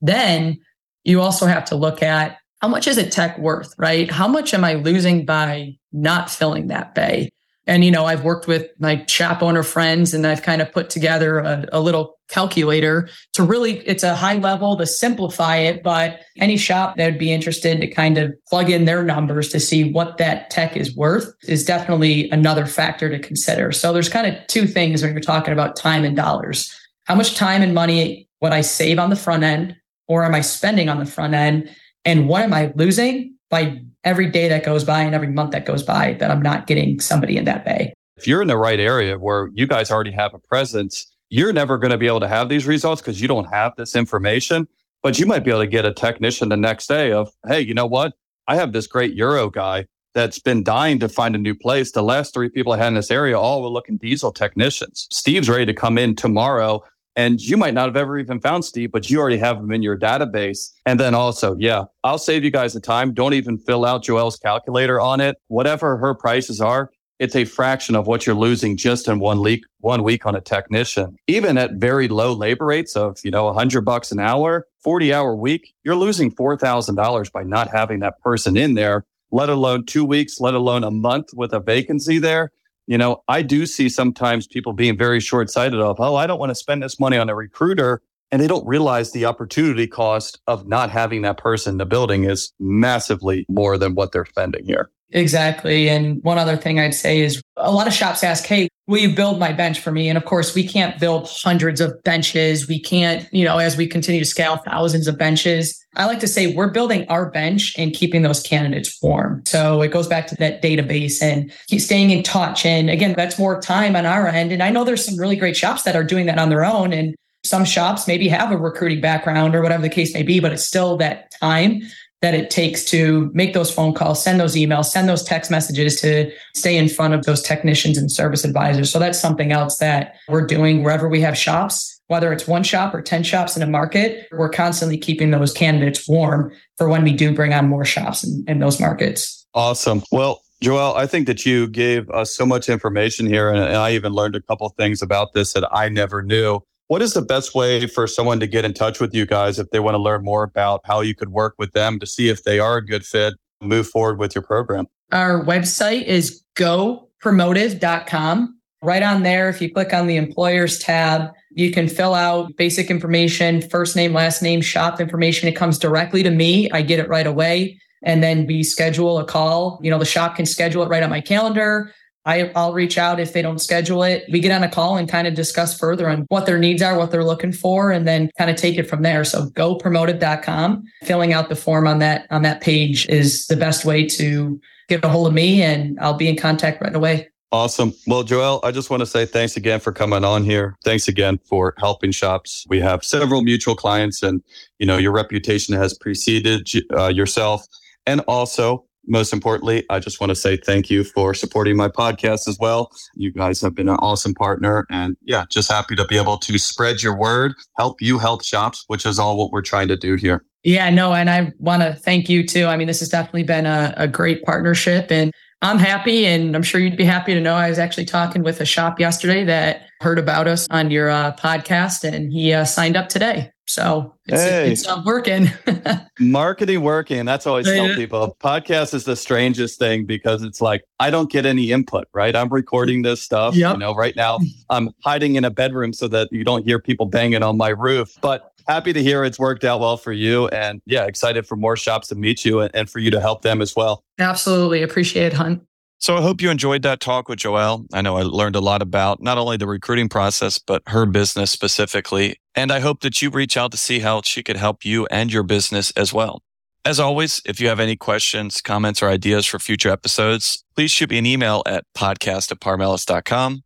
Then 0.00 0.58
you 1.04 1.20
also 1.20 1.46
have 1.46 1.64
to 1.66 1.76
look 1.76 2.02
at 2.02 2.38
how 2.60 2.68
much 2.68 2.86
is 2.86 2.96
it 2.96 3.12
tech 3.12 3.38
worth, 3.38 3.74
right? 3.76 4.10
How 4.10 4.28
much 4.28 4.54
am 4.54 4.64
I 4.64 4.74
losing 4.74 5.26
by 5.26 5.76
not 5.92 6.30
filling 6.30 6.68
that 6.68 6.94
bay? 6.94 7.30
And, 7.72 7.86
you 7.86 7.90
know, 7.90 8.04
I've 8.04 8.22
worked 8.22 8.46
with 8.46 8.68
my 8.80 9.02
shop 9.06 9.42
owner 9.42 9.62
friends 9.62 10.12
and 10.12 10.26
I've 10.26 10.42
kind 10.42 10.60
of 10.60 10.70
put 10.70 10.90
together 10.90 11.38
a, 11.38 11.64
a, 11.72 11.80
little 11.80 12.18
calculator 12.28 13.08
to 13.32 13.42
really, 13.42 13.78
it's 13.88 14.02
a 14.02 14.14
high 14.14 14.34
level 14.34 14.76
to 14.76 14.84
simplify 14.84 15.56
it, 15.56 15.82
but 15.82 16.20
any 16.36 16.58
shop 16.58 16.96
that 16.96 17.06
would 17.06 17.18
be 17.18 17.32
interested 17.32 17.80
to 17.80 17.86
kind 17.86 18.18
of 18.18 18.30
plug 18.46 18.68
in 18.68 18.84
their 18.84 19.02
numbers 19.02 19.48
to 19.48 19.58
see 19.58 19.90
what 19.90 20.18
that 20.18 20.50
tech 20.50 20.76
is 20.76 20.94
worth 20.94 21.34
is 21.44 21.64
definitely 21.64 22.28
another 22.28 22.66
factor 22.66 23.08
to 23.08 23.18
consider. 23.18 23.72
So 23.72 23.94
there's 23.94 24.10
kind 24.10 24.26
of 24.26 24.46
two 24.48 24.66
things 24.66 25.02
when 25.02 25.12
you're 25.12 25.22
talking 25.22 25.54
about 25.54 25.74
time 25.74 26.04
and 26.04 26.14
dollars. 26.14 26.78
How 27.04 27.14
much 27.14 27.36
time 27.36 27.62
and 27.62 27.72
money 27.72 28.28
would 28.42 28.52
I 28.52 28.60
save 28.60 28.98
on 28.98 29.08
the 29.08 29.16
front 29.16 29.44
end 29.44 29.74
or 30.08 30.24
am 30.24 30.34
I 30.34 30.42
spending 30.42 30.90
on 30.90 30.98
the 30.98 31.06
front 31.06 31.32
end? 31.32 31.74
And 32.04 32.28
what 32.28 32.42
am 32.42 32.52
I 32.52 32.70
losing 32.76 33.34
by 33.48 33.80
every 34.04 34.30
day 34.30 34.48
that 34.48 34.64
goes 34.64 34.84
by 34.84 35.02
and 35.02 35.14
every 35.14 35.28
month 35.28 35.52
that 35.52 35.64
goes 35.64 35.82
by 35.82 36.14
that 36.14 36.30
I'm 36.30 36.42
not 36.42 36.66
getting 36.66 37.00
somebody 37.00 37.36
in 37.36 37.44
that 37.44 37.64
bay. 37.64 37.94
If 38.16 38.26
you're 38.26 38.42
in 38.42 38.48
the 38.48 38.56
right 38.56 38.80
area 38.80 39.18
where 39.18 39.50
you 39.54 39.66
guys 39.66 39.90
already 39.90 40.12
have 40.12 40.34
a 40.34 40.38
presence, 40.38 41.06
you're 41.30 41.52
never 41.52 41.78
going 41.78 41.90
to 41.90 41.98
be 41.98 42.06
able 42.06 42.20
to 42.20 42.28
have 42.28 42.48
these 42.48 42.66
results 42.66 43.00
because 43.00 43.20
you 43.20 43.28
don't 43.28 43.50
have 43.52 43.72
this 43.76 43.96
information. 43.96 44.68
But 45.02 45.18
you 45.18 45.26
might 45.26 45.44
be 45.44 45.50
able 45.50 45.62
to 45.62 45.66
get 45.66 45.84
a 45.84 45.92
technician 45.92 46.48
the 46.48 46.56
next 46.56 46.86
day 46.86 47.10
of, 47.10 47.30
hey, 47.48 47.60
you 47.60 47.74
know 47.74 47.86
what? 47.86 48.12
I 48.46 48.56
have 48.56 48.72
this 48.72 48.86
great 48.86 49.14
Euro 49.14 49.50
guy 49.50 49.86
that's 50.14 50.38
been 50.38 50.62
dying 50.62 50.98
to 51.00 51.08
find 51.08 51.34
a 51.34 51.38
new 51.38 51.54
place. 51.54 51.92
The 51.92 52.02
last 52.02 52.34
three 52.34 52.50
people 52.50 52.72
I 52.72 52.76
had 52.76 52.88
in 52.88 52.94
this 52.94 53.10
area 53.10 53.38
all 53.38 53.62
were 53.62 53.68
looking 53.68 53.96
diesel 53.96 54.30
technicians. 54.30 55.08
Steve's 55.10 55.48
ready 55.48 55.66
to 55.66 55.74
come 55.74 55.98
in 55.98 56.14
tomorrow 56.14 56.84
and 57.16 57.40
you 57.40 57.56
might 57.56 57.74
not 57.74 57.86
have 57.86 57.96
ever 57.96 58.18
even 58.18 58.40
found 58.40 58.64
Steve, 58.64 58.92
but 58.92 59.10
you 59.10 59.20
already 59.20 59.38
have 59.38 59.58
him 59.58 59.70
in 59.72 59.82
your 59.82 59.98
database. 59.98 60.72
And 60.86 60.98
then 60.98 61.14
also, 61.14 61.56
yeah, 61.58 61.84
I'll 62.04 62.18
save 62.18 62.44
you 62.44 62.50
guys 62.50 62.72
the 62.72 62.80
time. 62.80 63.12
Don't 63.12 63.34
even 63.34 63.58
fill 63.58 63.84
out 63.84 64.04
Joelle's 64.04 64.36
calculator 64.36 65.00
on 65.00 65.20
it. 65.20 65.36
Whatever 65.48 65.96
her 65.98 66.14
prices 66.14 66.60
are, 66.60 66.90
it's 67.18 67.36
a 67.36 67.44
fraction 67.44 67.94
of 67.94 68.06
what 68.06 68.26
you're 68.26 68.34
losing 68.34 68.76
just 68.76 69.06
in 69.06 69.20
one 69.20 69.40
week, 69.40 69.62
one 69.78 70.02
week 70.02 70.26
on 70.26 70.34
a 70.34 70.40
technician. 70.40 71.16
Even 71.28 71.56
at 71.58 71.74
very 71.74 72.08
low 72.08 72.32
labor 72.32 72.66
rates 72.66 72.96
of, 72.96 73.18
you 73.22 73.30
know, 73.30 73.44
100 73.44 73.82
bucks 73.82 74.10
an 74.10 74.18
hour, 74.18 74.66
40 74.82 75.12
hour 75.12 75.36
week, 75.36 75.74
you're 75.84 75.94
losing 75.94 76.34
$4,000 76.34 77.30
by 77.30 77.44
not 77.44 77.68
having 77.70 78.00
that 78.00 78.20
person 78.22 78.56
in 78.56 78.74
there, 78.74 79.04
let 79.30 79.50
alone 79.50 79.86
two 79.86 80.04
weeks, 80.04 80.40
let 80.40 80.54
alone 80.54 80.82
a 80.82 80.90
month 80.90 81.28
with 81.34 81.52
a 81.52 81.60
vacancy 81.60 82.18
there 82.18 82.50
you 82.92 82.98
know, 82.98 83.22
I 83.26 83.40
do 83.40 83.64
see 83.64 83.88
sometimes 83.88 84.46
people 84.46 84.74
being 84.74 84.98
very 84.98 85.18
short 85.18 85.48
sighted 85.48 85.80
of, 85.80 85.98
oh, 85.98 86.14
I 86.14 86.26
don't 86.26 86.38
want 86.38 86.50
to 86.50 86.54
spend 86.54 86.82
this 86.82 87.00
money 87.00 87.16
on 87.16 87.30
a 87.30 87.34
recruiter. 87.34 88.02
And 88.30 88.42
they 88.42 88.46
don't 88.46 88.66
realize 88.66 89.12
the 89.12 89.24
opportunity 89.24 89.86
cost 89.86 90.42
of 90.46 90.68
not 90.68 90.90
having 90.90 91.22
that 91.22 91.38
person 91.38 91.72
in 91.72 91.78
the 91.78 91.86
building 91.86 92.24
is 92.24 92.52
massively 92.60 93.46
more 93.48 93.78
than 93.78 93.94
what 93.94 94.12
they're 94.12 94.26
spending 94.26 94.66
here. 94.66 94.90
Exactly. 95.12 95.88
And 95.88 96.22
one 96.22 96.38
other 96.38 96.56
thing 96.56 96.80
I'd 96.80 96.94
say 96.94 97.20
is 97.20 97.42
a 97.56 97.70
lot 97.70 97.86
of 97.86 97.92
shops 97.92 98.24
ask, 98.24 98.44
Hey, 98.44 98.68
will 98.86 98.98
you 98.98 99.14
build 99.14 99.38
my 99.38 99.52
bench 99.52 99.80
for 99.80 99.92
me? 99.92 100.08
And 100.08 100.16
of 100.16 100.24
course, 100.24 100.54
we 100.54 100.66
can't 100.66 100.98
build 100.98 101.28
hundreds 101.30 101.80
of 101.80 102.02
benches. 102.02 102.66
We 102.66 102.80
can't, 102.80 103.26
you 103.32 103.44
know, 103.44 103.58
as 103.58 103.76
we 103.76 103.86
continue 103.86 104.20
to 104.20 104.26
scale 104.26 104.56
thousands 104.56 105.06
of 105.06 105.18
benches. 105.18 105.78
I 105.94 106.06
like 106.06 106.20
to 106.20 106.28
say 106.28 106.54
we're 106.54 106.70
building 106.70 107.06
our 107.08 107.30
bench 107.30 107.74
and 107.78 107.92
keeping 107.92 108.22
those 108.22 108.42
candidates 108.42 108.98
warm. 109.02 109.42
So 109.46 109.82
it 109.82 109.92
goes 109.92 110.06
back 110.08 110.26
to 110.28 110.36
that 110.36 110.62
database 110.62 111.22
and 111.22 111.52
keep 111.68 111.82
staying 111.82 112.10
in 112.10 112.22
touch. 112.22 112.64
And 112.64 112.88
again, 112.88 113.14
that's 113.14 113.38
more 113.38 113.60
time 113.60 113.94
on 113.94 114.06
our 114.06 114.26
end. 114.26 114.52
And 114.52 114.62
I 114.62 114.70
know 114.70 114.84
there's 114.84 115.04
some 115.04 115.18
really 115.18 115.36
great 115.36 115.56
shops 115.56 115.82
that 115.82 115.94
are 115.94 116.04
doing 116.04 116.26
that 116.26 116.38
on 116.38 116.48
their 116.48 116.64
own. 116.64 116.94
And 116.94 117.14
some 117.44 117.64
shops 117.64 118.06
maybe 118.06 118.28
have 118.28 118.52
a 118.52 118.56
recruiting 118.56 119.00
background 119.00 119.54
or 119.54 119.62
whatever 119.62 119.82
the 119.82 119.88
case 119.88 120.14
may 120.14 120.22
be, 120.22 120.40
but 120.40 120.52
it's 120.52 120.64
still 120.64 120.96
that 120.96 121.30
time 121.40 121.82
that 122.22 122.34
it 122.34 122.50
takes 122.50 122.84
to 122.84 123.30
make 123.34 123.52
those 123.52 123.72
phone 123.72 123.92
calls, 123.92 124.22
send 124.22 124.40
those 124.40 124.54
emails, 124.54 124.86
send 124.86 125.08
those 125.08 125.22
text 125.22 125.50
messages 125.50 126.00
to 126.00 126.32
stay 126.54 126.76
in 126.76 126.88
front 126.88 127.14
of 127.14 127.24
those 127.24 127.42
technicians 127.42 127.98
and 127.98 128.10
service 128.10 128.44
advisors. 128.44 128.90
So 128.90 128.98
that's 128.98 129.20
something 129.20 129.52
else 129.52 129.78
that 129.78 130.14
we're 130.28 130.46
doing 130.46 130.82
wherever 130.84 131.08
we 131.08 131.20
have 131.20 131.36
shops, 131.36 132.00
whether 132.06 132.32
it's 132.32 132.46
one 132.46 132.62
shop 132.62 132.94
or 132.94 133.02
10 133.02 133.24
shops 133.24 133.56
in 133.56 133.62
a 133.62 133.66
market, 133.66 134.28
we're 134.30 134.48
constantly 134.48 134.96
keeping 134.96 135.32
those 135.32 135.52
candidates 135.52 136.08
warm 136.08 136.52
for 136.76 136.88
when 136.88 137.02
we 137.02 137.12
do 137.12 137.34
bring 137.34 137.52
on 137.52 137.68
more 137.68 137.84
shops 137.84 138.24
in, 138.24 138.44
in 138.46 138.60
those 138.60 138.78
markets. 138.78 139.44
Awesome. 139.54 140.02
Well, 140.12 140.42
Joelle, 140.62 140.94
I 140.94 141.08
think 141.08 141.26
that 141.26 141.44
you 141.44 141.66
gave 141.66 142.08
us 142.10 142.34
so 142.34 142.46
much 142.46 142.68
information 142.68 143.26
here, 143.26 143.50
and, 143.50 143.60
I 143.60 143.92
even 143.92 144.12
learned 144.12 144.36
a 144.36 144.40
couple 144.40 144.68
things 144.70 145.02
about 145.02 145.32
this 145.32 145.54
that 145.54 145.68
I 145.72 145.88
never 145.88 146.22
knew. 146.22 146.60
What 146.92 147.00
is 147.00 147.14
the 147.14 147.22
best 147.22 147.54
way 147.54 147.86
for 147.86 148.06
someone 148.06 148.38
to 148.40 148.46
get 148.46 148.66
in 148.66 148.74
touch 148.74 149.00
with 149.00 149.14
you 149.14 149.24
guys 149.24 149.58
if 149.58 149.70
they 149.70 149.80
want 149.80 149.94
to 149.94 149.98
learn 149.98 150.22
more 150.22 150.42
about 150.42 150.82
how 150.84 151.00
you 151.00 151.14
could 151.14 151.30
work 151.30 151.54
with 151.56 151.72
them 151.72 151.98
to 152.00 152.06
see 152.06 152.28
if 152.28 152.44
they 152.44 152.58
are 152.58 152.76
a 152.76 152.84
good 152.84 153.06
fit, 153.06 153.32
move 153.62 153.88
forward 153.88 154.18
with 154.18 154.34
your 154.34 154.42
program? 154.42 154.86
Our 155.10 155.42
website 155.42 156.04
is 156.04 156.44
gopromotive.com. 156.54 158.58
Right 158.82 159.02
on 159.02 159.22
there, 159.22 159.48
if 159.48 159.62
you 159.62 159.72
click 159.72 159.94
on 159.94 160.06
the 160.06 160.18
employers 160.18 160.80
tab, 160.80 161.30
you 161.52 161.70
can 161.70 161.88
fill 161.88 162.12
out 162.12 162.54
basic 162.58 162.90
information, 162.90 163.66
first 163.70 163.96
name, 163.96 164.12
last 164.12 164.42
name, 164.42 164.60
shop 164.60 165.00
information. 165.00 165.48
It 165.48 165.56
comes 165.56 165.78
directly 165.78 166.22
to 166.22 166.30
me. 166.30 166.70
I 166.72 166.82
get 166.82 166.98
it 166.98 167.08
right 167.08 167.26
away. 167.26 167.80
And 168.02 168.22
then 168.22 168.46
we 168.46 168.62
schedule 168.62 169.18
a 169.18 169.24
call. 169.24 169.80
You 169.82 169.90
know, 169.90 169.98
the 169.98 170.04
shop 170.04 170.36
can 170.36 170.44
schedule 170.44 170.82
it 170.82 170.90
right 170.90 171.02
on 171.02 171.08
my 171.08 171.22
calendar. 171.22 171.90
I, 172.24 172.50
will 172.54 172.72
reach 172.72 172.98
out 172.98 173.20
if 173.20 173.32
they 173.32 173.42
don't 173.42 173.58
schedule 173.58 174.02
it. 174.02 174.24
We 174.30 174.40
get 174.40 174.52
on 174.52 174.62
a 174.62 174.68
call 174.68 174.96
and 174.96 175.08
kind 175.08 175.26
of 175.26 175.34
discuss 175.34 175.78
further 175.78 176.08
on 176.08 176.26
what 176.28 176.46
their 176.46 176.58
needs 176.58 176.82
are, 176.82 176.96
what 176.96 177.10
they're 177.10 177.24
looking 177.24 177.52
for, 177.52 177.90
and 177.90 178.06
then 178.06 178.30
kind 178.38 178.50
of 178.50 178.56
take 178.56 178.78
it 178.78 178.88
from 178.88 179.02
there. 179.02 179.24
So 179.24 179.46
gopromotive.com, 179.50 180.84
filling 181.02 181.32
out 181.32 181.48
the 181.48 181.56
form 181.56 181.86
on 181.86 181.98
that 181.98 182.26
on 182.30 182.42
that 182.42 182.60
page 182.60 183.08
is 183.08 183.46
the 183.46 183.56
best 183.56 183.84
way 183.84 184.06
to 184.06 184.60
get 184.88 185.04
a 185.04 185.08
hold 185.08 185.26
of 185.26 185.32
me 185.32 185.62
and 185.62 185.98
I'll 186.00 186.14
be 186.14 186.28
in 186.28 186.36
contact 186.36 186.82
right 186.82 186.94
away. 186.94 187.28
Awesome. 187.50 187.92
Well, 188.06 188.24
Joelle, 188.24 188.60
I 188.64 188.70
just 188.70 188.88
want 188.88 189.00
to 189.00 189.06
say 189.06 189.26
thanks 189.26 189.58
again 189.58 189.78
for 189.78 189.92
coming 189.92 190.24
on 190.24 190.42
here. 190.42 190.74
Thanks 190.84 191.06
again 191.06 191.38
for 191.44 191.74
helping 191.76 192.10
shops. 192.10 192.64
We 192.70 192.80
have 192.80 193.04
several 193.04 193.42
mutual 193.42 193.74
clients 193.74 194.22
and, 194.22 194.42
you 194.78 194.86
know, 194.86 194.96
your 194.96 195.12
reputation 195.12 195.74
has 195.74 195.92
preceded 195.92 196.66
uh, 196.96 197.08
yourself. 197.08 197.66
And 198.06 198.20
also 198.26 198.86
most 199.06 199.32
importantly, 199.32 199.84
I 199.90 199.98
just 199.98 200.20
want 200.20 200.30
to 200.30 200.36
say 200.36 200.56
thank 200.56 200.90
you 200.90 201.04
for 201.04 201.34
supporting 201.34 201.76
my 201.76 201.88
podcast 201.88 202.48
as 202.48 202.58
well. 202.60 202.90
You 203.14 203.32
guys 203.32 203.60
have 203.60 203.74
been 203.74 203.88
an 203.88 203.96
awesome 203.96 204.34
partner. 204.34 204.86
And 204.90 205.16
yeah, 205.22 205.44
just 205.50 205.70
happy 205.70 205.96
to 205.96 206.04
be 206.04 206.16
able 206.16 206.38
to 206.38 206.58
spread 206.58 207.02
your 207.02 207.16
word, 207.16 207.54
help 207.76 208.00
you 208.00 208.18
help 208.18 208.44
shops, 208.44 208.84
which 208.86 209.04
is 209.04 209.18
all 209.18 209.36
what 209.36 209.50
we're 209.50 209.62
trying 209.62 209.88
to 209.88 209.96
do 209.96 210.14
here. 210.14 210.44
Yeah, 210.64 210.90
no, 210.90 211.12
and 211.12 211.28
I 211.28 211.52
want 211.58 211.82
to 211.82 211.92
thank 211.92 212.28
you 212.28 212.46
too. 212.46 212.66
I 212.66 212.76
mean, 212.76 212.86
this 212.86 213.00
has 213.00 213.08
definitely 213.08 213.42
been 213.42 213.66
a, 213.66 213.92
a 213.96 214.06
great 214.06 214.44
partnership. 214.44 215.10
And 215.10 215.32
I'm 215.60 215.78
happy, 215.78 216.26
and 216.26 216.56
I'm 216.56 216.62
sure 216.62 216.80
you'd 216.80 216.96
be 216.96 217.04
happy 217.04 217.34
to 217.34 217.40
know 217.40 217.54
I 217.54 217.68
was 217.68 217.78
actually 217.78 218.04
talking 218.04 218.42
with 218.42 218.60
a 218.60 218.64
shop 218.64 218.98
yesterday 218.98 219.44
that 219.44 219.86
heard 220.00 220.18
about 220.18 220.48
us 220.48 220.66
on 220.70 220.90
your 220.90 221.08
uh, 221.08 221.36
podcast, 221.36 222.02
and 222.02 222.32
he 222.32 222.52
uh, 222.52 222.64
signed 222.64 222.96
up 222.96 223.08
today. 223.08 223.51
So 223.72 224.14
it's, 224.26 224.42
hey. 224.42 224.70
it's 224.70 224.86
not 224.86 225.06
working. 225.06 225.50
Marketing 226.20 226.82
working. 226.82 227.24
That's 227.24 227.46
always 227.46 227.66
I 227.66 227.74
tell 227.74 227.94
people. 227.94 228.36
Podcast 228.38 228.92
is 228.92 229.04
the 229.04 229.16
strangest 229.16 229.78
thing 229.78 230.04
because 230.04 230.42
it's 230.42 230.60
like 230.60 230.84
I 231.00 231.08
don't 231.08 231.30
get 231.30 231.46
any 231.46 231.72
input, 231.72 232.06
right? 232.12 232.36
I'm 232.36 232.50
recording 232.50 233.00
this 233.00 233.22
stuff. 233.22 233.54
Yep. 233.54 233.72
You 233.72 233.78
know, 233.78 233.94
right 233.94 234.14
now 234.14 234.40
I'm 234.68 234.90
hiding 235.02 235.36
in 235.36 235.46
a 235.46 235.50
bedroom 235.50 235.94
so 235.94 236.06
that 236.08 236.28
you 236.30 236.44
don't 236.44 236.66
hear 236.66 236.78
people 236.78 237.06
banging 237.06 237.42
on 237.42 237.56
my 237.56 237.70
roof. 237.70 238.18
But 238.20 238.52
happy 238.68 238.92
to 238.92 239.02
hear 239.02 239.24
it's 239.24 239.38
worked 239.38 239.64
out 239.64 239.80
well 239.80 239.96
for 239.96 240.12
you. 240.12 240.48
And 240.48 240.82
yeah, 240.84 241.06
excited 241.06 241.46
for 241.46 241.56
more 241.56 241.76
shops 241.76 242.08
to 242.08 242.14
meet 242.14 242.44
you 242.44 242.60
and, 242.60 242.70
and 242.74 242.90
for 242.90 242.98
you 242.98 243.10
to 243.10 243.20
help 243.20 243.40
them 243.40 243.62
as 243.62 243.74
well. 243.74 244.04
Absolutely. 244.18 244.82
Appreciate 244.82 245.28
it, 245.28 245.32
Hunt. 245.32 245.62
So 246.02 246.16
I 246.16 246.20
hope 246.20 246.42
you 246.42 246.50
enjoyed 246.50 246.82
that 246.82 246.98
talk 246.98 247.28
with 247.28 247.38
Joelle. 247.38 247.86
I 247.92 248.02
know 248.02 248.16
I 248.16 248.22
learned 248.22 248.56
a 248.56 248.60
lot 248.60 248.82
about 248.82 249.22
not 249.22 249.38
only 249.38 249.56
the 249.56 249.68
recruiting 249.68 250.08
process, 250.08 250.58
but 250.58 250.82
her 250.88 251.06
business 251.06 251.52
specifically. 251.52 252.40
And 252.56 252.72
I 252.72 252.80
hope 252.80 253.02
that 253.02 253.22
you 253.22 253.30
reach 253.30 253.56
out 253.56 253.70
to 253.70 253.76
see 253.76 254.00
how 254.00 254.20
she 254.22 254.42
could 254.42 254.56
help 254.56 254.84
you 254.84 255.06
and 255.12 255.32
your 255.32 255.44
business 255.44 255.92
as 255.92 256.12
well. 256.12 256.42
As 256.84 256.98
always, 256.98 257.40
if 257.46 257.60
you 257.60 257.68
have 257.68 257.78
any 257.78 257.94
questions, 257.94 258.60
comments, 258.60 259.00
or 259.00 259.10
ideas 259.10 259.46
for 259.46 259.60
future 259.60 259.90
episodes, 259.90 260.64
please 260.74 260.90
shoot 260.90 261.08
me 261.08 261.18
an 261.18 261.26
email 261.26 261.62
at 261.66 261.84
podcast 261.96 262.50
at 262.50 262.58
parmelis.com. 262.58 263.62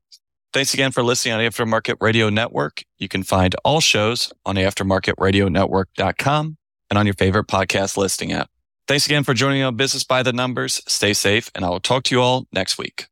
Thanks 0.53 0.75
again 0.75 0.93
for 0.93 1.03
listening 1.03 1.33
on 1.33 1.41
Aftermarket 1.41 1.97
Radio 2.01 2.29
Network. 2.29 2.83
You 2.99 3.09
can 3.09 3.23
find 3.23 3.57
all 3.65 3.81
shows 3.81 4.31
on 4.45 4.57
aftermarketradionetwork.com 4.57 6.59
and 6.91 6.99
on 6.99 7.07
your 7.07 7.15
favorite 7.15 7.47
podcast 7.47 7.97
listing 7.97 8.33
app. 8.33 8.51
Thanks 8.89 9.05
again 9.05 9.25
for 9.25 9.35
joining 9.35 9.65
on 9.65 9.75
Business 9.75 10.05
by 10.05 10.23
the 10.23 10.33
Numbers. 10.33 10.81
Stay 10.87 11.13
safe, 11.13 11.51
and 11.57 11.65
I 11.65 11.71
will 11.71 11.81
talk 11.81 12.05
to 12.05 12.15
you 12.15 12.23
all 12.23 12.47
next 12.53 12.79
week. 12.79 13.07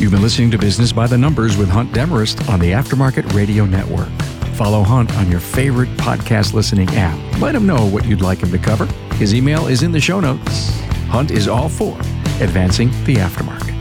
You've 0.00 0.10
been 0.10 0.22
listening 0.22 0.50
to 0.52 0.58
Business 0.58 0.90
by 0.90 1.06
the 1.06 1.18
Numbers 1.18 1.58
with 1.58 1.68
Hunt 1.68 1.92
Demarest 1.92 2.48
on 2.48 2.60
the 2.60 2.70
Aftermarket 2.70 3.34
Radio 3.34 3.66
Network. 3.66 4.08
Follow 4.54 4.82
Hunt 4.82 5.14
on 5.18 5.30
your 5.30 5.40
favorite 5.40 5.90
podcast 5.98 6.54
listening 6.54 6.88
app. 6.92 7.18
Let 7.42 7.54
him 7.54 7.66
know 7.66 7.86
what 7.86 8.06
you'd 8.06 8.22
like 8.22 8.38
him 8.38 8.50
to 8.52 8.58
cover. 8.58 8.86
His 9.16 9.34
email 9.34 9.66
is 9.66 9.82
in 9.82 9.92
the 9.92 10.00
show 10.00 10.18
notes. 10.18 10.70
Hunt 11.08 11.30
is 11.30 11.46
all 11.46 11.68
for 11.68 11.98
advancing 12.40 12.88
the 13.04 13.16
aftermarket. 13.16 13.73